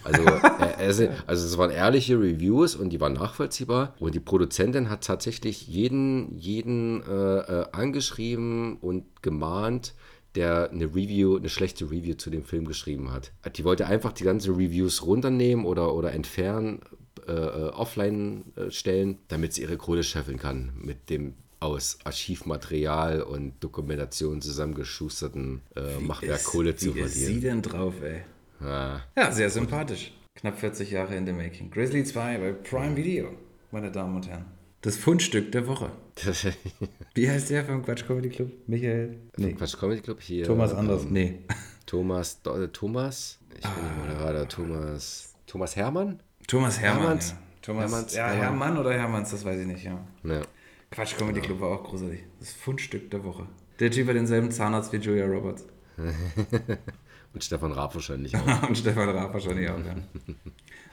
Also, 0.05 1.09
also 1.27 1.47
es 1.47 1.57
waren 1.57 1.71
ehrliche 1.71 2.21
Reviews 2.21 2.77
und 2.77 2.91
die 2.91 3.01
waren 3.01 3.15
nachvollziehbar. 3.15 3.95
Und 3.99 4.15
die 4.15 4.21
Produzentin 4.21 4.91
hat 4.91 5.03
tatsächlich 5.03 5.67
jeden, 5.67 6.37
jeden 6.37 7.03
äh, 7.05 7.39
äh, 7.39 7.67
angeschrieben 7.73 8.77
und 8.83 9.23
gemahnt, 9.23 9.95
der 10.35 10.71
eine 10.71 10.85
Review, 10.85 11.39
eine 11.39 11.49
schlechte 11.49 11.87
Review 11.87 12.17
zu 12.17 12.29
dem 12.29 12.45
Film 12.45 12.67
geschrieben 12.67 13.13
hat. 13.13 13.33
Die 13.57 13.65
wollte 13.65 13.87
einfach 13.87 14.13
die 14.13 14.25
ganzen 14.25 14.55
Reviews 14.57 15.07
runternehmen 15.07 15.65
oder, 15.65 15.95
oder 15.95 16.13
entfernen, 16.13 16.83
äh, 17.27 17.33
äh, 17.33 17.69
offline 17.71 18.53
äh, 18.57 18.71
stellen, 18.71 19.19
damit 19.29 19.53
sie 19.53 19.63
ihre 19.63 19.77
Kohle 19.77 20.03
scheffeln 20.03 20.39
kann 20.39 20.73
mit 20.77 21.11
dem 21.11 21.35
aus 21.61 21.99
Archivmaterial 22.05 23.23
und 23.23 23.55
Dokumentation 23.62 24.40
zusammengeschusterten 24.40 25.62
äh, 25.77 25.99
Machwerk 26.01 26.44
Kohle 26.44 26.77
zu 26.77 26.94
Wie 26.94 27.01
ist 27.01 27.14
sie 27.14 27.25
verdienen. 27.25 27.42
denn 27.42 27.62
drauf, 27.62 27.94
ey? 28.03 28.23
Ja. 28.61 29.03
Ja, 29.16 29.33
sehr 29.33 29.51
sympathisch. 29.51 30.12
Knapp 30.35 30.59
40 30.59 30.90
Jahre 30.90 31.16
in 31.16 31.27
the 31.27 31.33
making. 31.33 31.71
Grizzly 31.71 32.05
2 32.05 32.38
bei 32.38 32.53
Prime 32.53 32.97
Video, 32.97 33.31
meine 33.73 33.90
Damen 33.90 34.16
und 34.16 34.29
Herren. 34.29 34.44
Das 34.83 34.97
Fundstück 34.97 35.51
der 35.51 35.66
Woche. 35.66 35.90
Wie 37.14 37.29
heißt 37.29 37.51
der 37.51 37.64
vom 37.64 37.85
Quatsch 37.85 38.07
Comedy 38.07 38.29
Club? 38.29 38.53
Michael? 38.68 39.18
Nee. 39.37 39.55
Quatsch 39.55 39.77
Comedy 39.77 40.01
Club 40.01 40.21
hier. 40.21 40.44
Thomas 40.44 40.73
Anders? 40.73 41.03
ähm, 41.03 41.12
Nee. 41.12 41.38
Thomas, 41.87 42.40
äh, 42.47 42.68
Thomas? 42.68 43.38
Ich 43.57 43.62
bin 43.62 43.71
nicht 43.85 43.97
Moderator. 44.09 44.49
Thomas. 44.49 45.35
Thomas 45.47 45.75
Hermann? 45.75 46.21
Thomas 46.47 46.79
Hermann. 46.79 47.01
Hermanns? 47.03 47.31
Ja. 47.31 47.38
Thomas, 47.62 47.83
Hermanns, 47.90 48.14
ja, 48.14 48.27
Hermann. 48.29 48.40
Hermann 48.40 48.79
oder 48.79 48.92
Hermanns, 48.92 49.31
das 49.31 49.44
weiß 49.44 49.59
ich 49.61 49.66
nicht, 49.66 49.85
ja. 49.85 49.99
Ja. 50.23 50.42
Quatsch 50.90 51.16
Comedy 51.16 51.40
Club 51.40 51.61
war 51.61 51.68
auch 51.70 51.85
großartig. 51.85 52.20
Das 52.38 52.53
Fundstück 52.53 53.11
der 53.11 53.24
Woche. 53.24 53.46
Der 53.81 53.90
Typ 53.90 54.09
hat 54.09 54.16
denselben 54.16 54.51
Zahnarzt 54.51 54.92
wie 54.92 54.96
Julia 54.96 55.27
Roberts. 55.27 55.66
Und 57.35 57.44
Stefan 57.44 57.72
Raab 57.72 57.94
wahrscheinlich 57.94 58.35
auch. 58.37 58.62
Und 58.68 58.79
Stefan 58.79 59.09
Raab 59.11 59.35
wahrscheinlich 59.35 59.68
auch, 59.68 59.79
ja. 59.79 59.96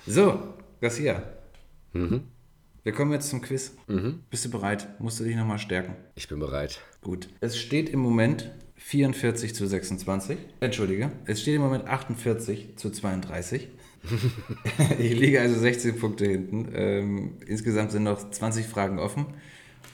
So, 0.05 0.53
Garcia. 0.81 1.23
Wir 1.93 2.91
kommen 2.91 3.13
jetzt 3.13 3.29
zum 3.29 3.41
Quiz. 3.41 3.75
Bist 4.29 4.45
du 4.45 4.51
bereit? 4.51 4.99
Musst 4.99 5.19
du 5.19 5.23
dich 5.23 5.35
nochmal 5.35 5.59
stärken? 5.59 5.95
Ich 6.15 6.27
bin 6.27 6.39
bereit. 6.39 6.81
Gut. 7.01 7.29
Es 7.39 7.57
steht 7.57 7.89
im 7.89 7.99
Moment 7.99 8.51
44 8.75 9.55
zu 9.55 9.65
26. 9.65 10.37
Entschuldige. 10.59 11.11
Es 11.25 11.41
steht 11.41 11.55
im 11.55 11.61
Moment 11.61 11.87
48 11.87 12.77
zu 12.77 12.91
32. 12.91 13.69
ich 14.99 15.19
liege 15.19 15.41
also 15.41 15.57
16 15.57 15.97
Punkte 15.97 16.25
hinten. 16.25 16.69
Ähm, 16.73 17.37
insgesamt 17.47 17.91
sind 17.91 18.03
noch 18.03 18.29
20 18.29 18.67
Fragen 18.67 18.99
offen. 18.99 19.27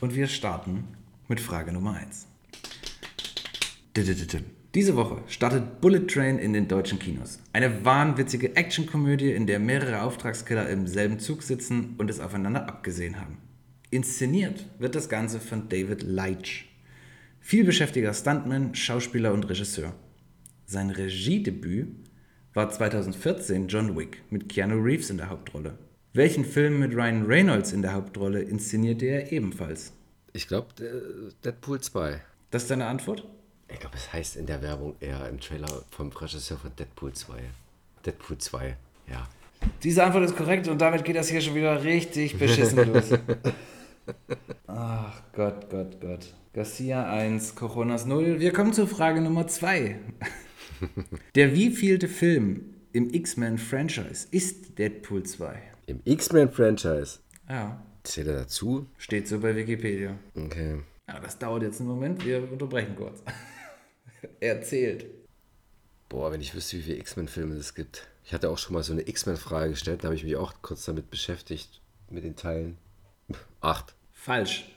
Und 0.01 0.15
wir 0.15 0.27
starten 0.27 0.87
mit 1.27 1.39
Frage 1.39 1.71
Nummer 1.71 1.93
1. 1.93 2.25
Diese 4.73 4.95
Woche 4.95 5.21
startet 5.27 5.79
Bullet 5.79 6.07
Train 6.07 6.39
in 6.39 6.53
den 6.53 6.67
deutschen 6.67 6.97
Kinos. 6.97 7.37
Eine 7.53 7.85
wahnwitzige 7.85 8.55
Actionkomödie, 8.55 9.31
in 9.31 9.45
der 9.45 9.59
mehrere 9.59 10.01
Auftragskiller 10.01 10.67
im 10.69 10.87
selben 10.87 11.19
Zug 11.19 11.43
sitzen 11.43 11.93
und 11.99 12.09
es 12.09 12.19
aufeinander 12.19 12.67
abgesehen 12.67 13.21
haben. 13.21 13.37
Inszeniert 13.91 14.65
wird 14.79 14.95
das 14.95 15.07
Ganze 15.07 15.39
von 15.39 15.69
David 15.69 16.01
Leitch. 16.01 16.67
Vielbeschäftiger 17.39 18.15
Stuntman, 18.15 18.73
Schauspieler 18.73 19.33
und 19.33 19.47
Regisseur. 19.49 19.93
Sein 20.65 20.89
Regiedebüt 20.89 21.89
war 22.55 22.71
2014 22.71 23.67
John 23.67 23.95
Wick 23.95 24.23
mit 24.31 24.49
Keanu 24.49 24.81
Reeves 24.81 25.11
in 25.11 25.17
der 25.17 25.29
Hauptrolle. 25.29 25.77
Welchen 26.13 26.43
Film 26.43 26.79
mit 26.79 26.93
Ryan 26.93 27.25
Reynolds 27.25 27.71
in 27.71 27.81
der 27.81 27.93
Hauptrolle 27.93 28.41
inszenierte 28.41 29.05
er 29.05 29.31
ebenfalls? 29.31 29.93
Ich 30.33 30.45
glaube, 30.45 30.67
Deadpool 31.45 31.79
2. 31.79 32.19
Das 32.49 32.63
ist 32.63 32.71
deine 32.71 32.87
Antwort? 32.87 33.25
Ich 33.69 33.79
glaube, 33.79 33.95
es 33.95 34.11
heißt 34.11 34.35
in 34.35 34.45
der 34.45 34.61
Werbung 34.61 34.95
eher 34.99 35.29
im 35.29 35.39
Trailer 35.39 35.85
vom 35.89 36.09
Regisseur 36.09 36.57
von 36.57 36.75
Deadpool 36.75 37.13
2. 37.13 37.39
Deadpool 38.05 38.37
2, 38.37 38.75
ja. 39.09 39.25
Diese 39.83 40.03
Antwort 40.03 40.25
ist 40.25 40.35
korrekt 40.35 40.67
und 40.67 40.81
damit 40.81 41.05
geht 41.05 41.15
das 41.15 41.29
hier 41.29 41.39
schon 41.39 41.55
wieder 41.55 41.81
richtig 41.81 42.37
beschissen 42.39 42.91
los. 42.91 43.11
Ach 44.67 45.21
Gott, 45.31 45.69
Gott, 45.69 46.01
Gott. 46.01 46.33
Garcia 46.51 47.09
1, 47.09 47.55
Coronas 47.55 48.05
0. 48.05 48.41
Wir 48.41 48.51
kommen 48.51 48.73
zur 48.73 48.87
Frage 48.87 49.21
Nummer 49.21 49.47
2. 49.47 49.97
Der 51.35 51.55
wievielte 51.55 52.09
Film 52.09 52.73
im 52.91 53.13
X-Men-Franchise 53.13 54.27
ist 54.31 54.77
Deadpool 54.77 55.23
2? 55.23 55.70
Im 55.91 55.99
X-Men-Franchise. 56.05 57.19
Ja, 57.49 57.85
Zählt 58.03 58.27
er 58.27 58.37
dazu? 58.37 58.87
steht 58.97 59.27
so 59.27 59.39
bei 59.41 59.53
Wikipedia. 59.53 60.17
Okay. 60.33 60.79
Ja, 61.05 61.19
das 61.19 61.37
dauert 61.37 61.63
jetzt 61.63 61.81
einen 61.81 61.89
Moment, 61.89 62.23
wir 62.23 62.49
unterbrechen 62.49 62.95
kurz. 62.95 63.21
er 64.39 64.61
zählt. 64.61 65.05
Boah, 66.07 66.31
wenn 66.31 66.39
ich 66.39 66.55
wüsste, 66.55 66.77
wie 66.77 66.83
viele 66.83 66.97
X-Men-Filme 66.99 67.55
es 67.55 67.75
gibt. 67.75 68.07
Ich 68.23 68.33
hatte 68.33 68.49
auch 68.49 68.57
schon 68.57 68.73
mal 68.73 68.83
so 68.83 68.93
eine 68.93 69.05
X-Men-Frage 69.05 69.71
gestellt, 69.71 70.01
da 70.01 70.05
habe 70.05 70.15
ich 70.15 70.23
mich 70.23 70.37
auch 70.37 70.53
kurz 70.61 70.85
damit 70.85 71.09
beschäftigt, 71.11 71.81
mit 72.09 72.23
den 72.23 72.37
Teilen. 72.37 72.77
Acht. 73.59 73.93
Falsch. 74.13 74.73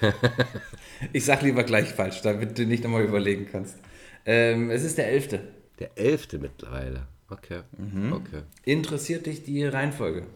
ich 1.12 1.26
sag 1.26 1.42
lieber 1.42 1.64
gleich 1.64 1.90
falsch, 1.90 2.22
damit 2.22 2.56
du 2.56 2.64
nicht 2.64 2.82
nochmal 2.82 3.04
überlegen 3.04 3.46
kannst. 3.52 3.76
Ähm, 4.24 4.70
es 4.70 4.84
ist 4.84 4.96
der 4.96 5.08
elfte. 5.08 5.46
Der 5.78 5.98
elfte 5.98 6.38
mittlerweile. 6.38 7.08
Okay. 7.34 7.62
Mhm. 7.76 8.12
Okay. 8.12 8.42
Interessiert 8.64 9.26
dich 9.26 9.44
die 9.44 9.64
Reihenfolge? 9.64 10.26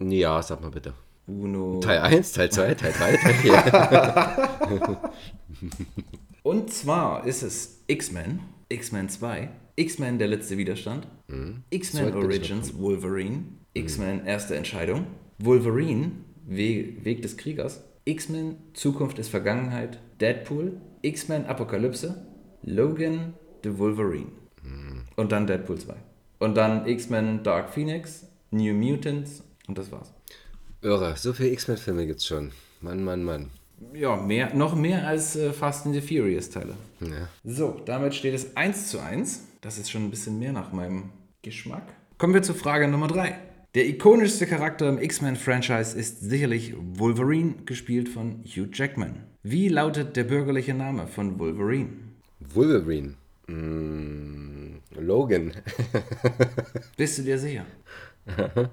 Ja, 0.00 0.42
sag 0.42 0.60
mal 0.60 0.70
bitte. 0.70 0.92
Uno. 1.26 1.80
Teil 1.80 1.98
1, 1.98 2.32
Teil 2.32 2.50
2, 2.50 2.74
Teil 2.74 2.92
3, 2.92 3.16
Teil 3.16 3.34
4. 3.34 4.98
Und 6.42 6.70
zwar 6.72 7.26
ist 7.26 7.42
es 7.42 7.82
X-Men, 7.86 8.40
X-Men 8.70 9.08
2, 9.08 9.50
X-Men 9.76 10.18
Der 10.18 10.28
letzte 10.28 10.56
Widerstand, 10.56 11.06
X-Men 11.70 12.04
bin 12.06 12.18
ich 12.18 12.24
Origins 12.24 12.78
Wolverine, 12.78 13.44
X-Men 13.74 14.24
Erste 14.24 14.56
Entscheidung, 14.56 15.06
Wolverine 15.38 16.12
We 16.46 16.94
Weg 17.04 17.20
des 17.22 17.36
Kriegers, 17.36 17.84
X-Men 18.06 18.56
Zukunft 18.72 19.18
ist 19.18 19.28
Vergangenheit, 19.28 19.98
Deadpool, 20.20 20.80
X-Men 21.02 21.44
Apokalypse, 21.44 22.14
Logan 22.62 23.34
The 23.62 23.78
Wolverine. 23.78 24.32
Und 25.16 25.32
dann 25.32 25.46
Deadpool 25.46 25.78
2. 25.78 25.94
Und 26.38 26.56
dann 26.56 26.86
X-Men 26.86 27.42
Dark 27.42 27.70
Phoenix, 27.70 28.26
New 28.50 28.72
Mutants 28.74 29.42
und 29.66 29.76
das 29.76 29.90
war's. 29.90 30.12
Irre, 30.82 31.14
so 31.16 31.32
viele 31.32 31.50
X-Men-Filme 31.50 32.06
gibt's 32.06 32.26
schon. 32.26 32.52
Mann, 32.80 33.02
Mann, 33.02 33.24
Mann. 33.24 33.50
Ja, 33.92 34.16
mehr, 34.16 34.54
noch 34.54 34.74
mehr 34.74 35.06
als 35.06 35.36
äh, 35.36 35.52
Fast 35.52 35.86
and 35.86 35.94
the 35.94 36.00
Furious 36.00 36.50
Teile. 36.50 36.74
Ja. 37.00 37.28
So, 37.44 37.80
damit 37.84 38.14
steht 38.14 38.34
es 38.34 38.56
1 38.56 38.88
zu 38.88 39.00
1. 39.00 39.44
Das 39.60 39.78
ist 39.78 39.90
schon 39.90 40.04
ein 40.04 40.10
bisschen 40.10 40.38
mehr 40.38 40.52
nach 40.52 40.72
meinem 40.72 41.10
Geschmack. 41.42 41.94
Kommen 42.18 42.34
wir 42.34 42.42
zur 42.42 42.54
Frage 42.54 42.88
Nummer 42.88 43.08
3. 43.08 43.36
Der 43.74 43.86
ikonischste 43.86 44.46
Charakter 44.46 44.88
im 44.88 44.98
X-Men-Franchise 44.98 45.96
ist 45.96 46.20
sicherlich 46.20 46.74
Wolverine, 46.76 47.54
gespielt 47.66 48.08
von 48.08 48.42
Hugh 48.44 48.68
Jackman. 48.72 49.24
Wie 49.42 49.68
lautet 49.68 50.16
der 50.16 50.24
bürgerliche 50.24 50.74
Name 50.74 51.06
von 51.06 51.38
Wolverine? 51.38 51.90
Wolverine. 52.40 53.14
Mm, 53.46 54.57
Logan. 55.00 55.52
Bist 56.96 57.18
du 57.18 57.22
dir 57.22 57.38
sicher? 57.38 57.64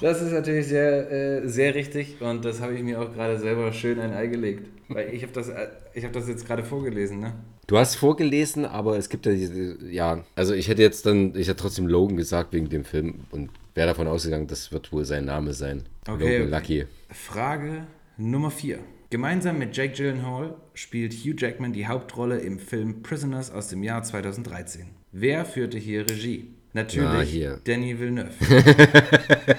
Das 0.00 0.20
ist 0.20 0.32
natürlich 0.32 0.66
sehr, 0.66 1.10
äh, 1.10 1.48
sehr 1.48 1.74
richtig 1.74 2.20
und 2.20 2.44
das 2.44 2.60
habe 2.60 2.74
ich 2.74 2.82
mir 2.82 3.00
auch 3.00 3.12
gerade 3.14 3.38
selber 3.38 3.72
schön 3.72 3.98
ein 3.98 4.12
Ei 4.12 4.26
gelegt. 4.26 4.68
Weil 4.88 5.12
ich 5.12 5.22
habe 5.22 5.32
das, 5.32 5.48
äh, 5.48 5.68
ich 5.94 6.04
hab 6.04 6.12
das 6.12 6.28
jetzt 6.28 6.46
gerade 6.46 6.62
vorgelesen, 6.62 7.20
ne? 7.20 7.32
Du 7.66 7.78
hast 7.78 7.96
vorgelesen, 7.96 8.64
aber 8.64 8.96
es 8.96 9.08
gibt 9.08 9.26
ja 9.26 9.32
diese, 9.32 9.78
ja, 9.90 10.24
also 10.36 10.54
ich 10.54 10.68
hätte 10.68 10.82
jetzt 10.82 11.06
dann, 11.06 11.34
ich 11.34 11.48
hätte 11.48 11.56
trotzdem 11.56 11.86
Logan 11.86 12.16
gesagt 12.16 12.52
wegen 12.52 12.68
dem 12.68 12.84
Film 12.84 13.24
und 13.30 13.50
wäre 13.74 13.88
davon 13.88 14.06
ausgegangen, 14.06 14.46
das 14.46 14.70
wird 14.70 14.92
wohl 14.92 15.04
sein 15.04 15.24
Name 15.24 15.52
sein. 15.52 15.84
Okay, 16.06 16.38
Logan 16.38 16.50
Lucky. 16.50 16.86
Frage 17.10 17.86
Nummer 18.18 18.50
4. 18.50 18.78
Gemeinsam 19.16 19.58
mit 19.58 19.74
Jake 19.74 19.94
Gyllenhaal 19.94 20.54
spielt 20.74 21.14
Hugh 21.14 21.34
Jackman 21.38 21.72
die 21.72 21.86
Hauptrolle 21.86 22.38
im 22.40 22.58
Film 22.58 23.02
Prisoners 23.02 23.50
aus 23.50 23.68
dem 23.68 23.82
Jahr 23.82 24.02
2013. 24.02 24.88
Wer 25.10 25.46
führte 25.46 25.78
hier 25.78 26.06
Regie? 26.06 26.50
Na, 26.74 26.82
Natürlich 26.82 27.30
hier. 27.30 27.58
Danny 27.64 27.98
Villeneuve. 27.98 28.28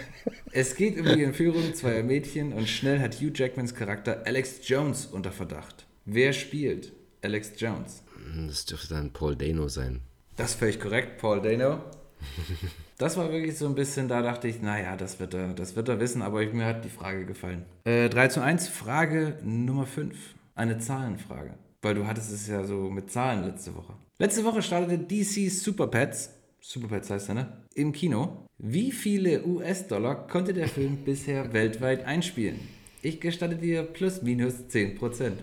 es 0.51 0.76
geht 0.76 0.99
um 0.99 1.08
die 1.08 1.24
Entführung 1.24 1.74
zweier 1.74 2.03
Mädchen 2.03 2.53
und 2.53 2.70
schnell 2.70 2.99
hat 2.99 3.16
Hugh 3.16 3.32
Jackmans 3.34 3.74
Charakter 3.74 4.22
Alex 4.28 4.60
Jones 4.62 5.08
unter 5.08 5.32
Verdacht. 5.32 5.88
Wer 6.05 6.34
spielt 6.34 6.93
Alex 7.24 7.53
Jones? 7.58 8.03
Das 8.45 8.64
dürfte 8.68 8.89
dann 8.93 9.12
Paul 9.12 9.36
Dano 9.36 9.70
sein. 9.70 10.01
Das 10.36 10.51
ist 10.51 10.60
völlig 10.60 10.80
korrekt, 10.80 11.18
Paul 11.18 11.41
Dano. 11.41 11.82
Das 12.98 13.16
war 13.16 13.32
wirklich 13.32 13.56
so 13.56 13.68
ein 13.68 13.76
bisschen, 13.76 14.08
da 14.08 14.24
dachte 14.24 14.48
ich, 14.48 14.62
naja, 14.62 14.95
das 14.95 15.20
wird 15.20 15.36
er, 15.36 15.54
das 15.54 15.76
wird 15.76 15.88
er 15.88 16.00
wissen, 16.00 16.24
aber 16.24 16.43
mir 16.48 16.66
hat 16.66 16.84
die 16.84 16.89
Frage 16.89 17.26
gefallen. 17.26 17.64
Äh, 17.84 18.10
3 18.10 18.28
zu 18.30 18.41
1, 18.41 18.70
Frage 18.70 19.38
Nummer 19.43 19.86
5. 19.86 20.18
Eine 20.56 20.80
Zahlenfrage. 20.80 21.54
Weil 21.84 21.93
du 21.93 22.08
hattest 22.08 22.32
es 22.32 22.48
ja 22.48 22.64
so 22.64 22.89
mit 22.89 23.12
Zahlen 23.12 23.45
letzte 23.45 23.76
Woche. 23.76 23.93
Letzte 24.18 24.43
Woche 24.43 24.64
startete 24.64 24.98
DC 24.98 25.52
Super 25.52 25.86
Pets, 25.86 26.32
Super 26.60 26.88
Pets 26.88 27.12
heißt 27.12 27.30
er, 27.30 27.36
ne? 27.36 27.48
Im 27.76 27.91
Kino. 27.91 28.48
Wie 28.58 28.91
viele 28.91 29.45
US-Dollar 29.45 30.28
konnte 30.28 30.54
der 30.54 30.68
Film 30.68 30.98
bisher 31.06 31.54
weltweit 31.54 32.04
einspielen? 32.04 32.60
Ich 33.04 33.22
gestatte 33.22 33.56
dir 33.56 33.84
plus 33.84 34.24
minus 34.24 34.56
10%. 34.72 35.34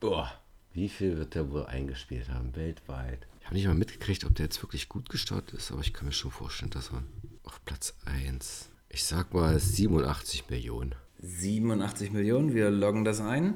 Boah. 0.00 0.32
Wie 0.72 0.88
viel 0.88 1.18
wird 1.18 1.34
der 1.34 1.50
wohl 1.52 1.66
eingespielt 1.66 2.30
haben 2.30 2.56
weltweit? 2.56 3.27
Ich 3.48 3.50
habe 3.50 3.60
nicht 3.60 3.68
mal 3.68 3.74
mitgekriegt, 3.76 4.26
ob 4.26 4.34
der 4.34 4.44
jetzt 4.44 4.62
wirklich 4.62 4.90
gut 4.90 5.08
gestartet 5.08 5.54
ist, 5.54 5.72
aber 5.72 5.80
ich 5.80 5.94
kann 5.94 6.04
mir 6.04 6.12
schon 6.12 6.30
vorstellen, 6.30 6.70
dass 6.70 6.92
er 6.92 7.02
auf 7.44 7.64
Platz 7.64 7.94
1. 8.04 8.68
Ich 8.90 9.04
sag 9.04 9.32
mal 9.32 9.58
87 9.58 10.50
Millionen. 10.50 10.94
87 11.22 12.12
Millionen, 12.12 12.52
wir 12.52 12.70
loggen 12.70 13.06
das 13.06 13.22
ein. 13.22 13.54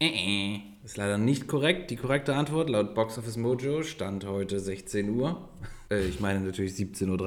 Äh, 0.00 0.08
äh. 0.08 0.60
Ist 0.84 0.96
leider 0.96 1.18
nicht 1.18 1.46
korrekt. 1.46 1.92
Die 1.92 1.96
korrekte 1.96 2.34
Antwort 2.34 2.68
laut 2.68 2.96
Box 2.96 3.16
Office 3.16 3.36
Mojo 3.36 3.84
stand 3.84 4.26
heute 4.26 4.58
16 4.58 5.08
Uhr. 5.10 5.48
Äh, 5.90 6.06
ich 6.06 6.20
meine 6.20 6.40
natürlich 6.40 6.72
17.30 6.72 7.14
Uhr. 7.14 7.22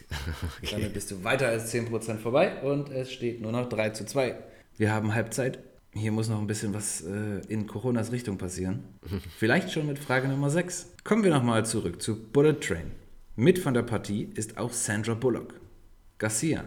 Okay. 0.61 0.71
Damit 0.71 0.93
bist 0.93 1.11
du 1.11 1.23
weiter 1.23 1.47
als 1.47 1.73
10% 1.73 2.17
vorbei 2.17 2.61
und 2.61 2.89
es 2.89 3.11
steht 3.11 3.41
nur 3.41 3.51
noch 3.51 3.69
3 3.69 3.91
zu 3.91 4.05
2. 4.05 4.35
Wir 4.77 4.91
haben 4.91 5.13
Halbzeit. 5.13 5.59
Hier 5.93 6.11
muss 6.11 6.29
noch 6.29 6.39
ein 6.39 6.47
bisschen 6.47 6.73
was 6.73 7.01
äh, 7.01 7.41
in 7.47 7.67
Coronas 7.67 8.11
Richtung 8.11 8.37
passieren. 8.37 8.83
Vielleicht 9.37 9.71
schon 9.71 9.87
mit 9.87 9.99
Frage 9.99 10.27
Nummer 10.27 10.49
6. 10.49 10.93
Kommen 11.03 11.23
wir 11.23 11.31
nochmal 11.31 11.65
zurück 11.65 12.01
zu 12.01 12.31
Bullet 12.31 12.59
Train. 12.59 12.91
Mit 13.35 13.59
von 13.59 13.73
der 13.73 13.83
Partie 13.83 14.29
ist 14.35 14.57
auch 14.57 14.73
Sandra 14.73 15.13
Bullock. 15.13 15.59
Garcia. 16.17 16.65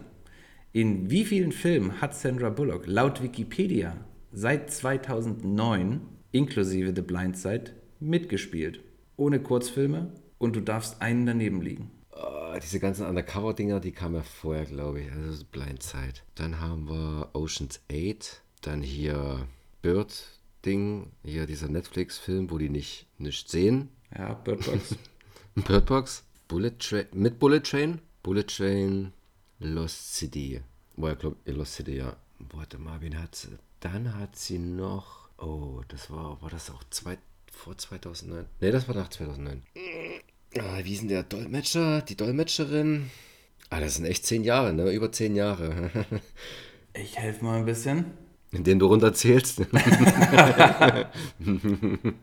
In 0.73 1.11
wie 1.11 1.25
vielen 1.25 1.53
Filmen 1.53 2.01
hat 2.01 2.15
Sandra 2.15 2.51
Bullock 2.51 2.87
laut 2.87 3.23
Wikipedia 3.23 3.97
seit 4.33 4.71
2009 4.71 6.01
inklusive 6.33 6.93
The 6.95 7.03
Blind 7.03 7.37
Side 7.37 7.73
mitgespielt? 7.99 8.81
Ohne 9.17 9.41
Kurzfilme 9.41 10.13
und 10.39 10.57
du 10.57 10.61
darfst 10.61 11.03
einen 11.03 11.27
daneben 11.27 11.61
liegen. 11.61 11.91
Diese 12.59 12.81
ganzen 12.81 13.07
Undercover-Dinger, 13.07 13.81
die 13.81 13.93
kamen 13.93 14.17
ja 14.17 14.23
vorher, 14.23 14.65
glaube 14.65 15.01
ich. 15.01 15.13
Also 15.13 15.45
Blind 15.45 15.83
Side. 15.83 16.21
Dann 16.35 16.61
haben 16.61 16.89
wir 16.89 17.31
Ocean's 17.35 17.81
8. 17.91 18.43
Dann 18.63 18.83
hier 18.83 19.47
Bird-Ding. 19.83 21.13
Hier 21.25 21.47
dieser 21.47 21.69
Netflix-Film, 21.69 22.51
wo 22.51 22.59
die 22.59 22.69
nicht, 22.69 23.07
nicht 23.19 23.49
sehen. 23.49 23.89
Ja, 24.17 24.35
Birdbox. 24.35 24.97
Birdbox. 25.55 26.25
Bullet 26.49 26.79
Train. 26.79 27.07
Mit 27.13 27.39
Bullet 27.39 27.61
Train. 27.61 28.01
Bullet 28.23 28.45
Train. 28.45 29.13
Lost 29.61 30.15
City. 30.15 30.63
Boah, 30.97 31.13
ich 31.13 31.19
glaube, 31.19 31.37
Lost 31.47 31.75
City, 31.75 31.97
ja. 31.97 32.17
Warte 32.39 32.79
mal, 32.79 33.01
wen 33.01 33.21
hat 33.21 33.35
sie? 33.35 33.59
Dann 33.81 34.15
hat 34.17 34.37
sie 34.37 34.59
noch. 34.59 35.29
Oh, 35.39 35.83
das 35.89 36.11
war, 36.11 36.41
war 36.43 36.51
das 36.51 36.71
auch 36.71 36.83
zwei, 36.91 37.19
vor 37.51 37.77
2009? 37.77 38.47
Ne, 38.61 38.71
das 38.71 38.89
war 38.89 38.95
nach 38.95 39.09
2009. 39.09 39.63
Ah, 40.59 40.81
wie 40.83 40.95
ist 40.95 41.03
denn 41.03 41.09
der 41.09 41.23
Dolmetscher? 41.23 42.03
Die 42.03 42.17
Dolmetscherin? 42.17 43.11
Ah, 43.69 43.79
das 43.79 43.95
sind 43.97 44.05
echt 44.05 44.27
zehn 44.27 44.43
Jahre, 44.43 44.73
ne? 44.73 44.91
Über 44.91 45.13
zehn 45.13 45.37
Jahre. 45.37 45.91
ich 46.93 47.17
helfe 47.19 47.45
mal 47.45 47.59
ein 47.59 47.67
bisschen. 47.67 48.07
Indem 48.51 48.81
du 48.81 48.87
runterzählst. 48.87 49.61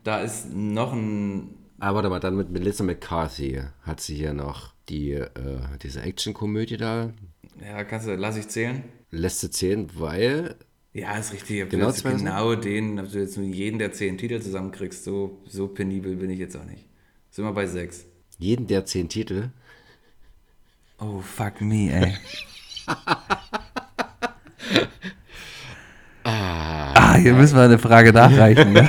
da 0.04 0.20
ist 0.20 0.52
noch 0.52 0.92
ein. 0.92 1.54
Ah, 1.78 1.94
warte 1.94 2.10
mal, 2.10 2.20
dann 2.20 2.36
mit 2.36 2.50
Melissa 2.50 2.84
McCarthy 2.84 3.62
hat 3.82 4.00
sie 4.00 4.16
hier 4.16 4.34
noch 4.34 4.74
die, 4.90 5.12
äh, 5.12 5.30
diese 5.82 6.02
Actionkomödie 6.02 6.76
da. 6.76 7.14
Ja, 7.62 7.82
kannst 7.84 8.08
du, 8.08 8.14
lass 8.14 8.36
ich 8.36 8.48
zählen. 8.48 8.84
Lässt 9.10 9.42
du 9.42 9.48
zählen, 9.48 9.88
weil. 9.94 10.56
Ja, 10.92 11.16
ist 11.16 11.32
richtig. 11.32 11.70
Genau, 11.70 11.92
genau 11.92 12.54
den, 12.56 13.00
ob 13.00 13.10
du 13.10 13.20
jetzt 13.20 13.38
nur 13.38 13.46
jeden 13.46 13.78
der 13.78 13.92
zehn 13.92 14.18
Titel 14.18 14.42
zusammenkriegst, 14.42 15.04
so, 15.04 15.40
so 15.46 15.68
penibel 15.68 16.16
bin 16.16 16.28
ich 16.28 16.38
jetzt 16.38 16.58
auch 16.58 16.64
nicht. 16.66 16.84
Sind 17.30 17.46
wir 17.46 17.52
bei 17.52 17.66
sechs. 17.66 18.04
Jeden 18.38 18.68
der 18.68 18.86
zehn 18.86 19.08
Titel? 19.08 19.50
Oh, 21.00 21.20
fuck 21.20 21.60
me, 21.60 21.90
ey. 21.92 22.16
ah, 26.22 26.92
ah, 26.94 27.16
hier 27.16 27.34
müssen 27.34 27.56
wir 27.56 27.64
eine 27.64 27.78
Frage 27.80 28.12
nachreichen, 28.12 28.72
ne? 28.72 28.88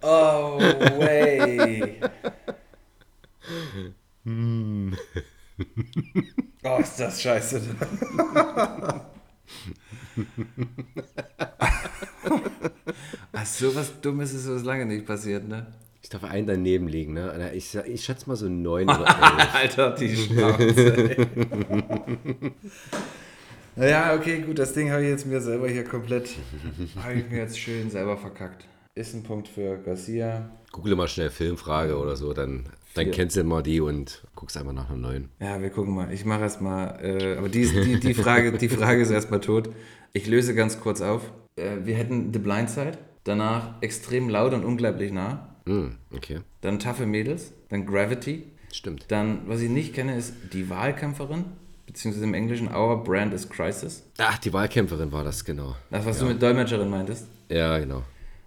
oh, 0.00 0.58
way. 0.58 2.00
Hm. 4.24 4.96
Oh, 6.64 6.78
ist 6.78 6.98
das 6.98 7.20
scheiße. 7.20 7.60
Ach, 13.32 13.46
so 13.46 13.74
was 13.74 14.00
Dummes 14.00 14.32
ist 14.32 14.44
so 14.44 14.54
lange 14.56 14.86
nicht 14.86 15.04
passiert, 15.04 15.46
ne? 15.46 15.66
Ich 16.06 16.10
darf 16.10 16.22
einen 16.22 16.46
daneben 16.46 16.86
liegen, 16.86 17.14
ne? 17.14 17.50
Ich, 17.52 17.74
ich 17.74 18.04
schätze 18.04 18.28
mal 18.28 18.36
so 18.36 18.48
neun 18.48 18.88
oder 18.88 19.08
elf. 19.38 19.54
Alter, 19.56 19.90
die 19.90 20.14
Schnauze. 20.14 21.16
naja, 23.74 24.14
okay, 24.16 24.42
gut, 24.42 24.56
das 24.60 24.72
Ding 24.72 24.92
habe 24.92 25.02
ich 25.02 25.08
jetzt 25.08 25.26
mir 25.26 25.40
selber 25.40 25.66
hier 25.68 25.82
komplett, 25.82 26.30
habe 27.02 27.14
ich 27.14 27.28
mir 27.28 27.38
jetzt 27.38 27.58
schön 27.58 27.90
selber 27.90 28.16
verkackt. 28.16 28.68
Ist 28.94 29.16
ein 29.16 29.24
Punkt 29.24 29.48
für 29.48 29.78
Garcia. 29.78 30.48
Google 30.70 30.94
mal 30.94 31.08
schnell 31.08 31.28
Filmfrage 31.28 31.98
oder 31.98 32.14
so, 32.14 32.32
dann, 32.32 32.68
dann 32.94 33.10
kennst 33.10 33.36
du 33.36 33.42
mal 33.42 33.64
die 33.64 33.80
und 33.80 34.22
guckst 34.36 34.56
einfach 34.56 34.74
nach 34.74 34.88
einem 34.88 35.00
neuen. 35.00 35.28
Ja, 35.40 35.60
wir 35.60 35.70
gucken 35.70 35.92
mal. 35.92 36.12
Ich 36.12 36.24
mache 36.24 36.42
erstmal, 36.42 37.04
äh, 37.04 37.36
aber 37.36 37.48
die, 37.48 37.68
die, 37.68 37.98
die, 37.98 38.14
Frage, 38.14 38.52
die 38.52 38.68
Frage 38.68 39.02
ist 39.02 39.10
erstmal 39.10 39.40
tot. 39.40 39.70
Ich 40.12 40.28
löse 40.28 40.54
ganz 40.54 40.78
kurz 40.78 41.00
auf. 41.00 41.32
Äh, 41.56 41.78
wir 41.82 41.96
hätten 41.96 42.32
The 42.32 42.38
Blind 42.38 42.70
Side, 42.70 42.96
danach 43.24 43.82
extrem 43.82 44.28
laut 44.28 44.54
und 44.54 44.64
unglaublich 44.64 45.10
nah. 45.10 45.55
Mm, 45.66 45.88
okay. 46.14 46.40
Dann 46.62 46.78
Taffe 46.78 47.06
Mädels, 47.06 47.52
dann 47.68 47.86
Gravity. 47.86 48.44
Stimmt. 48.72 49.04
Dann, 49.08 49.42
was 49.46 49.60
ich 49.60 49.70
nicht 49.70 49.94
kenne, 49.94 50.16
ist 50.16 50.34
die 50.52 50.70
Wahlkämpferin, 50.70 51.44
beziehungsweise 51.86 52.24
im 52.24 52.34
Englischen 52.34 52.74
Our 52.74 53.02
Brand 53.02 53.34
is 53.34 53.48
Crisis. 53.48 54.04
Ach, 54.18 54.38
die 54.38 54.52
Wahlkämpferin 54.52 55.12
war 55.12 55.24
das, 55.24 55.44
genau. 55.44 55.76
Das, 55.90 56.04
was 56.06 56.18
ja. 56.20 56.26
du 56.26 56.32
mit 56.32 56.42
Dolmetscherin 56.42 56.88
meintest? 56.88 57.26
Ja, 57.48 57.78
genau. 57.78 58.02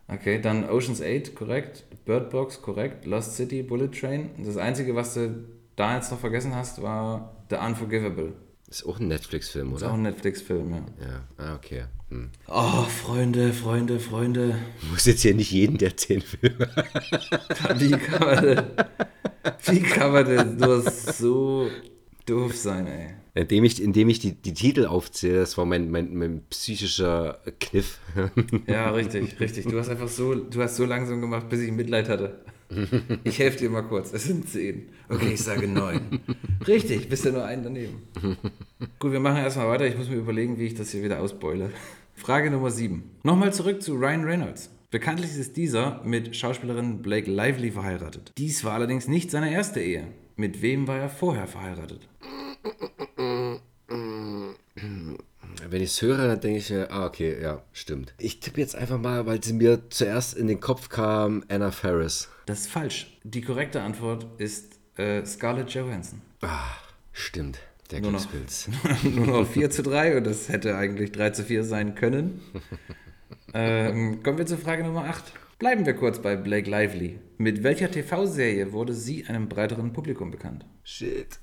Okay, 0.08 0.42
dann 0.42 0.68
Ocean's 0.68 1.02
8, 1.02 1.36
korrekt. 1.36 1.86
Bird 2.06 2.32
Box, 2.32 2.62
korrekt. 2.62 3.06
Lost 3.06 3.36
City, 3.36 3.62
Bullet 3.62 3.90
Train. 3.90 4.32
Das 4.44 4.58
Einzige, 4.58 4.96
was 4.96 5.14
du 5.14 5.46
da 5.76 5.96
jetzt 5.96 6.12
noch 6.12 6.20
vergessen 6.20 6.56
hast, 6.56 6.82
war 6.82 7.36
The 7.50 7.58
Unforgivable. 7.58 8.34
Ist 8.70 8.86
auch 8.86 9.00
ein 9.00 9.08
Netflix-Film, 9.08 9.74
oder? 9.74 9.78
Ist 9.78 9.84
auch 9.84 9.94
ein 9.96 10.04
Netflix-Film, 10.04 10.72
ja. 10.72 10.78
Ja, 10.78 11.24
ah, 11.38 11.56
okay. 11.56 11.86
Hm. 12.10 12.30
Oh, 12.48 12.84
Freunde, 12.84 13.52
Freunde, 13.52 14.00
Freunde. 14.00 14.56
Du 14.82 14.88
musst 14.88 15.08
jetzt 15.08 15.24
hier 15.24 15.34
nicht 15.34 15.52
jeden 15.52 15.80
der 15.80 15.98
zehn 15.98 16.22
Filme. 16.22 16.70
wie 17.78 17.92
kann 17.92 18.20
man 18.20 18.44
denn, 18.44 18.64
wie 19.66 19.80
kann 19.80 20.12
man 20.12 20.26
denn 20.26 20.58
nur 20.58 20.82
so 20.82 21.68
doof 22.28 22.56
sein, 22.56 22.86
ey? 22.86 23.16
Indem 23.34 23.64
ich, 23.64 23.82
indem 23.82 24.10
ich 24.10 24.20
die, 24.20 24.34
die 24.34 24.54
Titel 24.54 24.86
aufzähle, 24.86 25.40
das 25.40 25.58
war 25.58 25.66
mein, 25.66 25.90
mein, 25.90 26.16
mein 26.16 26.44
psychischer 26.50 27.40
Kniff. 27.60 28.00
Ja, 28.68 28.92
richtig, 28.92 29.40
richtig. 29.40 29.66
Du 29.66 29.80
hast 29.80 29.90
einfach 29.90 30.10
so, 30.10 30.36
du 30.36 30.62
hast 30.62 30.76
so 30.76 30.86
langsam 30.86 31.22
gemacht, 31.22 31.50
bis 31.50 31.62
ich 31.62 31.72
Mitleid 31.72 32.08
hatte. 32.08 32.44
Ich 33.24 33.40
helfe 33.40 33.58
dir 33.58 33.70
mal 33.70 33.82
kurz. 33.82 34.14
Es 34.14 34.26
sind 34.26 34.48
zehn. 34.48 34.90
Okay, 35.10 35.34
ich 35.34 35.44
sage 35.44 35.68
neun. 35.68 36.20
Richtig, 36.68 37.10
bist 37.10 37.26
ja 37.26 37.32
nur 37.32 37.46
einen 37.46 37.64
daneben. 37.64 38.04
Gut, 39.00 39.12
wir 39.12 39.20
machen 39.20 39.38
erstmal 39.38 39.70
weiter. 39.70 39.88
Ich 39.88 39.98
muss 39.98 40.10
mir 40.10 40.18
überlegen, 40.18 40.60
wie 40.60 40.68
ich 40.68 40.76
das 40.76 40.92
hier 40.92 41.04
wieder 41.04 41.20
ausbeule. 41.20 41.72
Frage 42.14 42.52
Nummer 42.52 42.70
sieben. 42.70 43.12
Nochmal 43.24 43.54
zurück 43.54 43.82
zu 43.82 43.96
Ryan 43.96 44.24
Reynolds. 44.24 44.70
Bekanntlich 44.92 45.36
ist 45.38 45.56
dieser 45.58 46.04
mit 46.04 46.36
Schauspielerin 46.36 47.02
Blake 47.02 47.30
Lively 47.30 47.72
verheiratet. 47.72 48.34
Dies 48.38 48.64
war 48.64 48.74
allerdings 48.74 49.08
nicht 49.08 49.32
seine 49.32 49.52
erste 49.52 49.80
Ehe. 49.80 50.08
Mit 50.36 50.62
wem 50.62 50.88
war 50.88 50.98
er 50.98 51.10
vorher 51.10 51.48
verheiratet? 51.48 52.08
Wenn 55.68 55.82
ich 55.82 55.90
es 55.90 56.02
höre, 56.02 56.28
dann 56.28 56.40
denke 56.40 56.60
ich 56.60 56.70
mir, 56.70 56.92
ah, 56.92 57.06
okay, 57.06 57.42
ja, 57.42 57.62
stimmt. 57.74 58.14
Ich 58.18 58.40
tippe 58.40 58.62
jetzt 58.62 58.76
einfach 58.76 58.98
mal, 58.98 59.26
weil 59.26 59.44
sie 59.44 59.54
mir 59.54 59.90
zuerst 59.90 60.38
in 60.38 60.48
den 60.48 60.60
Kopf 60.60 60.90
kam, 60.90 61.44
Anna 61.50 61.72
Ferris. 61.72 62.30
Das 62.46 62.62
ist 62.62 62.70
falsch. 62.70 63.18
Die 63.24 63.42
korrekte 63.42 63.82
Antwort 63.82 64.26
ist 64.38 64.80
äh, 64.98 65.26
Scarlett 65.26 65.70
Johansson. 65.72 66.22
Ah, 66.42 66.64
stimmt. 67.12 67.60
Der 67.92 68.02
Nur 68.02 68.12
noch, 68.12 68.30
Glückspilz. 68.30 68.70
nur 69.16 69.26
noch 69.26 69.48
4 69.48 69.70
zu 69.72 69.84
3 69.84 70.18
und 70.18 70.24
das 70.26 70.50
hätte 70.50 70.78
eigentlich 70.78 71.12
3 71.12 71.32
zu 71.32 71.44
4 71.44 71.64
sein 71.64 71.96
können. 71.96 72.42
ähm, 73.54 74.22
kommen 74.22 74.38
wir 74.38 74.46
zur 74.46 74.60
Frage 74.60 74.84
Nummer 74.84 75.06
8. 75.06 75.34
Bleiben 75.58 75.86
wir 75.86 75.94
kurz 75.94 76.20
bei 76.22 76.36
Blake 76.36 76.70
Lively. 76.70 77.20
Mit 77.38 77.64
welcher 77.64 77.90
TV-Serie 77.90 78.72
wurde 78.72 78.94
sie 78.94 79.26
einem 79.26 79.50
breiteren 79.50 79.92
Publikum 79.92 80.32
bekannt? 80.32 80.66
Shit. 80.84 81.40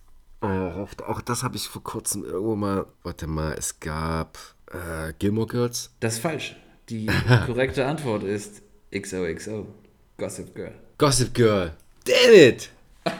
Oh, 0.46 1.02
auch, 1.06 1.20
das 1.20 1.42
habe 1.42 1.56
ich 1.56 1.68
vor 1.68 1.82
kurzem 1.82 2.24
irgendwo 2.24 2.56
mal. 2.56 2.86
Warte 3.02 3.26
mal, 3.26 3.54
es 3.58 3.80
gab 3.80 4.38
äh, 4.70 5.12
Gilmore 5.18 5.46
Girls. 5.46 5.90
Das 6.00 6.14
ist 6.14 6.20
falsch. 6.20 6.56
Die 6.88 7.06
korrekte 7.46 7.86
Antwort 7.86 8.22
ist 8.22 8.62
XOXO. 8.94 9.66
Gossip 10.18 10.54
Girl. 10.54 10.72
Gossip 10.98 11.34
Girl. 11.34 11.72
Damn 12.04 12.34
it! 12.34 12.70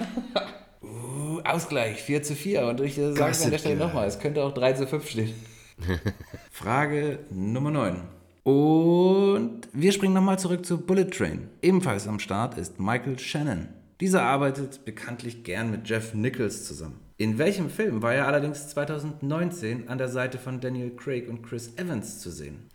Uh, 0.83 1.41
Ausgleich, 1.41 2.01
4 2.03 2.23
zu 2.23 2.35
4. 2.35 2.67
Und 2.67 2.81
ich 2.81 2.95
sage 2.95 3.09
an 3.09 3.15
Gossip 3.17 3.51
der 3.51 3.59
Stelle 3.59 3.77
Girl. 3.77 3.87
nochmal, 3.89 4.07
es 4.07 4.19
könnte 4.19 4.43
auch 4.43 4.55
3 4.55 4.73
zu 4.75 4.87
5 4.87 5.09
stehen. 5.11 5.35
Frage 6.51 7.19
Nummer 7.31 7.71
9. 7.71 8.03
Und 8.45 9.63
wir 9.73 9.93
springen 9.93 10.15
nochmal 10.15 10.39
zurück 10.39 10.65
zu 10.65 10.79
Bullet 10.79 11.11
Train. 11.11 11.49
Ebenfalls 11.63 12.07
am 12.07 12.21
Start 12.21 12.57
ist 12.57 12.79
Michael 12.79 13.19
Shannon. 13.19 13.69
Dieser 14.01 14.23
arbeitet 14.23 14.85
bekanntlich 14.85 15.43
gern 15.43 15.71
mit 15.71 15.89
Jeff 15.89 16.15
Nichols 16.15 16.65
zusammen. 16.65 17.01
In 17.19 17.39
welchem 17.39 17.71
Film 17.71 18.03
war 18.03 18.13
er 18.13 18.27
allerdings 18.27 18.69
2019 18.69 19.89
an 19.89 19.97
der 19.97 20.09
Seite 20.09 20.37
von 20.37 20.61
Daniel 20.61 20.95
Craig 20.95 21.31
und 21.31 21.43
Chris 21.43 21.73
Evans 21.79 22.21
zu 22.21 22.31
sehen? 22.31 22.69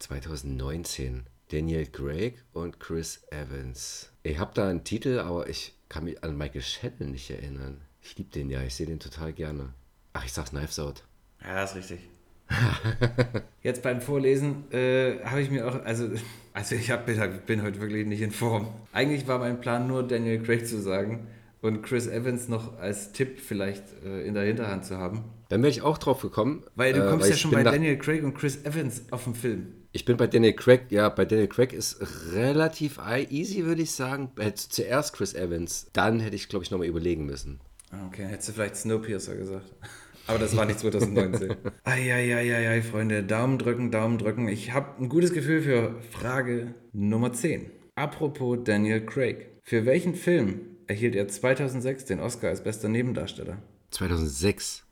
2019. 0.00 1.22
Daniel 1.52 1.86
Craig 1.86 2.42
und 2.52 2.80
Chris 2.80 3.22
Evans. 3.30 4.10
Ich 4.24 4.40
habe 4.40 4.50
da 4.54 4.68
einen 4.68 4.82
Titel, 4.82 5.20
aber 5.20 5.48
ich 5.48 5.72
kann 5.88 6.02
mich 6.02 6.24
an 6.24 6.36
Michael 6.36 6.62
Shannon 6.62 7.12
nicht 7.12 7.30
erinnern. 7.30 7.82
Ich 8.00 8.18
liebe 8.18 8.30
den 8.30 8.50
ja, 8.50 8.60
ich 8.62 8.74
sehe 8.74 8.86
den 8.86 8.98
total 8.98 9.32
gerne. 9.32 9.72
Ach, 10.14 10.24
ich 10.24 10.32
sag's 10.32 10.50
Knives 10.50 10.80
Out. 10.80 11.04
Ja, 11.44 11.62
ist 11.62 11.76
richtig. 11.76 12.00
Jetzt 13.62 13.84
beim 13.84 14.00
Vorlesen 14.00 14.64
äh, 14.72 15.20
habe 15.24 15.42
ich 15.42 15.50
mir 15.50 15.68
auch, 15.68 15.84
also, 15.84 16.10
also 16.54 16.74
ich 16.74 16.90
hab, 16.90 17.06
bin, 17.06 17.22
bin 17.46 17.62
heute 17.62 17.80
wirklich 17.80 18.04
nicht 18.04 18.20
in 18.20 18.32
Form. 18.32 18.66
Eigentlich 18.92 19.28
war 19.28 19.38
mein 19.38 19.60
Plan 19.60 19.86
nur 19.86 20.02
Daniel 20.02 20.42
Craig 20.42 20.66
zu 20.66 20.82
sagen 20.82 21.28
und 21.62 21.82
Chris 21.82 22.06
Evans 22.06 22.48
noch 22.48 22.78
als 22.78 23.12
Tipp 23.12 23.40
vielleicht 23.40 23.84
äh, 24.04 24.26
in 24.26 24.34
der 24.34 24.42
Hinterhand 24.42 24.84
zu 24.84 24.98
haben. 24.98 25.24
Dann 25.48 25.62
wäre 25.62 25.70
ich 25.70 25.82
auch 25.82 25.96
drauf 25.96 26.20
gekommen. 26.20 26.64
Weil 26.74 26.92
du 26.92 27.00
äh, 27.00 27.08
kommst 27.08 27.24
weil 27.24 27.30
ja 27.30 27.36
schon 27.36 27.50
bei 27.52 27.62
Daniel 27.62 27.96
Craig 27.96 28.22
und 28.24 28.34
Chris 28.34 28.64
Evans 28.64 29.04
auf 29.10 29.24
dem 29.24 29.34
Film. 29.34 29.68
Ich 29.92 30.04
bin 30.04 30.16
bei 30.16 30.26
Daniel 30.26 30.54
Craig, 30.54 30.86
ja, 30.90 31.08
bei 31.08 31.24
Daniel 31.24 31.48
Craig 31.48 31.72
ist 31.72 31.98
relativ 32.32 32.98
easy, 33.30 33.64
würde 33.64 33.82
ich 33.82 33.92
sagen. 33.92 34.30
Hättest 34.38 34.72
du 34.72 34.82
zuerst 34.82 35.14
Chris 35.14 35.34
Evans, 35.34 35.88
dann 35.92 36.18
hätte 36.18 36.34
ich, 36.34 36.48
glaube 36.48 36.64
ich, 36.64 36.70
nochmal 36.70 36.86
überlegen 36.86 37.26
müssen. 37.26 37.60
Ah, 37.90 38.06
Okay, 38.06 38.24
hättest 38.24 38.48
du 38.48 38.52
vielleicht 38.54 38.76
Snowpiercer 38.76 39.36
gesagt. 39.36 39.66
Aber 40.26 40.38
das 40.38 40.56
war 40.56 40.64
nicht 40.64 40.78
2019. 40.78 41.54
Eieieiei, 41.84 42.80
Freunde, 42.80 43.22
Daumen 43.22 43.58
drücken, 43.58 43.90
Daumen 43.90 44.18
drücken. 44.18 44.48
Ich 44.48 44.72
habe 44.72 45.02
ein 45.02 45.08
gutes 45.08 45.32
Gefühl 45.32 45.62
für 45.62 45.96
Frage 46.10 46.74
Nummer 46.92 47.32
10. 47.32 47.70
Apropos 47.96 48.58
Daniel 48.64 49.04
Craig. 49.04 49.48
Für 49.62 49.84
welchen 49.84 50.14
Film 50.14 50.71
erhielt 50.92 51.16
er 51.16 51.26
2006 51.26 52.04
den 52.04 52.20
Oscar 52.20 52.50
als 52.50 52.62
bester 52.62 52.88
Nebendarsteller? 52.88 53.56
2006. 53.90 54.84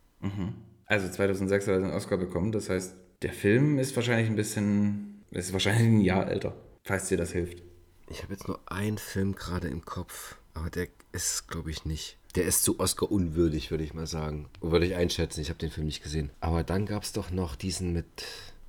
Also 0.86 1.08
2006 1.08 1.66
hat 1.66 1.74
er 1.74 1.80
den 1.80 1.90
Oscar 1.90 2.16
bekommen. 2.16 2.52
Das 2.52 2.70
heißt, 2.70 2.94
der 3.22 3.32
Film 3.32 3.78
ist 3.78 3.94
wahrscheinlich 3.96 4.28
ein 4.28 4.36
bisschen, 4.36 5.22
ist 5.30 5.52
wahrscheinlich 5.52 5.86
ein 5.86 6.00
Jahr 6.00 6.28
älter, 6.28 6.56
falls 6.84 7.08
dir 7.08 7.18
das 7.18 7.32
hilft. 7.32 7.62
Ich 8.08 8.22
habe 8.22 8.32
jetzt 8.32 8.48
nur 8.48 8.60
einen 8.66 8.98
Film 8.98 9.34
gerade 9.34 9.68
im 9.68 9.84
Kopf, 9.84 10.36
aber 10.54 10.70
der 10.70 10.88
ist, 11.12 11.48
glaube 11.48 11.70
ich, 11.70 11.84
nicht. 11.84 12.16
Der 12.34 12.44
ist 12.44 12.64
zu 12.64 12.80
Oscar 12.80 13.10
unwürdig, 13.10 13.70
würde 13.70 13.84
ich 13.84 13.92
mal 13.92 14.06
sagen. 14.06 14.48
Würde 14.60 14.86
ich 14.86 14.94
einschätzen, 14.94 15.40
ich 15.40 15.50
habe 15.50 15.58
den 15.58 15.70
Film 15.70 15.86
nicht 15.86 16.02
gesehen. 16.02 16.30
Aber 16.40 16.64
dann 16.64 16.86
gab 16.86 17.02
es 17.02 17.12
doch 17.12 17.30
noch 17.30 17.56
diesen 17.56 17.92
mit 17.92 18.06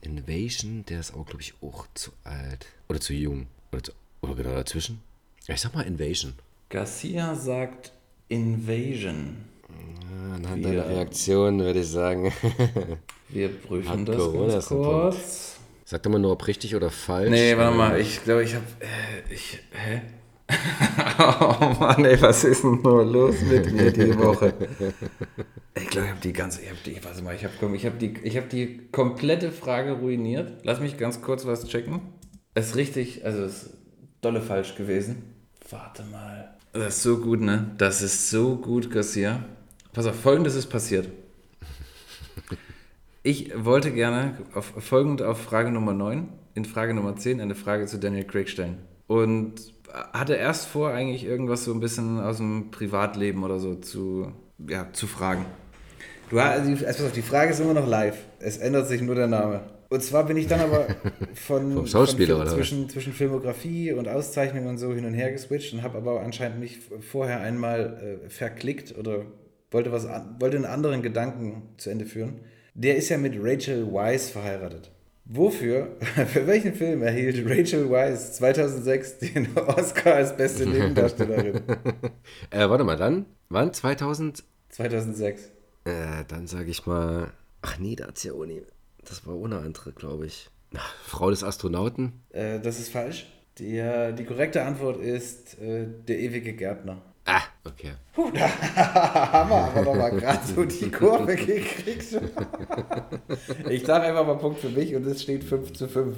Invasion, 0.02 0.84
der 0.86 1.00
ist 1.00 1.14
auch, 1.14 1.26
glaube 1.26 1.42
ich, 1.42 1.54
auch 1.62 1.88
zu 1.94 2.12
alt. 2.24 2.68
Oder 2.90 3.00
zu 3.00 3.14
jung. 3.14 3.48
Oder, 3.72 3.84
zu, 3.84 3.92
oder 4.22 4.36
genau 4.36 4.52
dazwischen. 4.52 5.02
Ich 5.48 5.62
sag 5.62 5.74
mal 5.74 5.84
Invasion. 5.84 6.34
Garcia 6.72 7.36
sagt 7.36 7.92
Invasion. 8.30 9.36
Anhand 10.34 10.64
Wir- 10.64 10.70
deiner 10.70 10.90
Reaktion 10.90 11.60
würde 11.60 11.82
ich 11.82 11.90
sagen. 11.90 12.32
Wir 13.30 13.50
prüfen 13.50 13.90
Hat 13.90 14.08
das 14.08 14.16
Corona 14.18 14.54
ganz 14.54 14.66
kurz. 14.68 15.60
Sag 15.84 16.04
doch 16.04 16.12
mal 16.12 16.20
nur, 16.20 16.32
ob 16.32 16.48
richtig 16.48 16.74
oder 16.74 16.90
falsch. 16.90 17.30
Nee, 17.30 17.58
warte 17.58 17.76
mal, 17.76 18.00
ich 18.00 18.24
glaube, 18.24 18.44
ich 18.44 18.56
habe. 18.56 18.66
Äh, 18.80 19.34
ich. 19.34 19.60
Hä? 19.72 20.02
oh 21.20 21.76
Mann, 21.80 22.06
ey, 22.06 22.22
was 22.22 22.44
ist 22.46 22.64
denn 22.64 22.82
nur 22.82 23.06
los 23.06 23.42
mit 23.42 23.72
mir 23.72 23.92
die 23.92 24.18
Woche? 24.18 24.54
Ich 25.74 25.88
glaube, 25.88 26.08
ich 26.08 26.12
habe 26.12 26.22
die 26.22 26.34
ganze. 26.34 26.62
Ich 26.62 26.70
habe 26.70 26.80
die. 26.86 27.04
Warte 27.04 27.22
mal, 27.22 27.34
ich 27.34 27.44
habe 27.46 27.76
ich 27.76 27.86
hab 27.86 27.98
die, 28.00 28.14
ich 28.24 28.38
hab 28.38 28.50
die 28.50 28.88
komplette 28.92 29.52
Frage 29.52 29.94
ruiniert. 29.94 30.64
Lass 30.64 30.80
mich 30.82 30.98
ganz 30.98 31.22
kurz 31.22 31.46
was 31.46 31.66
checken. 31.68 32.02
Es 32.54 32.68
ist 32.68 32.76
richtig, 32.76 33.26
also 33.26 33.44
es 33.44 33.64
ist 33.64 33.74
dolle 34.22 34.42
falsch 34.42 34.76
gewesen. 34.76 35.24
Warte 35.70 36.04
mal. 36.04 36.58
Das 36.74 36.96
ist 36.96 37.04
so 37.04 37.18
gut, 37.18 37.42
ne? 37.42 37.72
Das 37.78 38.02
ist 38.02 38.30
so 38.30 38.56
gut, 38.56 38.90
Garcia. 38.90 39.44
Pass 39.92 40.06
auf, 40.06 40.16
folgendes 40.16 40.56
ist 40.56 40.68
passiert. 40.68 41.10
Ich 43.24 43.52
wollte 43.56 43.92
gerne 43.92 44.38
auf, 44.54 44.74
folgend 44.80 45.22
auf 45.22 45.42
Frage 45.42 45.70
Nummer 45.72 45.94
9, 45.94 46.30
in 46.56 46.66
Frage 46.66 46.94
Nummer 46.94 47.16
10 47.16 47.42
eine 47.42 47.56
Frage 47.56 47.86
zu 47.88 48.00
Daniel 48.00 48.24
Craig 48.24 48.50
stellen. 48.50 48.78
Und 49.08 49.74
hatte 50.14 50.36
erst 50.36 50.68
vor, 50.68 50.92
eigentlich 50.92 51.26
irgendwas 51.26 51.66
so 51.66 51.74
ein 51.74 51.82
bisschen 51.82 52.22
aus 52.22 52.38
dem 52.38 52.72
Privatleben 52.72 53.44
oder 53.44 53.60
so 53.60 53.76
zu, 53.76 54.32
ja, 54.58 54.88
zu 54.94 55.08
fragen. 55.08 55.46
Du, 56.30 56.40
also, 56.40 57.06
auf, 57.06 57.12
die 57.12 57.22
Frage 57.22 57.52
ist 57.52 57.60
immer 57.60 57.74
noch 57.74 57.88
live. 57.88 58.18
Es 58.40 58.58
ändert 58.58 58.88
sich 58.88 59.02
nur 59.02 59.16
der 59.16 59.28
Name. 59.28 59.62
Und 59.92 60.02
zwar 60.02 60.26
bin 60.26 60.38
ich 60.38 60.48
dann 60.48 60.62
aber 60.62 60.88
von, 61.34 61.74
Vom 61.74 61.86
Schauspieler, 61.86 62.38
von 62.38 62.44
oder 62.44 62.56
zwischen, 62.56 62.88
zwischen 62.88 63.12
Filmografie 63.12 63.92
und 63.92 64.08
Auszeichnung 64.08 64.68
und 64.68 64.78
so 64.78 64.94
hin 64.94 65.04
und 65.04 65.14
her 65.14 65.34
geswitcht 65.34 65.74
und 65.74 65.84
habe 65.84 65.98
aber 65.98 66.22
anscheinend 66.22 66.62
mich 66.62 66.80
vorher 67.02 67.42
einmal 67.42 68.22
äh, 68.24 68.30
verklickt 68.30 68.98
oder 68.98 69.26
wollte, 69.70 69.92
was 69.92 70.08
wollte 70.40 70.56
einen 70.56 70.66
anderen 70.66 71.02
Gedanken 71.02 71.64
zu 71.76 71.90
Ende 71.90 72.06
führen. 72.06 72.40
Der 72.74 72.96
ist 72.96 73.10
ja 73.10 73.18
mit 73.18 73.36
Rachel 73.38 73.92
Weisz 73.92 74.30
verheiratet. 74.30 74.92
Wofür, 75.26 75.98
für 76.28 76.48
welchen 76.48 76.74
Film 76.74 77.02
erhielt 77.02 77.46
Rachel 77.46 77.92
Weisz 77.92 78.32
2006 78.38 79.18
den 79.18 79.50
Oscar 79.58 80.16
als 80.16 80.38
beste 80.38 80.68
Nebendarstellerin? 80.68 81.64
Äh, 82.50 82.70
warte 82.70 82.86
mal, 82.86 82.96
dann? 82.96 83.26
Wann? 83.50 83.74
2000? 83.74 84.42
2006. 84.70 85.52
Äh, 85.84 85.92
dann 86.30 86.48
sage 86.48 86.72
ich 86.72 86.86
mal. 86.86 87.34
Ach 87.62 87.78
nee, 87.78 87.98
da 87.98 88.08
hat's 88.08 88.24
ja 88.24 88.32
auch 88.32 88.46
nie. 88.46 88.62
Das 89.08 89.26
war 89.26 89.36
ohne 89.36 89.58
andere, 89.60 89.92
glaube 89.92 90.26
ich. 90.28 90.50
Frau 91.06 91.30
des 91.30 91.44
Astronauten? 91.44 92.22
Äh, 92.30 92.60
das 92.60 92.80
ist 92.80 92.90
falsch. 92.90 93.28
Die, 93.58 93.78
äh, 93.78 94.14
die 94.14 94.24
korrekte 94.24 94.64
Antwort 94.64 95.02
ist 95.02 95.60
äh, 95.60 95.86
der 96.08 96.20
ewige 96.20 96.54
Gärtner. 96.54 97.02
Ah, 97.26 97.42
okay. 97.66 97.94
Puh, 98.14 98.32
da 98.34 98.48
haben 99.32 99.50
wir 99.50 99.56
aber 99.56 99.82
noch 99.84 99.96
mal 99.96 100.10
gerade 100.12 100.40
so 100.48 100.64
die 100.66 100.90
Kurve 100.90 101.36
gekriegt. 101.36 102.20
ich 103.70 103.86
sage 103.86 104.06
einfach 104.06 104.26
mal 104.26 104.38
Punkt 104.38 104.60
für 104.60 104.70
mich 104.70 104.96
und 104.96 105.06
es 105.06 105.22
steht 105.22 105.44
5 105.44 105.74
zu 105.74 105.88
5. 105.88 106.16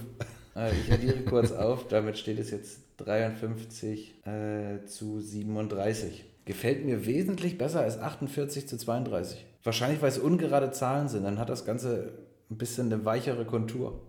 Äh, 0.55 0.71
Ich 0.85 0.93
addiere 0.93 1.21
kurz 1.21 1.51
auf, 1.51 1.87
damit 1.87 2.17
steht 2.17 2.39
es 2.39 2.51
jetzt 2.51 2.79
53 2.97 4.25
äh, 4.25 4.85
zu 4.85 5.19
37. 5.19 6.25
Gefällt 6.45 6.85
mir 6.85 7.05
wesentlich 7.05 7.57
besser 7.57 7.81
als 7.81 7.97
48 7.99 8.67
zu 8.67 8.77
32. 8.77 9.45
Wahrscheinlich, 9.63 10.01
weil 10.01 10.09
es 10.09 10.19
ungerade 10.19 10.71
Zahlen 10.71 11.07
sind, 11.07 11.23
dann 11.23 11.39
hat 11.39 11.49
das 11.49 11.65
Ganze 11.65 12.11
ein 12.49 12.57
bisschen 12.57 12.91
eine 12.91 13.05
weichere 13.05 13.45
Kontur. 13.45 14.01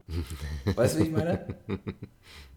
Weißt 0.74 0.97
du, 0.97 1.01
wie 1.01 1.05
ich 1.05 1.12
meine? 1.12 1.47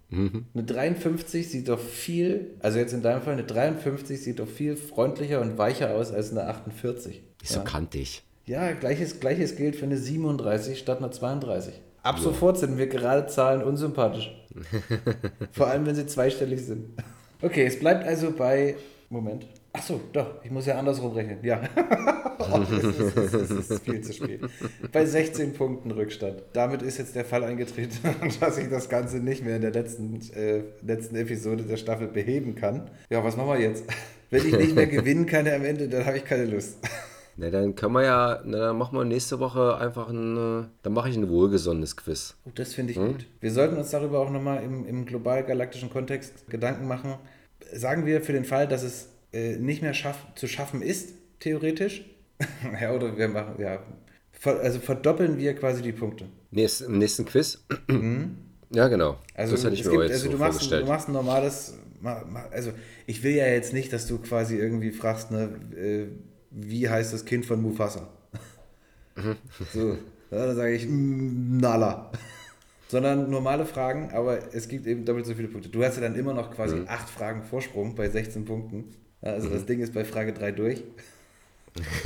Eine 0.10 0.64
53 0.64 1.50
sieht 1.50 1.68
doch 1.68 1.80
viel, 1.80 2.56
also 2.62 2.80
jetzt 2.80 2.94
in 2.94 3.02
deinem 3.02 3.22
Fall, 3.22 3.34
eine 3.34 3.44
53 3.44 4.24
sieht 4.24 4.40
doch 4.40 4.48
viel 4.48 4.78
freundlicher 4.78 5.42
und 5.42 5.58
weicher 5.58 5.96
aus 5.96 6.14
als 6.14 6.32
eine 6.32 6.46
48. 6.46 7.24
Ist 7.44 7.52
so 7.52 7.62
kantig. 7.62 8.24
Ja, 8.46 8.72
gleiches, 8.72 9.20
gleiches 9.20 9.58
gilt 9.58 9.76
für 9.76 9.84
eine 9.84 9.98
37 9.98 10.80
statt 10.80 11.00
einer 11.00 11.12
32. 11.12 11.74
Ab 12.04 12.20
sofort 12.20 12.58
sind 12.58 12.78
mir 12.78 12.88
gerade 12.88 13.28
Zahlen 13.28 13.62
unsympathisch. 13.62 14.34
Vor 15.52 15.68
allem, 15.68 15.86
wenn 15.86 15.96
sie 15.96 16.08
zweistellig 16.08 16.66
sind. 16.66 16.86
Okay, 17.42 17.66
es 17.66 17.78
bleibt 17.78 18.06
also 18.06 18.32
bei. 18.32 18.76
Moment. 19.10 19.46
Ach 19.74 19.82
so, 19.82 20.00
doch, 20.12 20.44
ich 20.44 20.52
muss 20.52 20.66
ja 20.66 20.78
andersrum 20.78 21.14
rechnen. 21.14 21.40
Ja. 21.44 21.62
oh, 22.40 22.60
das, 22.60 22.84
ist, 22.84 23.18
ist, 23.18 23.72
ist 23.72 23.84
viel 23.84 24.02
zu 24.02 24.14
spät. 24.14 24.42
Bei 24.92 25.06
16 25.06 25.54
Punkten 25.54 25.92
Rückstand. 25.92 26.44
Damit 26.54 26.82
ist 26.82 26.98
jetzt 26.98 27.16
der 27.16 27.26
Fall 27.26 27.44
eingetreten, 27.44 27.98
dass 28.40 28.58
ich 28.58 28.70
das 28.70 28.90
Ganze 28.90 29.18
nicht 29.18 29.44
mehr 29.44 29.58
in 29.58 29.62
der 29.62 29.72
letzten, 29.72 30.20
äh, 30.34 30.64
letzten 30.82 31.16
Episode 31.16 31.64
der 31.64 31.78
Staffel 31.78 32.08
beheben 32.08 32.56
kann. 32.56 32.90
Ja, 33.10 33.24
was 33.24 33.38
machen 33.38 33.50
wir 33.50 33.60
jetzt? 33.60 33.86
Wenn 34.30 34.46
ich 34.46 34.58
nicht 34.58 34.76
mehr 34.76 34.88
gewinnen 34.88 35.26
kann 35.26 35.48
am 35.48 35.64
Ende, 35.64 35.88
dann 35.88 36.06
habe 36.06 36.18
ich 36.18 36.26
keine 36.26 36.46
Lust. 36.46 36.78
Na, 37.38 37.52
dann 37.52 37.76
können 37.76 37.94
wir 37.94 38.04
ja, 38.04 38.42
na, 38.44 38.58
dann 38.58 38.78
machen 38.78 38.98
wir 38.98 39.06
nächste 39.06 39.40
Woche 39.40 39.78
einfach 39.78 40.10
ein, 40.10 40.64
äh, 40.64 40.68
dann 40.82 40.94
mache 40.94 41.10
ich 41.10 41.16
ein 41.16 41.30
wohlgesonnenes 41.30 41.96
Quiz. 41.96 42.36
Oh, 42.46 42.52
das 42.54 42.74
finde 42.74 42.92
ich 42.92 42.98
hm? 42.98 43.14
gut. 43.14 43.26
Wir 43.40 43.52
sollten 43.52 43.78
uns 43.78 43.92
darüber 43.92 44.20
auch 44.20 44.32
nochmal 44.32 44.64
im, 44.64 44.86
im 44.88 45.06
global-galaktischen 45.06 45.92
Kontext 45.92 46.50
Gedanken 46.50 46.88
machen. 46.88 47.14
Sagen 47.72 48.08
wir 48.08 48.22
für 48.22 48.34
den 48.34 48.44
Fall, 48.44 48.68
dass 48.68 48.82
es 48.82 49.10
äh, 49.34 49.58
nicht 49.58 49.82
mehr 49.82 49.94
schaff, 49.94 50.26
zu 50.36 50.48
schaffen 50.48 50.82
ist, 50.82 51.14
theoretisch. 51.40 52.06
ja, 52.82 52.94
oder 52.94 53.18
wir 53.18 53.28
machen, 53.28 53.56
ja. 53.60 53.84
Also 54.44 54.80
verdoppeln 54.80 55.38
wir 55.38 55.56
quasi 55.56 55.82
die 55.82 55.92
Punkte. 55.92 56.26
Nächst, 56.52 56.82
Im 56.82 56.98
nächsten 57.00 57.26
Quiz? 57.26 57.64
Mhm. 57.88 58.38
Ja, 58.70 58.90
genau. 58.90 59.18
Also, 59.34 59.54
das 59.54 59.64
hätte 59.64 59.76
ich 59.76 59.86
mir 59.86 59.92
gibt, 59.92 60.04
jetzt 60.04 60.12
also 60.12 60.26
so 60.26 60.32
du, 60.32 60.38
machst, 60.38 60.72
du 60.72 60.86
machst 60.86 61.08
ein 61.08 61.14
normales, 61.14 61.76
also 62.52 62.74
ich 63.06 63.24
will 63.24 63.32
ja 63.32 63.48
jetzt 63.48 63.72
nicht, 63.72 63.94
dass 63.94 64.08
du 64.08 64.18
quasi 64.18 64.58
irgendwie 64.58 64.92
fragst, 64.92 65.32
ne, 65.32 65.50
äh, 65.74 66.08
wie 66.52 66.90
heißt 66.90 67.14
das 67.14 67.24
Kind 67.24 67.46
von 67.46 67.62
Mufasa? 67.62 68.10
Mhm. 69.16 69.38
so, 69.74 69.98
dann 70.30 70.56
sage 70.56 70.74
ich 70.74 70.86
Nala. 70.86 72.12
Sondern 72.90 73.30
normale 73.30 73.66
Fragen, 73.66 74.12
aber 74.12 74.54
es 74.54 74.70
gibt 74.70 74.88
eben 74.88 75.04
doppelt 75.04 75.26
so 75.26 75.34
viele 75.34 75.50
Punkte. 75.50 75.68
Du 75.70 75.84
hast 75.84 75.96
ja 75.96 76.02
dann 76.02 76.16
immer 76.16 76.34
noch 76.34 76.52
quasi 76.52 76.78
mhm. 76.78 76.88
acht 76.88 77.10
Fragen 77.10 77.44
Vorsprung 77.44 77.96
bei 77.96 78.10
16 78.10 78.46
Punkten. 78.46 78.96
Also 79.22 79.50
mhm. 79.50 79.54
das 79.54 79.66
Ding 79.66 79.80
ist 79.80 79.94
bei 79.94 80.06
Frage 80.06 80.34
3 80.34 80.52
durch. 80.52 80.84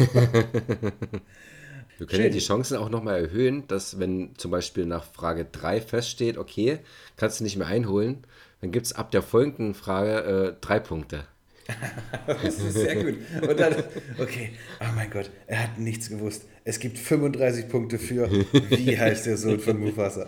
Wir 1.98 2.08
können 2.08 2.24
Schön. 2.24 2.24
ja 2.24 2.30
die 2.30 2.40
Chancen 2.40 2.78
auch 2.78 2.90
nochmal 2.90 3.22
erhöhen, 3.22 3.68
dass 3.68 4.00
wenn 4.00 4.32
zum 4.38 4.50
Beispiel 4.50 4.86
nach 4.88 5.04
Frage 5.04 5.46
3 5.46 5.82
feststeht, 5.82 6.38
okay, 6.38 6.80
kannst 7.16 7.40
du 7.40 7.44
nicht 7.44 7.58
mehr 7.58 7.68
einholen, 7.68 8.26
dann 8.62 8.72
gibt 8.72 8.88
es 8.88 8.94
ab 8.94 9.12
der 9.12 9.22
folgenden 9.22 9.76
Frage 9.76 10.56
äh, 10.56 10.62
drei 10.62 10.80
Punkte. 10.80 11.26
das 12.28 12.60
ist 12.60 12.74
sehr 12.74 13.04
gut. 13.04 13.16
Und 13.48 13.60
dann, 13.60 13.76
okay, 14.20 14.52
oh 14.80 14.92
mein 14.96 15.10
Gott, 15.10 15.30
er 15.48 15.64
hat 15.64 15.80
nichts 15.80 16.10
gewusst. 16.10 16.46
Es 16.64 16.80
gibt 16.80 16.98
35 16.98 17.70
Punkte 17.70 18.00
für, 18.00 18.30
wie 18.32 18.98
heißt 19.00 19.26
der 19.26 19.38
Sohn 19.38 19.60
von 19.60 19.80
Mufasa? 19.80 20.28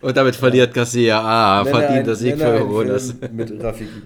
Und 0.00 0.16
damit 0.16 0.36
verliert 0.36 0.72
Garcia. 0.72 1.20
Ah, 1.20 1.64
verdient 1.64 2.06
der 2.06 2.16
Sieg 2.16 2.36
für. 2.36 3.30
Mit 3.32 3.62
Rafiki. 3.62 4.02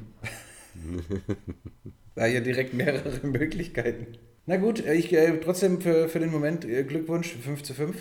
Da 2.14 2.26
ja 2.26 2.40
direkt 2.40 2.74
mehrere 2.74 3.26
Möglichkeiten. 3.26 4.06
Na 4.46 4.56
gut, 4.56 4.84
äh, 4.84 4.94
ich 4.94 5.12
äh, 5.12 5.38
trotzdem 5.38 5.80
für, 5.80 6.08
für 6.08 6.20
den 6.20 6.30
Moment 6.30 6.64
äh, 6.64 6.84
Glückwunsch 6.84 7.34
5 7.34 7.62
zu 7.62 7.74
5. 7.74 7.96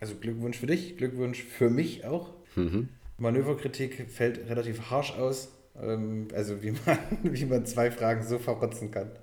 Also 0.00 0.14
Glückwunsch 0.14 0.58
für 0.58 0.66
dich, 0.66 0.96
Glückwunsch 0.96 1.42
für 1.42 1.68
mich 1.68 2.04
auch. 2.04 2.32
Mhm. 2.56 2.88
Manöverkritik 3.18 4.10
fällt 4.10 4.48
relativ 4.48 4.90
harsch 4.90 5.12
aus. 5.12 5.52
Ähm, 5.80 6.28
also 6.34 6.62
wie 6.62 6.72
man, 6.72 6.98
wie 7.22 7.44
man 7.44 7.66
zwei 7.66 7.90
Fragen 7.90 8.26
so 8.26 8.38
verrotzen 8.38 8.90
kann. 8.90 9.10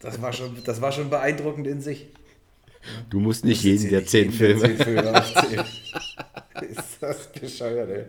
Das 0.00 0.22
war 0.22 0.32
schon, 0.32 0.56
das 0.64 0.80
war 0.80 0.92
schon 0.92 1.10
beeindruckend 1.10 1.66
in 1.66 1.80
sich. 1.80 2.06
Du 3.10 3.20
musst 3.20 3.44
nicht 3.44 3.62
jeden 3.62 3.90
der 3.90 4.06
zehn 4.06 4.32
Filme. 4.32 4.60
Zehn 4.60 4.76
Filme 4.76 5.18
aufzählen. 5.18 5.66
Ist 6.70 6.98
das 7.00 7.32
bescheuert, 7.32 7.90
ey. 7.90 8.04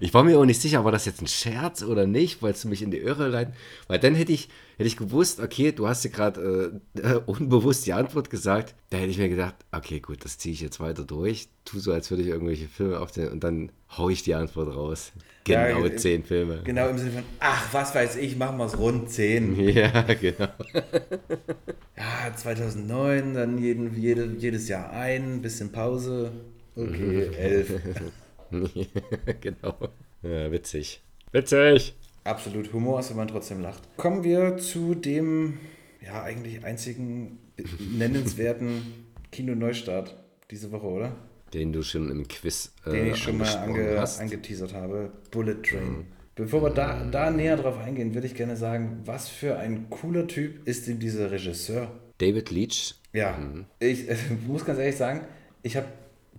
Ich 0.00 0.14
war 0.14 0.24
mir 0.24 0.38
auch 0.38 0.44
nicht 0.44 0.60
sicher, 0.60 0.84
war 0.84 0.92
das 0.92 1.04
jetzt 1.04 1.20
ein 1.20 1.26
Scherz 1.26 1.82
oder 1.82 2.06
nicht, 2.06 2.42
weil 2.42 2.52
du 2.52 2.68
mich 2.68 2.82
in 2.82 2.90
die 2.90 2.98
Irre 2.98 3.28
leiten. 3.28 3.54
Weil 3.88 3.98
dann 3.98 4.14
hätte 4.14 4.32
ich, 4.32 4.48
hätte 4.76 4.86
ich 4.86 4.96
gewusst, 4.96 5.40
okay, 5.40 5.72
du 5.72 5.88
hast 5.88 6.04
dir 6.04 6.10
gerade 6.10 6.80
äh, 6.96 7.14
unbewusst 7.26 7.86
die 7.86 7.92
Antwort 7.92 8.30
gesagt. 8.30 8.74
Da 8.90 8.98
hätte 8.98 9.10
ich 9.10 9.18
mir 9.18 9.28
gedacht, 9.28 9.54
okay, 9.72 10.00
gut, 10.00 10.24
das 10.24 10.38
ziehe 10.38 10.52
ich 10.52 10.60
jetzt 10.60 10.80
weiter 10.80 11.04
durch. 11.04 11.48
Tu 11.64 11.78
so, 11.78 11.92
als 11.92 12.10
würde 12.10 12.22
ich 12.22 12.28
irgendwelche 12.28 12.68
Filme 12.68 13.00
aufzählen 13.00 13.32
und 13.32 13.44
dann 13.44 13.70
haue 13.96 14.12
ich 14.12 14.22
die 14.22 14.34
Antwort 14.34 14.74
raus. 14.74 15.12
Genau 15.44 15.84
ja, 15.84 15.96
zehn 15.96 16.24
Filme. 16.24 16.62
Genau 16.64 16.88
im 16.88 16.98
Sinne 16.98 17.12
von, 17.12 17.22
ach, 17.40 17.72
was 17.72 17.94
weiß 17.94 18.16
ich, 18.16 18.36
machen 18.36 18.56
wir 18.58 18.66
es 18.66 18.78
rund 18.78 19.10
zehn. 19.10 19.58
Ja, 19.74 20.02
genau. 20.02 20.48
ja, 21.96 22.34
2009, 22.36 23.34
dann 23.34 23.58
jeden, 23.58 23.96
jede, 24.00 24.34
jedes 24.38 24.68
Jahr 24.68 24.90
ein, 24.90 25.42
bisschen 25.42 25.70
Pause. 25.72 26.32
Okay, 26.76 27.30
elf. 27.36 27.70
genau. 29.40 29.74
Ja, 30.22 30.50
witzig. 30.50 31.02
Witzig! 31.32 31.94
Absolut 32.24 32.72
Humor 32.72 33.00
ist, 33.00 33.10
wenn 33.10 33.18
man 33.18 33.28
trotzdem 33.28 33.60
lacht. 33.60 33.82
Kommen 33.96 34.24
wir 34.24 34.56
zu 34.56 34.94
dem, 34.94 35.58
ja, 36.00 36.22
eigentlich 36.22 36.64
einzigen 36.64 37.38
nennenswerten 37.78 39.06
Kino-Neustart 39.32 40.16
diese 40.50 40.70
Woche, 40.72 40.86
oder? 40.86 41.16
Den 41.52 41.72
du 41.72 41.82
schon 41.82 42.10
im 42.10 42.26
Quiz 42.26 42.72
äh, 42.86 42.90
Den 42.90 43.06
ich 43.08 43.16
schon 43.18 43.38
mal 43.38 43.56
ange 43.56 43.98
hast. 43.98 44.20
angeteasert 44.20 44.72
habe. 44.74 45.12
Bullet 45.30 45.62
Train. 45.62 45.98
Mhm. 45.98 46.06
Bevor 46.34 46.62
wir 46.62 46.70
da, 46.70 47.04
da 47.04 47.30
näher 47.30 47.56
drauf 47.56 47.78
eingehen, 47.78 48.14
würde 48.14 48.26
ich 48.26 48.34
gerne 48.34 48.56
sagen, 48.56 49.02
was 49.04 49.28
für 49.28 49.56
ein 49.56 49.88
cooler 49.90 50.26
Typ 50.26 50.66
ist 50.66 50.88
denn 50.88 50.98
dieser 50.98 51.30
Regisseur? 51.30 51.92
David 52.18 52.50
Leach. 52.50 52.94
Ja, 53.12 53.36
mhm. 53.36 53.66
ich 53.78 54.08
äh, 54.08 54.16
muss 54.46 54.64
ganz 54.64 54.78
ehrlich 54.78 54.96
sagen, 54.96 55.20
ich 55.62 55.76
habe 55.76 55.86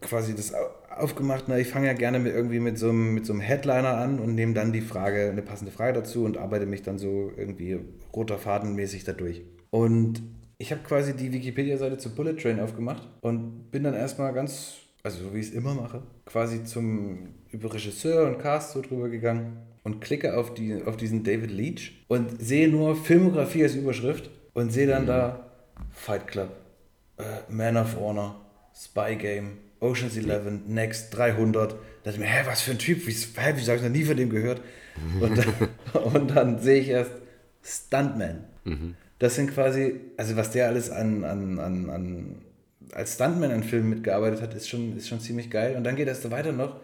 quasi 0.01 0.35
das 0.35 0.53
aufgemacht, 0.97 1.45
na, 1.47 1.57
ich 1.57 1.67
fange 1.67 1.87
ja 1.87 1.93
gerne 1.93 2.19
mit 2.19 2.33
irgendwie 2.33 2.59
mit 2.59 2.77
so, 2.77 2.89
einem, 2.89 3.13
mit 3.13 3.25
so 3.25 3.33
einem 3.33 3.41
Headliner 3.41 3.97
an 3.97 4.19
und 4.19 4.35
nehme 4.35 4.53
dann 4.53 4.71
die 4.73 4.81
Frage, 4.81 5.29
eine 5.29 5.41
passende 5.41 5.71
Frage 5.71 5.93
dazu 5.93 6.25
und 6.25 6.37
arbeite 6.37 6.65
mich 6.65 6.83
dann 6.83 6.97
so 6.97 7.31
irgendwie 7.35 7.79
roter 8.13 8.37
Fadenmäßig 8.37 9.03
dadurch. 9.03 9.41
Und 9.69 10.21
ich 10.57 10.71
habe 10.71 10.81
quasi 10.83 11.15
die 11.15 11.33
Wikipedia-Seite 11.33 11.97
zu 11.97 12.15
Bullet 12.15 12.35
Train 12.35 12.59
aufgemacht 12.59 13.07
und 13.21 13.71
bin 13.71 13.83
dann 13.83 13.93
erstmal 13.93 14.33
ganz, 14.33 14.75
also 15.03 15.25
so 15.25 15.33
wie 15.33 15.39
ich 15.39 15.47
es 15.47 15.53
immer 15.53 15.73
mache, 15.73 16.01
quasi 16.25 16.63
zum 16.63 17.33
über 17.51 17.73
Regisseur 17.73 18.27
und 18.27 18.39
Cast 18.39 18.71
so 18.71 18.81
drüber 18.81 19.09
gegangen 19.09 19.57
und 19.83 20.01
klicke 20.01 20.37
auf, 20.37 20.53
die, 20.53 20.83
auf 20.83 20.97
diesen 20.97 21.23
David 21.23 21.51
Leach 21.51 22.05
und 22.07 22.41
sehe 22.41 22.67
nur 22.67 22.95
Filmografie 22.95 23.63
als 23.63 23.75
Überschrift 23.75 24.29
und 24.53 24.71
sehe 24.71 24.87
dann 24.87 25.03
mhm. 25.03 25.07
da 25.07 25.51
Fight 25.91 26.27
Club, 26.27 26.49
äh, 27.17 27.23
Man 27.51 27.77
of 27.77 27.97
Honor, 27.99 28.35
Spy 28.73 29.15
Game, 29.15 29.57
Ocean's 29.85 30.17
11, 30.17 30.67
Next 30.67 31.15
300. 31.15 31.71
Da 31.71 31.77
dachte 32.03 32.11
ich 32.11 32.19
mir, 32.19 32.25
hä, 32.25 32.43
was 32.45 32.61
für 32.61 32.71
ein 32.71 32.79
Typ, 32.79 33.05
wie, 33.07 33.11
hä, 33.11 33.53
wieso 33.55 33.71
habe 33.71 33.77
ich 33.77 33.83
noch 33.83 33.91
nie 33.91 34.03
von 34.03 34.17
dem 34.17 34.29
gehört? 34.29 34.61
Und 35.19 35.37
dann, 35.37 36.03
und 36.13 36.35
dann 36.35 36.59
sehe 36.59 36.81
ich 36.81 36.89
erst 36.89 37.11
Stuntman. 37.63 38.43
Mhm. 38.63 38.95
Das 39.19 39.35
sind 39.35 39.53
quasi, 39.53 40.01
also 40.17 40.35
was 40.35 40.51
der 40.51 40.67
alles 40.67 40.89
an, 40.89 41.23
an, 41.23 41.59
an, 41.59 41.89
an 41.89 42.35
als 42.93 43.15
Stuntman 43.15 43.51
an 43.51 43.63
Filmen 43.63 43.89
mitgearbeitet 43.89 44.41
hat, 44.41 44.53
ist 44.53 44.69
schon, 44.69 44.97
ist 44.97 45.07
schon 45.07 45.19
ziemlich 45.19 45.49
geil. 45.49 45.75
Und 45.75 45.83
dann 45.83 45.95
geht 45.95 46.07
es 46.07 46.29
weiter 46.31 46.51
noch. 46.51 46.79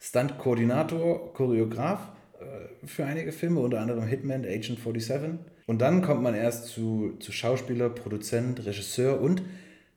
Stunt-Koordinator, 0.00 1.32
Choreograf 1.32 2.00
äh, 2.40 2.86
für 2.86 3.06
einige 3.06 3.32
Filme, 3.32 3.60
unter 3.60 3.80
anderem 3.80 4.04
Hitman, 4.04 4.44
Agent 4.44 4.80
47. 4.80 5.38
Und 5.66 5.80
dann 5.80 6.02
kommt 6.02 6.22
man 6.22 6.34
erst 6.34 6.66
zu, 6.66 7.16
zu 7.20 7.32
Schauspieler, 7.32 7.88
Produzent, 7.88 8.64
Regisseur 8.66 9.20
und, 9.20 9.42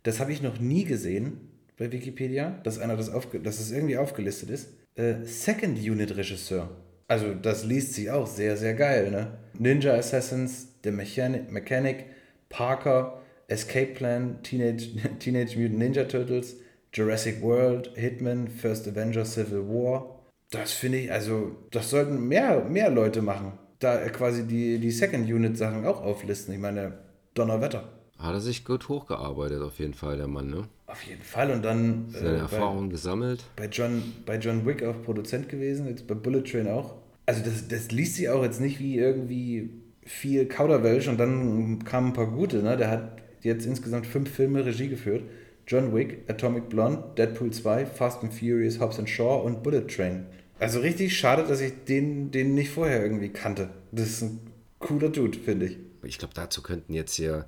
das 0.03 0.21
habe 0.21 0.31
ich 0.31 0.41
noch 0.41 0.59
nie 0.59 0.85
gesehen, 0.85 1.46
bei 1.77 1.91
Wikipedia, 1.91 2.59
dass 2.63 2.79
einer 2.79 2.97
das, 2.97 3.09
aufge 3.09 3.39
dass 3.39 3.59
es 3.59 3.71
irgendwie 3.71 3.97
aufgelistet 3.97 4.49
ist. 4.49 4.69
Äh, 4.95 5.23
Second 5.23 5.77
Unit 5.77 6.17
Regisseur. 6.17 6.69
Also 7.07 7.33
das 7.33 7.63
liest 7.63 7.93
sich 7.93 8.09
auch 8.11 8.27
sehr, 8.27 8.57
sehr 8.57 8.73
geil, 8.73 9.11
ne? 9.11 9.37
Ninja 9.57 9.93
Assassins, 9.93 10.67
The 10.83 10.91
Mechanic, 10.91 11.51
Mechanic 11.51 12.05
Parker, 12.49 13.21
Escape 13.47 13.93
Plan, 13.93 14.41
Teenage, 14.43 14.89
Teenage 15.19 15.57
Mutant 15.57 15.79
Ninja 15.79 16.03
Turtles, 16.03 16.57
Jurassic 16.93 17.41
World, 17.41 17.91
Hitman, 17.95 18.47
First 18.47 18.87
Avenger, 18.87 19.23
Civil 19.23 19.67
War. 19.67 20.19
Das 20.49 20.71
finde 20.71 20.99
ich, 20.99 21.11
also, 21.11 21.55
das 21.71 21.89
sollten 21.89 22.27
mehr, 22.27 22.63
mehr 22.65 22.89
Leute 22.89 23.21
machen. 23.21 23.53
Da 23.79 23.97
quasi 24.09 24.47
die, 24.47 24.79
die 24.79 24.91
Second 24.91 25.29
Unit 25.29 25.57
Sachen 25.57 25.85
auch 25.85 26.01
auflisten. 26.01 26.53
Ich 26.53 26.59
meine, 26.59 26.97
Donnerwetter. 27.33 27.89
Hat 28.17 28.33
er 28.33 28.41
sich 28.41 28.65
gut 28.65 28.89
hochgearbeitet, 28.89 29.61
auf 29.61 29.77
jeden 29.79 29.93
Fall, 29.93 30.17
der 30.17 30.27
Mann, 30.27 30.49
ne? 30.49 30.63
Auf 30.87 31.03
jeden 31.03 31.21
Fall. 31.21 31.51
Und 31.51 31.63
dann. 31.63 32.05
Seine 32.09 32.37
äh, 32.37 32.39
Erfahrungen 32.39 32.89
gesammelt. 32.89 33.43
Bei 33.55 33.67
John, 33.67 34.01
bei 34.25 34.37
John 34.37 34.65
Wick 34.65 34.83
auch 34.83 35.01
Produzent 35.03 35.49
gewesen, 35.49 35.87
jetzt 35.87 36.07
bei 36.07 36.15
Bullet 36.15 36.41
Train 36.41 36.67
auch. 36.67 36.95
Also, 37.25 37.43
das, 37.43 37.67
das 37.67 37.91
liest 37.91 38.15
sich 38.15 38.29
auch 38.29 38.41
jetzt 38.41 38.61
nicht 38.61 38.79
wie 38.79 38.97
irgendwie 38.97 39.69
viel 40.03 40.47
Kauderwelsch 40.47 41.09
und 41.09 41.19
dann 41.19 41.83
kamen 41.83 42.07
ein 42.07 42.13
paar 42.13 42.31
gute, 42.31 42.63
ne? 42.63 42.77
Der 42.77 42.89
hat 42.89 43.21
jetzt 43.41 43.65
insgesamt 43.65 44.07
fünf 44.07 44.31
Filme 44.31 44.65
Regie 44.65 44.87
geführt. 44.87 45.23
John 45.67 45.93
Wick, 45.93 46.23
Atomic 46.29 46.69
Blonde, 46.69 47.03
Deadpool 47.17 47.51
2, 47.51 47.85
Fast 47.85 48.23
and 48.23 48.33
Furious, 48.33 48.79
Hobbs 48.79 48.99
and 48.99 49.09
Shaw 49.09 49.43
und 49.43 49.63
Bullet 49.63 49.85
Train. 49.87 50.25
Also 50.59 50.79
richtig 50.79 51.17
schade, 51.17 51.43
dass 51.43 51.59
ich 51.59 51.73
den, 51.87 52.31
den 52.31 52.55
nicht 52.55 52.71
vorher 52.71 53.03
irgendwie 53.03 53.29
kannte. 53.29 53.69
Das 53.91 54.07
ist 54.07 54.21
ein 54.21 54.39
cooler 54.79 55.09
Dude, 55.09 55.37
finde 55.37 55.65
ich. 55.65 55.77
Ich 56.03 56.17
glaube, 56.17 56.33
dazu 56.33 56.63
könnten 56.63 56.93
jetzt 56.93 57.15
hier 57.15 57.45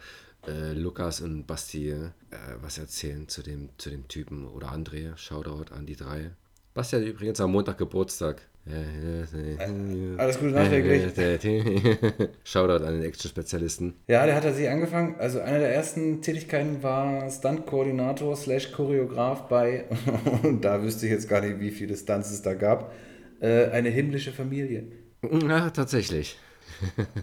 äh, 0.48 0.74
Lukas 0.74 1.22
und 1.22 1.46
Basti 1.46 1.92
äh, 1.92 2.12
was 2.62 2.78
erzählen 2.78 3.28
zu 3.28 3.42
dem, 3.42 3.70
zu 3.78 3.90
dem 3.90 4.08
Typen 4.08 4.48
oder 4.48 4.72
André. 4.72 5.16
Shoutout 5.18 5.74
an 5.74 5.86
die 5.86 5.96
drei. 5.96 6.32
Basti 6.74 6.98
hat 6.98 7.04
übrigens 7.04 7.40
am 7.42 7.52
Montag 7.52 7.78
Geburtstag. 7.78 8.42
Alles 10.18 10.40
Gute 10.40 10.52
nachträglich. 10.52 11.12
Shoutout 12.44 12.86
an 12.86 12.94
den 12.94 13.04
Action-Spezialisten. 13.04 13.96
Ja, 14.08 14.26
der 14.26 14.36
hat 14.36 14.46
er 14.46 14.54
sich 14.54 14.70
angefangen. 14.70 15.16
Also 15.18 15.40
eine 15.40 15.60
der 15.60 15.74
ersten 15.74 16.22
Tätigkeiten 16.22 16.84
war 16.84 17.30
Stunt-Koordinator 17.30 18.36
slash 18.36 18.72
Choreograf 18.72 19.48
bei, 19.48 19.86
und 20.44 20.64
da 20.64 20.84
wüsste 20.84 21.08
ich 21.08 21.12
jetzt 21.12 21.28
gar 21.28 21.42
nicht, 21.42 21.60
wie 21.60 21.72
viele 21.72 21.98
Stunts 21.98 22.30
es 22.32 22.42
da 22.42 22.54
gab, 22.54 22.94
äh, 23.40 23.66
eine 23.70 23.90
himmlische 23.90 24.32
Familie. 24.32 24.84
Ja, 25.48 25.70
tatsächlich. 25.72 26.38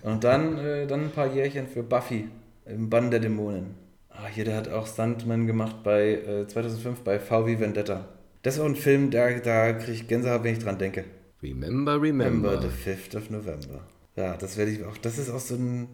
und 0.02 0.24
dann, 0.24 0.58
äh, 0.58 0.86
dann 0.86 1.04
ein 1.04 1.10
paar 1.10 1.32
Jährchen 1.32 1.68
für 1.68 1.82
Buffy 1.82 2.28
im 2.66 2.90
Bann 2.90 3.10
der 3.10 3.20
Dämonen. 3.20 3.74
Ah, 4.10 4.26
hier, 4.32 4.44
der 4.44 4.56
hat 4.56 4.68
auch 4.68 4.86
Stuntman 4.86 5.46
gemacht 5.46 5.82
bei 5.82 6.14
äh, 6.14 6.46
2005 6.46 7.00
bei 7.00 7.18
VW 7.18 7.60
Vendetta. 7.60 8.08
Das 8.42 8.54
ist 8.54 8.60
auch 8.60 8.66
ein 8.66 8.76
Film, 8.76 9.10
da, 9.10 9.30
da 9.30 9.72
kriege 9.72 9.92
ich 9.92 10.08
Gänsehaut, 10.08 10.44
wenn 10.44 10.54
ich 10.54 10.62
dran 10.62 10.78
denke. 10.78 11.04
Remember, 11.42 12.00
remember. 12.00 12.52
Remember 12.52 12.62
the 12.62 12.90
5th 12.90 13.16
of 13.16 13.30
November. 13.30 13.86
Ja, 14.16 14.36
das 14.36 14.56
werde 14.56 14.70
ich 14.70 14.84
auch, 14.84 14.96
das 14.96 15.18
ist 15.18 15.30
auch 15.30 15.40
so 15.40 15.54
ein 15.54 15.88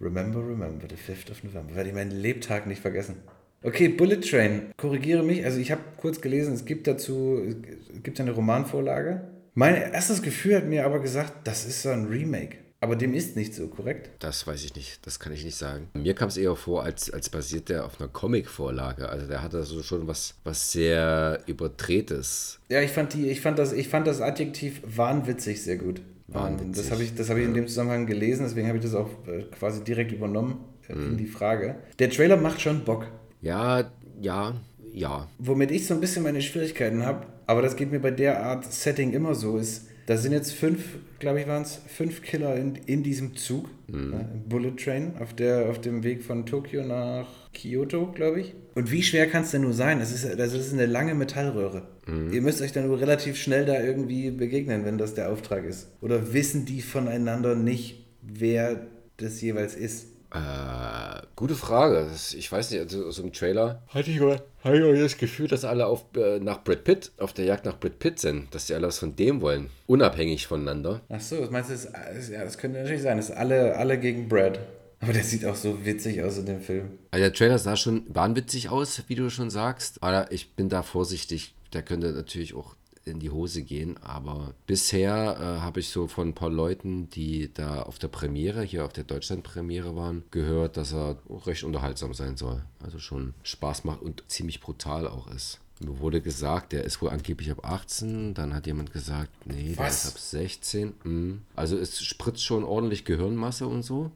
Remember, 0.00 0.40
remember 0.40 0.86
the 0.88 0.96
5th 0.96 1.30
of 1.30 1.42
November. 1.42 1.74
Werde 1.74 1.88
ich 1.88 1.94
meinen 1.94 2.10
Lebtag 2.10 2.66
nicht 2.66 2.82
vergessen. 2.82 3.16
Okay, 3.62 3.88
Bullet 3.88 4.20
Train. 4.20 4.72
Korrigiere 4.76 5.22
mich. 5.22 5.44
Also 5.44 5.58
ich 5.58 5.70
habe 5.70 5.80
kurz 5.96 6.20
gelesen, 6.20 6.54
es 6.54 6.66
gibt 6.66 6.86
dazu, 6.86 7.42
es 7.42 8.02
gibt 8.02 8.20
eine 8.20 8.32
Romanvorlage. 8.32 9.22
Mein 9.54 9.74
erstes 9.74 10.22
Gefühl 10.22 10.56
hat 10.56 10.66
mir 10.66 10.84
aber 10.84 11.00
gesagt, 11.00 11.32
das 11.44 11.66
ist 11.66 11.82
so 11.82 11.88
ein 11.88 12.06
Remake. 12.06 12.58
Aber 12.80 12.94
dem 12.94 13.14
ist 13.14 13.36
nicht 13.36 13.54
so, 13.54 13.68
korrekt? 13.68 14.10
Das 14.18 14.46
weiß 14.46 14.62
ich 14.64 14.74
nicht, 14.76 15.06
das 15.06 15.18
kann 15.18 15.32
ich 15.32 15.44
nicht 15.44 15.56
sagen. 15.56 15.88
Mir 15.94 16.14
kam 16.14 16.28
es 16.28 16.36
eher 16.36 16.54
vor, 16.56 16.82
als, 16.82 17.10
als 17.10 17.30
basiert 17.30 17.68
der 17.70 17.86
auf 17.86 17.98
einer 18.00 18.08
Comic-Vorlage. 18.10 19.08
Also 19.08 19.26
der 19.26 19.42
hatte 19.42 19.62
so 19.62 19.82
schon 19.82 20.06
was, 20.06 20.34
was 20.44 20.72
sehr 20.72 21.40
überdrehtes. 21.46 22.58
Ja, 22.68 22.80
ich 22.82 22.90
fand, 22.90 23.14
die, 23.14 23.28
ich, 23.30 23.40
fand 23.40 23.58
das, 23.58 23.72
ich 23.72 23.88
fand 23.88 24.06
das 24.06 24.20
Adjektiv 24.20 24.82
wahnwitzig 24.84 25.62
sehr 25.62 25.76
gut. 25.76 26.00
Wahnwitzig. 26.28 26.82
Das 26.84 26.90
habe 26.90 27.02
ich, 27.02 27.14
das 27.14 27.30
hab 27.30 27.36
ich 27.36 27.44
in 27.44 27.54
dem 27.54 27.66
Zusammenhang 27.68 28.06
gelesen, 28.06 28.44
deswegen 28.44 28.66
habe 28.68 28.78
ich 28.78 28.84
das 28.84 28.94
auch 28.94 29.08
äh, 29.26 29.44
quasi 29.58 29.82
direkt 29.84 30.12
übernommen 30.12 30.64
äh, 30.88 30.92
in 30.92 31.12
Mhm. 31.12 31.16
die 31.16 31.26
Frage. 31.26 31.76
Der 31.98 32.10
Trailer 32.10 32.36
macht 32.36 32.60
schon 32.60 32.84
Bock. 32.84 33.06
Ja, 33.40 33.90
ja, 34.20 34.54
ja. 34.92 35.28
Womit 35.38 35.70
ich 35.70 35.86
so 35.86 35.94
ein 35.94 36.00
bisschen 36.00 36.22
meine 36.24 36.42
Schwierigkeiten 36.42 37.06
habe, 37.06 37.26
aber 37.46 37.62
das 37.62 37.76
geht 37.76 37.90
mir 37.92 38.00
bei 38.00 38.10
der 38.10 38.42
Art 38.44 38.70
Setting 38.70 39.12
immer 39.12 39.34
so, 39.34 39.56
ist, 39.56 39.86
da 40.06 40.16
sind 40.16 40.32
jetzt 40.32 40.52
fünf, 40.52 40.80
glaube 41.18 41.40
ich, 41.40 41.46
waren 41.46 41.62
es, 41.62 41.80
fünf 41.88 42.22
Killer 42.22 42.56
in, 42.56 42.76
in 42.86 43.02
diesem 43.02 43.36
Zug, 43.36 43.68
ja, 43.88 43.96
im 43.96 44.48
Bullet 44.48 44.76
Train, 44.76 45.12
auf, 45.18 45.34
der, 45.34 45.68
auf 45.68 45.80
dem 45.80 46.04
Weg 46.04 46.22
von 46.22 46.46
Tokio 46.46 46.84
nach 46.84 47.26
Kyoto, 47.52 48.12
glaube 48.12 48.40
ich. 48.40 48.54
Und 48.74 48.90
wie 48.92 49.02
schwer 49.02 49.26
kann 49.26 49.42
es 49.42 49.50
denn 49.50 49.62
nur 49.62 49.72
sein? 49.72 49.98
Das 49.98 50.12
ist, 50.12 50.38
das 50.38 50.52
ist 50.52 50.72
eine 50.72 50.86
lange 50.86 51.14
Metallröhre. 51.14 51.88
Ihr 52.30 52.40
müsst 52.40 52.62
euch 52.62 52.70
dann 52.70 52.86
nur 52.86 53.00
relativ 53.00 53.36
schnell 53.36 53.64
da 53.64 53.82
irgendwie 53.82 54.30
begegnen, 54.30 54.84
wenn 54.84 54.96
das 54.96 55.14
der 55.14 55.30
Auftrag 55.32 55.64
ist. 55.64 55.88
Oder 56.00 56.32
wissen 56.32 56.64
die 56.64 56.82
voneinander 56.82 57.56
nicht, 57.56 58.06
wer 58.22 58.86
das 59.16 59.40
jeweils 59.40 59.74
ist? 59.74 60.06
Äh, 60.36 61.22
gute 61.34 61.54
Frage. 61.54 62.08
Ich 62.36 62.50
weiß 62.52 62.70
nicht, 62.70 62.80
also 62.80 63.06
aus 63.06 63.16
dem 63.16 63.32
Trailer 63.32 63.82
hatte 63.88 64.10
ich, 64.10 64.20
aber, 64.20 64.42
hatte 64.62 64.76
ich 64.76 64.82
aber 64.84 64.94
das 64.96 65.16
Gefühl, 65.16 65.48
dass 65.48 65.64
alle 65.64 65.86
auf, 65.86 66.04
äh, 66.16 66.38
nach 66.40 66.62
Brad 66.62 66.84
Pitt, 66.84 67.12
auf 67.18 67.32
der 67.32 67.44
Jagd 67.46 67.64
nach 67.64 67.78
Brad 67.78 67.98
Pitt 67.98 68.18
sind, 68.18 68.54
dass 68.54 68.66
die 68.66 68.74
alle 68.74 68.86
was 68.88 68.98
von 68.98 69.16
dem 69.16 69.40
wollen, 69.40 69.70
unabhängig 69.86 70.46
voneinander. 70.46 71.00
Ach 71.08 71.20
so, 71.20 71.40
das 71.40 71.50
meinst 71.50 71.70
du, 71.70 71.74
das, 71.74 71.84
ist- 72.18 72.30
ja, 72.30 72.44
das 72.44 72.58
könnte 72.58 72.78
natürlich 72.80 73.02
sein, 73.02 73.16
das 73.16 73.30
ist 73.30 73.36
alle, 73.36 73.76
alle 73.76 73.98
gegen 73.98 74.28
Brad. 74.28 74.58
Aber 75.00 75.12
der 75.12 75.24
sieht 75.24 75.44
auch 75.44 75.56
so 75.56 75.84
witzig 75.84 76.22
aus 76.22 76.38
in 76.38 76.46
dem 76.46 76.60
Film. 76.60 76.90
Also 77.10 77.22
der 77.22 77.32
Trailer 77.32 77.58
sah 77.58 77.76
schon 77.76 78.04
wahnwitzig 78.08 78.70
aus, 78.70 79.02
wie 79.08 79.14
du 79.14 79.28
schon 79.30 79.50
sagst, 79.50 80.02
aber 80.02 80.32
ich 80.32 80.54
bin 80.54 80.68
da 80.68 80.82
vorsichtig. 80.82 81.54
Der 81.72 81.82
könnte 81.82 82.12
natürlich 82.12 82.54
auch 82.54 82.76
in 83.06 83.20
die 83.20 83.30
Hose 83.30 83.62
gehen, 83.62 83.96
aber 84.02 84.52
bisher 84.66 85.36
äh, 85.38 85.60
habe 85.62 85.80
ich 85.80 85.88
so 85.88 86.08
von 86.08 86.28
ein 86.28 86.34
paar 86.34 86.50
Leuten, 86.50 87.08
die 87.10 87.52
da 87.54 87.82
auf 87.82 87.98
der 87.98 88.08
Premiere, 88.08 88.62
hier 88.62 88.84
auf 88.84 88.92
der 88.92 89.04
Deutschland-Premiere 89.04 89.96
waren, 89.96 90.24
gehört, 90.32 90.76
dass 90.76 90.92
er 90.92 91.16
recht 91.46 91.64
unterhaltsam 91.64 92.14
sein 92.14 92.36
soll. 92.36 92.62
Also 92.82 92.98
schon 92.98 93.34
Spaß 93.44 93.84
macht 93.84 94.02
und 94.02 94.24
ziemlich 94.28 94.60
brutal 94.60 95.06
auch 95.06 95.28
ist. 95.28 95.60
Mir 95.78 96.00
wurde 96.00 96.22
gesagt, 96.22 96.72
der 96.72 96.84
ist 96.84 97.02
wohl 97.02 97.10
angeblich 97.10 97.50
ab 97.50 97.64
18, 97.64 98.32
dann 98.32 98.54
hat 98.54 98.66
jemand 98.66 98.92
gesagt, 98.92 99.30
nee, 99.44 99.74
der 99.74 99.84
Was? 99.84 100.04
ist 100.04 100.12
ab 100.12 100.18
16. 100.18 100.94
Mhm. 101.04 101.42
Also 101.54 101.76
es 101.76 102.02
spritzt 102.02 102.44
schon 102.44 102.64
ordentlich 102.64 103.04
Gehirnmasse 103.04 103.66
und 103.66 103.82
so. 103.82 104.10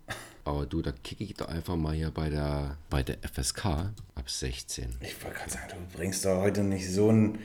Aber 0.45 0.64
du, 0.64 0.80
da 0.80 0.91
kicke 0.91 1.22
ich 1.22 1.34
doch 1.34 1.49
einfach 1.49 1.76
mal 1.76 1.95
hier 1.95 2.11
bei 2.11 2.30
der, 2.30 2.78
bei 2.88 3.03
der 3.03 3.18
FSK 3.22 3.66
ab 3.66 4.30
16. 4.30 4.97
Ich 5.03 5.22
wollte 5.22 5.36
gerade 5.38 5.51
sagen, 5.51 5.68
du 5.68 5.97
bringst 5.97 6.24
doch 6.24 6.41
heute 6.41 6.64
nicht 6.64 6.91
so 6.91 7.11
einen, 7.11 7.38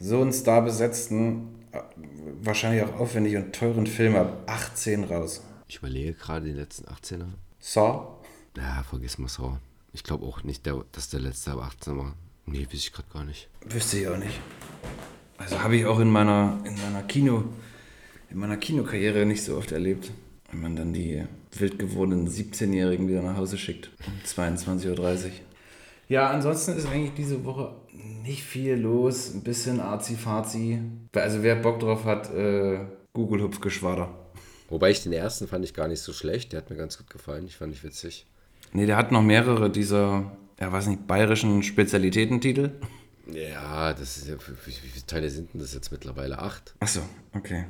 so 0.00 0.20
einen 0.20 0.32
starbesetzten, 0.32 1.48
äh, 1.72 1.80
wahrscheinlich 2.42 2.82
auch 2.82 2.98
aufwendig 2.98 3.36
und 3.36 3.54
teuren 3.54 3.86
Film 3.86 4.16
ab 4.16 4.42
18 4.46 5.04
raus. 5.04 5.42
Ich 5.68 5.76
überlege 5.76 6.14
gerade 6.14 6.46
den 6.46 6.56
letzten 6.56 6.86
18er. 6.86 7.28
Saw? 7.60 8.08
Ja, 8.56 8.82
vergiss 8.88 9.18
mal 9.18 9.28
so. 9.28 9.58
Ich 9.92 10.02
glaube 10.02 10.26
auch 10.26 10.42
nicht, 10.42 10.66
der, 10.66 10.84
dass 10.92 11.10
der 11.10 11.20
letzte 11.20 11.52
ab 11.52 11.62
18 11.62 11.96
war. 11.96 12.14
Nee, 12.46 12.66
weiß 12.66 12.74
ich 12.74 12.92
gerade 12.92 13.08
gar 13.12 13.24
nicht. 13.24 13.48
Wüsste 13.64 13.98
ich 13.98 14.08
auch 14.08 14.16
nicht. 14.16 14.40
Also 15.38 15.62
habe 15.62 15.76
ich 15.76 15.86
auch 15.86 16.00
in 16.00 16.10
meiner, 16.10 16.58
in 16.64 16.74
meiner 16.80 17.02
Kino, 17.02 17.44
in 18.30 18.38
meiner 18.38 18.56
Kinokarriere 18.56 19.24
nicht 19.26 19.44
so 19.44 19.56
oft 19.56 19.72
erlebt. 19.72 20.10
Wenn 20.50 20.60
man 20.60 20.76
dann 20.76 20.92
die 20.92 21.24
wild 21.52 21.78
gewordenen 21.78 22.28
17-Jährigen 22.28 23.06
wieder 23.08 23.22
nach 23.22 23.36
Hause 23.36 23.58
schickt. 23.58 23.90
Um 24.06 24.12
22.30 24.26 24.98
Uhr. 24.98 25.30
Ja, 26.08 26.30
ansonsten 26.30 26.76
ist 26.76 26.86
eigentlich 26.86 27.14
diese 27.14 27.44
Woche 27.44 27.72
nicht 27.92 28.42
viel 28.42 28.74
los. 28.74 29.34
Ein 29.34 29.42
bisschen 29.42 29.80
arzi-fazi. 29.80 30.80
Also 31.14 31.42
wer 31.42 31.56
Bock 31.56 31.80
drauf 31.80 32.04
hat, 32.04 32.32
äh, 32.32 32.80
Google-Hupfgeschwader. 33.12 34.08
Wobei 34.68 34.90
ich 34.90 35.02
den 35.02 35.12
ersten 35.12 35.48
fand 35.48 35.64
ich 35.64 35.74
gar 35.74 35.88
nicht 35.88 36.00
so 36.00 36.12
schlecht. 36.12 36.52
Der 36.52 36.60
hat 36.60 36.70
mir 36.70 36.76
ganz 36.76 36.96
gut 36.96 37.10
gefallen. 37.10 37.46
Ich 37.46 37.56
fand 37.56 37.72
ich 37.72 37.82
witzig. 37.82 38.26
Nee, 38.72 38.86
der 38.86 38.96
hat 38.96 39.10
noch 39.10 39.22
mehrere 39.22 39.68
dieser, 39.68 40.36
ja 40.60 40.72
weiß 40.72 40.86
nicht, 40.86 41.06
bayerischen 41.06 41.62
Spezialitätentitel. 41.62 42.70
Ja, 43.26 43.92
das 43.92 44.16
ist 44.16 44.28
ja, 44.28 44.34
wie, 44.34 44.66
wie 44.66 44.72
viele 44.72 45.06
Teile 45.06 45.30
sind 45.30 45.52
denn 45.52 45.60
das 45.60 45.74
jetzt 45.74 45.90
mittlerweile? 45.90 46.38
Acht? 46.38 46.74
Achso, 46.80 47.00
okay. 47.32 47.64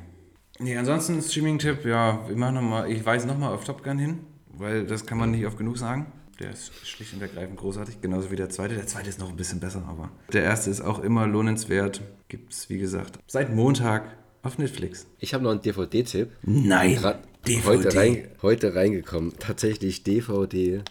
Nee, 0.59 0.77
ansonsten 0.77 1.21
Streaming-Tipp, 1.21 1.85
ja, 1.85 2.23
ich 2.29 2.35
mach 2.35 2.51
noch 2.51 2.61
mal, 2.61 2.89
ich 2.89 3.03
weise 3.05 3.27
nochmal 3.27 3.53
auf 3.53 3.63
Top 3.63 3.83
Gun 3.83 3.97
hin, 3.97 4.19
weil 4.49 4.85
das 4.85 5.05
kann 5.05 5.17
man 5.17 5.31
nicht 5.31 5.45
oft 5.45 5.57
genug 5.57 5.77
sagen. 5.77 6.11
Der 6.41 6.51
ist 6.51 6.71
schlicht 6.83 7.13
und 7.13 7.21
ergreifend 7.21 7.57
großartig, 7.57 8.01
genauso 8.01 8.31
wie 8.31 8.35
der 8.35 8.49
zweite. 8.49 8.73
Der 8.73 8.87
zweite 8.87 9.09
ist 9.09 9.19
noch 9.19 9.29
ein 9.29 9.35
bisschen 9.35 9.59
besser, 9.59 9.83
aber 9.87 10.09
der 10.33 10.43
erste 10.43 10.71
ist 10.71 10.81
auch 10.81 10.99
immer 10.99 11.27
lohnenswert. 11.27 12.01
Gibt's, 12.29 12.67
wie 12.67 12.79
gesagt, 12.79 13.19
seit 13.27 13.53
Montag 13.53 14.17
auf 14.41 14.57
Netflix. 14.57 15.05
Ich 15.19 15.35
habe 15.35 15.43
noch 15.43 15.51
einen 15.51 15.61
DVD-Tipp. 15.61 16.31
Nein, 16.41 16.97
DVD. 17.45 17.65
heute, 17.65 17.95
rein, 17.95 18.27
heute 18.41 18.73
reingekommen. 18.73 19.33
Tatsächlich 19.37 20.03
DVD. 20.03 20.81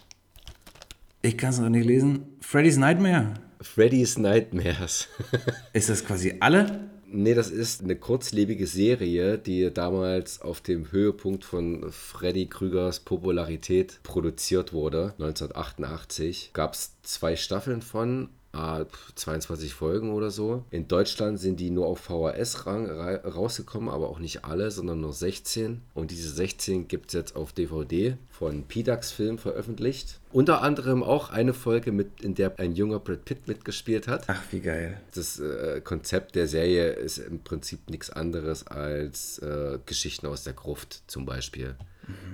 Ich 1.21 1.37
kann 1.37 1.49
es 1.49 1.59
noch 1.59 1.69
nicht 1.69 1.85
lesen. 1.85 2.23
Freddy's 2.39 2.77
Nightmare. 2.77 3.33
Freddy's 3.59 4.17
Nightmares. 4.17 5.09
Ist 5.73 5.89
das 5.89 6.05
quasi 6.05 6.37
alle? 6.39 6.90
Nee, 7.13 7.33
das 7.33 7.49
ist 7.49 7.83
eine 7.83 7.97
kurzlebige 7.97 8.65
Serie, 8.65 9.37
die 9.37 9.69
damals 9.73 10.41
auf 10.41 10.61
dem 10.61 10.93
Höhepunkt 10.93 11.43
von 11.43 11.91
Freddy 11.91 12.45
Krügers 12.45 13.01
Popularität 13.01 13.99
produziert 14.03 14.71
wurde. 14.71 15.13
1988 15.19 16.51
gab 16.53 16.73
es 16.73 16.93
zwei 17.03 17.35
Staffeln 17.35 17.81
von. 17.81 18.29
Ah, 18.53 18.85
22 19.15 19.73
Folgen 19.73 20.11
oder 20.11 20.31
so. 20.31 20.65
In 20.71 20.87
Deutschland 20.87 21.39
sind 21.39 21.59
die 21.59 21.69
nur 21.69 21.87
auf 21.87 21.99
VHS 21.99 22.65
rausgekommen, 22.65 23.89
aber 23.89 24.09
auch 24.09 24.19
nicht 24.19 24.45
alle, 24.45 24.71
sondern 24.71 25.01
nur 25.01 25.13
16. 25.13 25.81
Und 25.93 26.11
diese 26.11 26.29
16 26.29 26.87
gibt 26.87 27.07
es 27.07 27.13
jetzt 27.13 27.35
auf 27.35 27.53
DVD 27.53 28.17
von 28.29 28.63
Pidax 28.63 29.11
Film 29.11 29.37
veröffentlicht. 29.37 30.19
Unter 30.31 30.61
anderem 30.61 31.03
auch 31.03 31.29
eine 31.29 31.53
Folge, 31.53 31.91
mit, 31.91 32.21
in 32.21 32.35
der 32.35 32.57
ein 32.59 32.73
junger 32.73 32.99
Brad 32.99 33.25
Pitt 33.25 33.47
mitgespielt 33.47 34.07
hat. 34.07 34.25
Ach, 34.27 34.41
wie 34.51 34.61
geil. 34.61 34.99
Das 35.13 35.39
äh, 35.39 35.81
Konzept 35.83 36.35
der 36.35 36.47
Serie 36.47 36.91
ist 36.91 37.17
im 37.17 37.39
Prinzip 37.39 37.89
nichts 37.89 38.09
anderes 38.09 38.65
als 38.67 39.39
äh, 39.39 39.79
Geschichten 39.85 40.27
aus 40.27 40.43
der 40.43 40.53
Gruft 40.53 41.03
zum 41.07 41.25
Beispiel. 41.25 41.75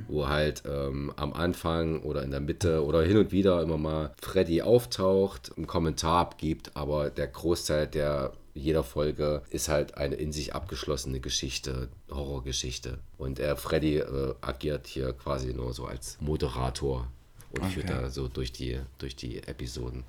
Wo 0.07 0.27
halt 0.27 0.63
ähm, 0.65 1.11
am 1.15 1.33
Anfang 1.33 2.01
oder 2.01 2.23
in 2.23 2.31
der 2.31 2.39
Mitte 2.39 2.83
oder 2.83 3.01
hin 3.03 3.17
und 3.17 3.31
wieder 3.31 3.61
immer 3.61 3.77
mal 3.77 4.13
Freddy 4.21 4.61
auftaucht, 4.61 5.51
einen 5.57 5.67
Kommentar 5.67 6.19
abgibt, 6.19 6.71
aber 6.75 7.09
der 7.09 7.27
Großteil 7.27 7.87
der 7.87 8.33
jeder 8.57 8.83
Folge 8.83 9.43
ist 9.49 9.69
halt 9.69 9.97
eine 9.97 10.15
in 10.15 10.31
sich 10.31 10.55
abgeschlossene 10.55 11.19
Geschichte, 11.19 11.89
Horrorgeschichte. 12.09 12.97
Und 13.17 13.39
er, 13.39 13.55
Freddy, 13.55 13.97
äh, 13.97 14.33
agiert 14.41 14.87
hier 14.87 15.13
quasi 15.13 15.53
nur 15.53 15.73
so 15.73 15.85
als 15.85 16.17
Moderator 16.19 17.07
und 17.51 17.61
okay. 17.61 17.71
führt 17.71 17.89
da 17.89 18.09
so 18.09 18.27
durch 18.27 18.51
die, 18.51 18.79
durch 18.97 19.15
die 19.15 19.43
Episoden. 19.43 20.03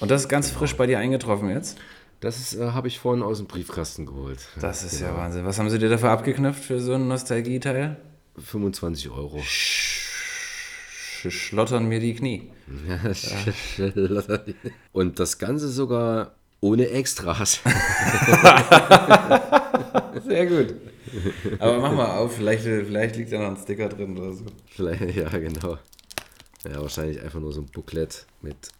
Und 0.00 0.10
das 0.10 0.22
ist 0.22 0.28
ganz 0.28 0.48
genau. 0.48 0.58
frisch 0.58 0.76
bei 0.76 0.86
dir 0.86 0.98
eingetroffen 0.98 1.48
jetzt? 1.50 1.78
Das 2.20 2.54
äh, 2.54 2.70
habe 2.70 2.88
ich 2.88 2.98
vorhin 2.98 3.22
aus 3.22 3.38
dem 3.38 3.46
Briefkasten 3.46 4.06
geholt. 4.06 4.48
Das 4.60 4.84
ist 4.84 4.98
genau. 4.98 5.12
ja 5.12 5.16
Wahnsinn. 5.18 5.44
Was 5.44 5.58
haben 5.58 5.70
sie 5.70 5.78
dir 5.78 5.88
dafür 5.88 6.10
abgeknüpft 6.10 6.64
für 6.64 6.80
so 6.80 6.94
einen 6.94 7.08
Nostalgie-Teil? 7.08 7.96
25 8.38 9.10
Euro. 9.10 9.40
Sch 9.42 10.10
schlottern 11.30 11.86
mir 11.86 12.00
die 12.00 12.14
Knie. 12.14 12.50
Und 14.92 15.18
das 15.20 15.38
Ganze 15.38 15.68
sogar 15.68 16.34
ohne 16.60 16.88
Extras. 16.88 17.60
Sehr 20.26 20.46
gut. 20.46 20.74
Aber 21.58 21.78
mach 21.78 21.92
mal 21.92 22.16
auf, 22.18 22.36
vielleicht, 22.36 22.62
vielleicht 22.62 23.16
liegt 23.16 23.32
da 23.32 23.38
noch 23.38 23.56
ein 23.56 23.62
Sticker 23.62 23.88
drin 23.88 24.16
oder 24.18 24.32
so. 24.32 24.44
Vielleicht, 24.66 25.16
ja, 25.16 25.28
genau. 25.28 25.78
Ja, 26.64 26.80
wahrscheinlich 26.80 27.20
einfach 27.20 27.40
nur 27.40 27.52
so 27.52 27.60
ein 27.60 27.66
Booklet 27.66 28.26
mit 28.40 28.70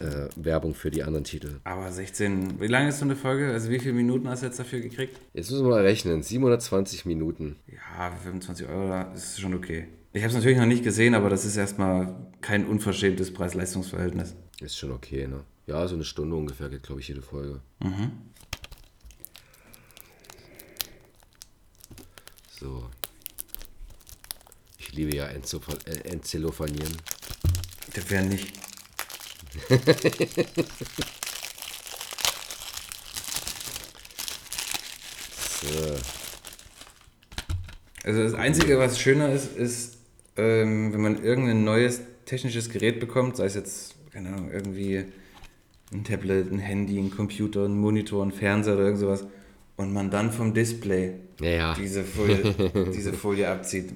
äh, 0.00 0.28
Werbung 0.36 0.74
für 0.74 0.90
die 0.90 1.02
anderen 1.02 1.24
Titel. 1.24 1.60
Aber 1.64 1.90
16, 1.90 2.60
wie 2.60 2.66
lange 2.66 2.88
ist 2.88 2.98
so 2.98 3.04
eine 3.04 3.16
Folge? 3.16 3.52
Also 3.52 3.70
wie 3.70 3.78
viele 3.78 3.94
Minuten 3.94 4.28
hast 4.28 4.42
du 4.42 4.46
jetzt 4.46 4.58
dafür 4.58 4.80
gekriegt? 4.80 5.18
Jetzt 5.32 5.50
müssen 5.50 5.64
wir 5.64 5.70
mal 5.70 5.82
rechnen, 5.82 6.22
720 6.22 7.06
Minuten. 7.06 7.56
Ja, 7.66 8.10
25 8.22 8.66
Euro 8.68 9.12
ist 9.14 9.40
schon 9.40 9.54
okay. 9.54 9.88
Ich 10.12 10.22
habe 10.22 10.28
es 10.28 10.34
natürlich 10.34 10.58
noch 10.58 10.66
nicht 10.66 10.84
gesehen, 10.84 11.14
aber 11.14 11.28
das 11.28 11.44
ist 11.44 11.56
erstmal 11.56 12.14
kein 12.40 12.66
unverschämtes 12.66 13.32
Preis-Leistungs-Verhältnis. 13.32 14.34
Ist 14.60 14.78
schon 14.78 14.92
okay, 14.92 15.26
ne? 15.26 15.40
Ja, 15.66 15.88
so 15.88 15.94
eine 15.94 16.04
Stunde 16.04 16.36
ungefähr 16.36 16.68
geht, 16.68 16.82
glaube 16.82 17.00
ich, 17.00 17.08
jede 17.08 17.22
Folge. 17.22 17.60
Mhm. 17.80 18.12
So. 22.60 22.84
Ich 24.78 24.92
liebe 24.92 25.16
ja 25.16 25.26
Enzelophanieren. 25.26 26.96
Das 27.94 28.10
wäre 28.10 28.24
nicht. 28.24 28.52
So. 35.60 35.96
Also 38.04 38.22
das 38.22 38.34
Einzige, 38.34 38.78
was 38.78 39.00
schöner 39.00 39.32
ist, 39.32 39.56
ist, 39.56 39.96
ähm, 40.36 40.92
wenn 40.92 41.00
man 41.00 41.24
irgendein 41.24 41.64
neues 41.64 42.02
technisches 42.26 42.68
Gerät 42.68 43.00
bekommt, 43.00 43.38
sei 43.38 43.46
es 43.46 43.54
jetzt, 43.54 43.94
keine 44.12 44.28
Ahnung, 44.28 44.50
irgendwie 44.52 45.06
ein 45.90 46.04
Tablet, 46.04 46.52
ein 46.52 46.58
Handy, 46.58 46.98
ein 46.98 47.10
Computer, 47.10 47.64
ein 47.64 47.78
Monitor, 47.78 48.22
ein 48.22 48.30
Fernseher 48.30 48.74
oder 48.74 48.84
irgend 48.84 49.00
sowas, 49.00 49.26
und 49.76 49.92
man 49.92 50.10
dann 50.10 50.30
vom 50.30 50.54
Display 50.54 51.14
ja. 51.40 51.74
diese, 51.74 52.04
Folie, 52.04 52.54
diese 52.94 53.12
Folie 53.12 53.48
abzieht. 53.48 53.92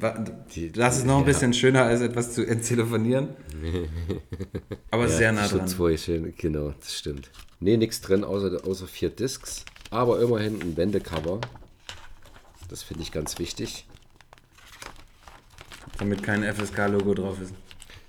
Das 0.77 0.99
ist 0.99 1.07
noch 1.07 1.19
ein 1.19 1.25
bisschen 1.25 1.53
ja. 1.53 1.59
schöner, 1.59 1.83
als 1.85 2.01
etwas 2.01 2.35
zu 2.35 2.45
enttelefonieren. 2.47 3.29
Aber 4.91 5.05
ja, 5.05 5.09
sehr 5.09 5.33
nah 5.33 5.47
dran. 5.47 5.61
Schutzfolie, 5.61 5.99
schön, 5.99 6.35
genau, 6.37 6.75
das 6.81 6.99
stimmt. 6.99 7.31
Nee, 7.61 7.77
nichts 7.77 8.01
drin, 8.01 8.25
außer, 8.25 8.67
außer 8.67 8.87
vier 8.87 9.11
Discs. 9.11 9.65
Aber 9.91 10.21
immerhin 10.21 10.61
ein 10.61 10.77
Wendecover. 10.77 11.41
Das 12.69 12.83
finde 12.83 13.03
ich 13.03 13.13
ganz 13.13 13.39
wichtig. 13.39 13.87
Damit 15.99 16.23
kein 16.23 16.43
FSK-Logo 16.43 17.15
drauf 17.15 17.41
ist 17.41 17.55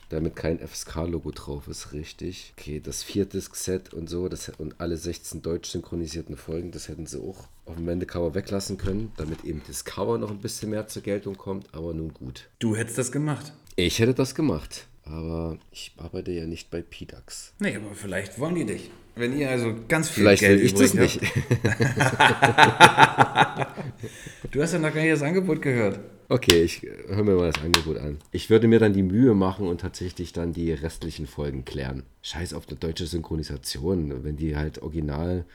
damit 0.10 0.36
kein 0.36 0.60
FSK-Logo 0.60 1.32
drauf 1.32 1.68
ist, 1.68 1.94
richtig. 1.94 2.54
Okay, 2.58 2.80
das 2.80 3.04
Vier-Disc-Set 3.04 3.94
und 3.94 4.10
so, 4.10 4.28
das, 4.28 4.50
und 4.58 4.82
alle 4.82 4.98
16 4.98 5.42
deutsch 5.42 5.70
synchronisierten 5.70 6.36
Folgen, 6.36 6.72
das 6.72 6.90
hätten 6.90 7.06
sie 7.06 7.22
auch 7.22 7.48
auf 7.70 7.76
dem 7.76 7.88
Wendecover 7.88 8.34
weglassen 8.34 8.78
können, 8.78 9.12
damit 9.18 9.46
eben 9.46 9.62
das 9.68 9.86
Cover 9.86 10.18
noch 10.18 10.32
ein 10.32 10.40
bisschen 10.40 10.72
mehr 10.72 10.88
zur 10.88 11.04
Geltung 11.04 11.38
kommt, 11.38 11.68
aber 11.74 11.94
nun 11.94 12.14
gut. 12.14 12.50
Du 12.60 12.76
hättest 12.76 12.98
das 12.98 13.12
gemacht. 13.12 13.54
Ich 13.76 14.00
hätte 14.00 14.14
das 14.14 14.36
gemacht, 14.36 14.88
aber 15.04 15.58
ich 15.72 15.94
arbeite 15.98 16.32
ja 16.32 16.46
nicht 16.46 16.72
bei 16.72 16.82
PDAX. 16.82 17.54
Nee, 17.60 17.76
aber 17.76 17.94
vielleicht 17.94 18.40
wollen 18.40 18.56
die 18.56 18.66
dich. 18.66 18.90
Wenn 19.16 19.38
ihr 19.38 19.50
also 19.50 19.74
ganz 19.88 20.10
viel 20.10 20.24
vielleicht 20.24 20.42
Geld 20.42 20.60
will 20.60 20.66
ich 20.66 20.74
das 20.74 20.94
nicht. 20.94 21.22
du 24.52 24.62
hast 24.62 24.74
ja 24.74 24.80
noch 24.80 24.94
gar 24.94 25.02
nicht 25.02 25.14
das 25.14 25.22
Angebot 25.22 25.62
gehört. 25.62 26.00
Okay, 26.30 26.64
ich 26.64 26.84
höre 27.08 27.24
mir 27.24 27.36
mal 27.36 27.52
das 27.52 27.64
Angebot 27.64 27.98
an. 27.98 28.20
Ich 28.32 28.50
würde 28.50 28.68
mir 28.68 28.80
dann 28.80 28.94
die 28.94 29.04
Mühe 29.04 29.34
machen 29.34 29.68
und 29.68 29.82
tatsächlich 29.82 30.32
dann 30.32 30.54
die 30.54 30.72
restlichen 30.72 31.28
Folgen 31.28 31.66
klären. 31.66 32.04
Scheiß 32.22 32.54
auf 32.54 32.68
eine 32.68 32.78
deutsche 32.78 33.08
Synchronisation, 33.08 34.24
wenn 34.24 34.38
die 34.38 34.56
halt 34.56 34.82
original. 34.82 35.46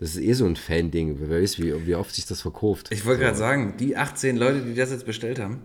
Das 0.00 0.16
ist 0.16 0.22
eh 0.22 0.32
so 0.32 0.46
ein 0.46 0.56
Fan-Ding. 0.56 1.16
Wer 1.20 1.42
weiß, 1.42 1.58
wie, 1.58 1.86
wie 1.86 1.94
oft 1.94 2.14
sich 2.14 2.24
das 2.24 2.40
verkauft. 2.40 2.88
Ich 2.90 3.04
wollte 3.04 3.20
so. 3.20 3.24
gerade 3.26 3.36
sagen, 3.36 3.74
die 3.78 3.98
18 3.98 4.38
Leute, 4.38 4.62
die 4.62 4.74
das 4.74 4.90
jetzt 4.90 5.04
bestellt 5.04 5.38
haben, 5.38 5.60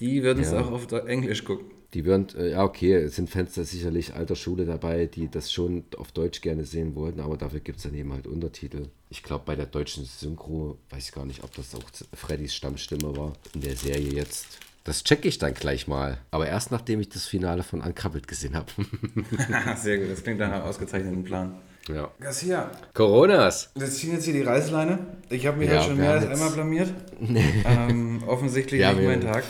die 0.00 0.24
würden 0.24 0.42
es 0.42 0.50
ja. 0.50 0.60
auch 0.60 0.72
auf 0.72 0.90
Englisch 1.06 1.44
gucken. 1.44 1.66
Die 1.94 2.04
würden, 2.04 2.26
äh, 2.36 2.50
ja 2.50 2.64
okay, 2.64 2.94
es 2.94 3.14
sind 3.14 3.30
Fans 3.30 3.54
da 3.54 3.62
sicherlich 3.62 4.14
alter 4.14 4.34
Schule 4.34 4.66
dabei, 4.66 5.06
die 5.06 5.30
das 5.30 5.52
schon 5.52 5.84
auf 5.96 6.10
Deutsch 6.10 6.40
gerne 6.40 6.64
sehen 6.64 6.96
wollten, 6.96 7.20
aber 7.20 7.36
dafür 7.36 7.60
gibt 7.60 7.78
es 7.78 7.84
dann 7.84 7.94
eben 7.94 8.12
halt 8.12 8.26
Untertitel. 8.26 8.88
Ich 9.10 9.22
glaube, 9.22 9.44
bei 9.46 9.54
der 9.54 9.66
deutschen 9.66 10.04
Synchro, 10.04 10.76
weiß 10.90 11.08
ich 11.08 11.14
gar 11.14 11.24
nicht, 11.24 11.44
ob 11.44 11.54
das 11.54 11.74
auch 11.74 11.84
Freddys 12.12 12.54
Stammstimme 12.54 13.16
war 13.16 13.32
in 13.54 13.60
der 13.62 13.76
Serie 13.76 14.12
jetzt. 14.12 14.46
Das 14.84 15.04
checke 15.04 15.28
ich 15.28 15.38
dann 15.38 15.54
gleich 15.54 15.86
mal. 15.86 16.18
Aber 16.30 16.48
erst 16.48 16.72
nachdem 16.72 17.00
ich 17.00 17.10
das 17.10 17.26
Finale 17.26 17.62
von 17.62 17.80
Unkrabbelt 17.80 18.26
gesehen 18.26 18.56
habe. 18.56 18.72
Sehr 19.76 19.98
gut, 19.98 20.10
das 20.10 20.22
klingt 20.22 20.40
nach 20.40 20.50
einem 20.50 20.64
ausgezeichneten 20.64 21.24
Plan. 21.24 21.58
Ja. 21.88 22.10
Garcia. 22.20 22.70
Coronas. 22.94 23.70
Wir 23.74 23.88
ziehen 23.88 24.12
jetzt 24.12 24.24
hier 24.24 24.34
die 24.34 24.42
Reißleine. 24.42 24.98
Ich 25.30 25.46
habe 25.46 25.58
mich 25.58 25.70
ja, 25.70 25.82
schon 25.82 25.96
mehr 25.96 26.12
als 26.12 26.26
einmal 26.26 26.50
blamiert. 26.50 26.92
ähm, 27.20 28.22
offensichtlich 28.26 28.80
nicht 28.84 29.02
mein 29.02 29.20
Tag. 29.20 29.44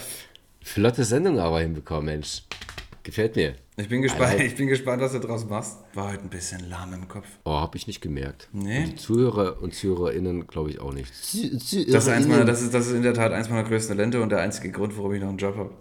Flotte 0.62 1.05
Sendung 1.05 1.39
aber 1.39 1.61
hinbekommen, 1.61 2.07
Mensch. 2.07 2.43
Gefällt 3.03 3.36
mir. 3.36 3.55
Ich 3.78 3.89
bin 3.89 4.03
gespannt, 4.03 4.34
ich 4.41 4.55
bin 4.55 4.66
gespannt, 4.66 5.01
was 5.01 5.12
du 5.12 5.20
draus 5.20 5.49
machst. 5.49 5.78
War 5.95 6.12
heute 6.12 6.22
ein 6.22 6.28
bisschen 6.28 6.68
lahm 6.68 6.93
im 6.93 7.09
Kopf. 7.09 7.26
Oh, 7.45 7.53
habe 7.53 7.76
ich 7.76 7.86
nicht 7.86 8.01
gemerkt. 8.01 8.49
Nee. 8.53 8.80
Und 8.80 8.86
die 8.86 8.97
Zuhörer 8.97 9.62
und 9.62 9.74
Zuhörerinnen 9.74 10.47
glaube 10.47 10.70
ich 10.70 10.80
auch 10.80 10.93
nicht. 10.93 11.11
Das 11.11 12.07
ist, 12.07 12.28
meiner, 12.28 12.45
das, 12.45 12.61
ist, 12.61 12.74
das 12.74 12.89
ist 12.89 12.93
in 12.93 13.03
der 13.03 13.14
Tat 13.14 13.32
eins 13.32 13.49
meiner 13.49 13.66
größten 13.66 13.97
Talente 13.97 14.20
und 14.20 14.30
der 14.30 14.41
einzige 14.41 14.70
Grund, 14.70 14.97
warum 14.97 15.14
ich 15.14 15.20
noch 15.20 15.28
einen 15.28 15.39
Job 15.39 15.57
habe. 15.57 15.70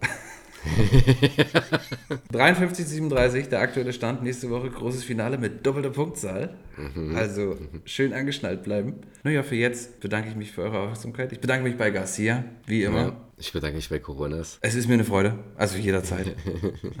53, 2.32 2.86
37, 2.86 3.48
der 3.48 3.60
aktuelle 3.60 3.92
Stand. 3.92 4.22
Nächste 4.22 4.50
Woche 4.50 4.70
großes 4.70 5.04
Finale 5.04 5.38
mit 5.38 5.66
doppelter 5.66 5.90
Punktzahl. 5.90 6.54
Mhm. 6.76 7.16
Also 7.16 7.56
schön 7.84 8.12
angeschnallt 8.12 8.62
bleiben. 8.62 8.94
Naja, 9.22 9.42
für 9.42 9.56
jetzt 9.56 10.00
bedanke 10.00 10.28
ich 10.28 10.36
mich 10.36 10.52
für 10.52 10.62
eure 10.62 10.80
Aufmerksamkeit. 10.80 11.32
Ich 11.32 11.40
bedanke 11.40 11.64
mich 11.64 11.76
bei 11.76 11.90
Garcia, 11.90 12.44
wie 12.66 12.82
immer. 12.82 13.00
Ja, 13.00 13.16
ich 13.36 13.52
bedanke 13.52 13.76
mich 13.76 13.88
bei 13.88 13.98
Coronas. 13.98 14.58
Es 14.60 14.74
ist 14.74 14.88
mir 14.88 14.94
eine 14.94 15.04
Freude, 15.04 15.38
also 15.56 15.78
jederzeit. 15.78 16.26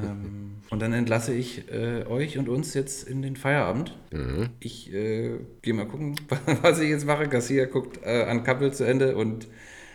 ähm, 0.02 0.56
und 0.70 0.80
dann 0.80 0.92
entlasse 0.92 1.34
ich 1.34 1.70
äh, 1.70 2.04
euch 2.06 2.38
und 2.38 2.48
uns 2.48 2.74
jetzt 2.74 3.08
in 3.08 3.22
den 3.22 3.36
Feierabend. 3.36 3.96
Mhm. 4.12 4.50
Ich 4.60 4.92
äh, 4.92 5.38
gehe 5.62 5.74
mal 5.74 5.86
gucken, 5.86 6.16
was 6.62 6.80
ich 6.80 6.90
jetzt 6.90 7.06
mache. 7.06 7.28
Garcia 7.28 7.66
guckt 7.66 8.00
äh, 8.04 8.24
an 8.24 8.44
Kappel 8.44 8.72
zu 8.72 8.84
Ende 8.84 9.16
und 9.16 9.48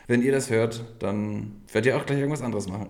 wenn 0.07 0.21
ihr 0.21 0.33
das 0.33 0.49
hört, 0.49 0.83
dann 0.99 1.61
werdet 1.71 1.93
ihr 1.93 1.97
auch 1.97 2.05
gleich 2.05 2.19
irgendwas 2.19 2.41
anderes 2.41 2.67
machen. 2.67 2.89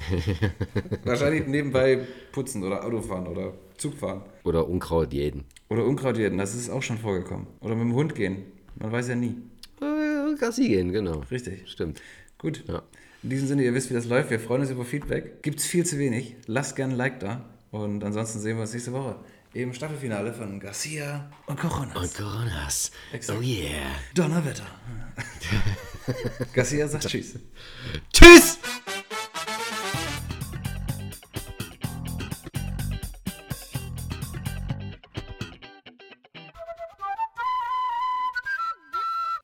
Wahrscheinlich 1.04 1.46
nebenbei 1.46 2.06
putzen 2.32 2.64
oder 2.64 2.84
Autofahren 2.84 3.26
oder 3.26 3.54
Zugfahren. 3.76 4.22
Oder 4.44 4.68
Unkraut 4.68 5.12
jäten. 5.12 5.44
Oder 5.68 5.84
Unkraut 5.84 6.16
jäten, 6.16 6.38
das 6.38 6.54
ist 6.54 6.70
auch 6.70 6.82
schon 6.82 6.98
vorgekommen. 6.98 7.46
Oder 7.60 7.74
mit 7.74 7.84
dem 7.84 7.94
Hund 7.94 8.14
gehen. 8.14 8.44
Man 8.76 8.92
weiß 8.92 9.08
ja 9.08 9.14
nie. 9.14 9.36
Äh, 9.80 10.34
Gassi 10.38 10.68
gehen, 10.68 10.92
genau. 10.92 11.22
Richtig. 11.30 11.70
Stimmt. 11.70 12.00
Gut. 12.38 12.64
Ja. 12.66 12.82
In 13.22 13.30
diesem 13.30 13.48
Sinne, 13.48 13.64
ihr 13.64 13.74
wisst, 13.74 13.90
wie 13.90 13.94
das 13.94 14.06
läuft. 14.06 14.30
Wir 14.30 14.40
freuen 14.40 14.62
uns 14.62 14.70
über 14.70 14.84
Feedback. 14.84 15.42
Gibt 15.42 15.60
es 15.60 15.66
viel 15.66 15.84
zu 15.84 15.98
wenig. 15.98 16.36
Lasst 16.46 16.76
gerne 16.76 16.94
ein 16.94 16.96
Like 16.96 17.20
da. 17.20 17.44
Und 17.70 18.02
ansonsten 18.02 18.40
sehen 18.40 18.56
wir 18.56 18.62
uns 18.62 18.72
nächste 18.72 18.92
Woche 18.92 19.16
im 19.52 19.72
Staffelfinale 19.72 20.32
von 20.32 20.60
Garcia 20.60 21.30
und 21.46 21.58
Coronas. 21.58 21.96
Und 21.96 22.14
Coronas. 22.14 22.90
Exakt. 23.12 23.38
Oh 23.38 23.42
yeah. 23.42 23.96
Donnerwetter. 24.14 24.66
Garcia 26.54 26.88
sagt 26.88 27.04
Tschüss. 27.08 27.38
Tschüss! 28.12 28.58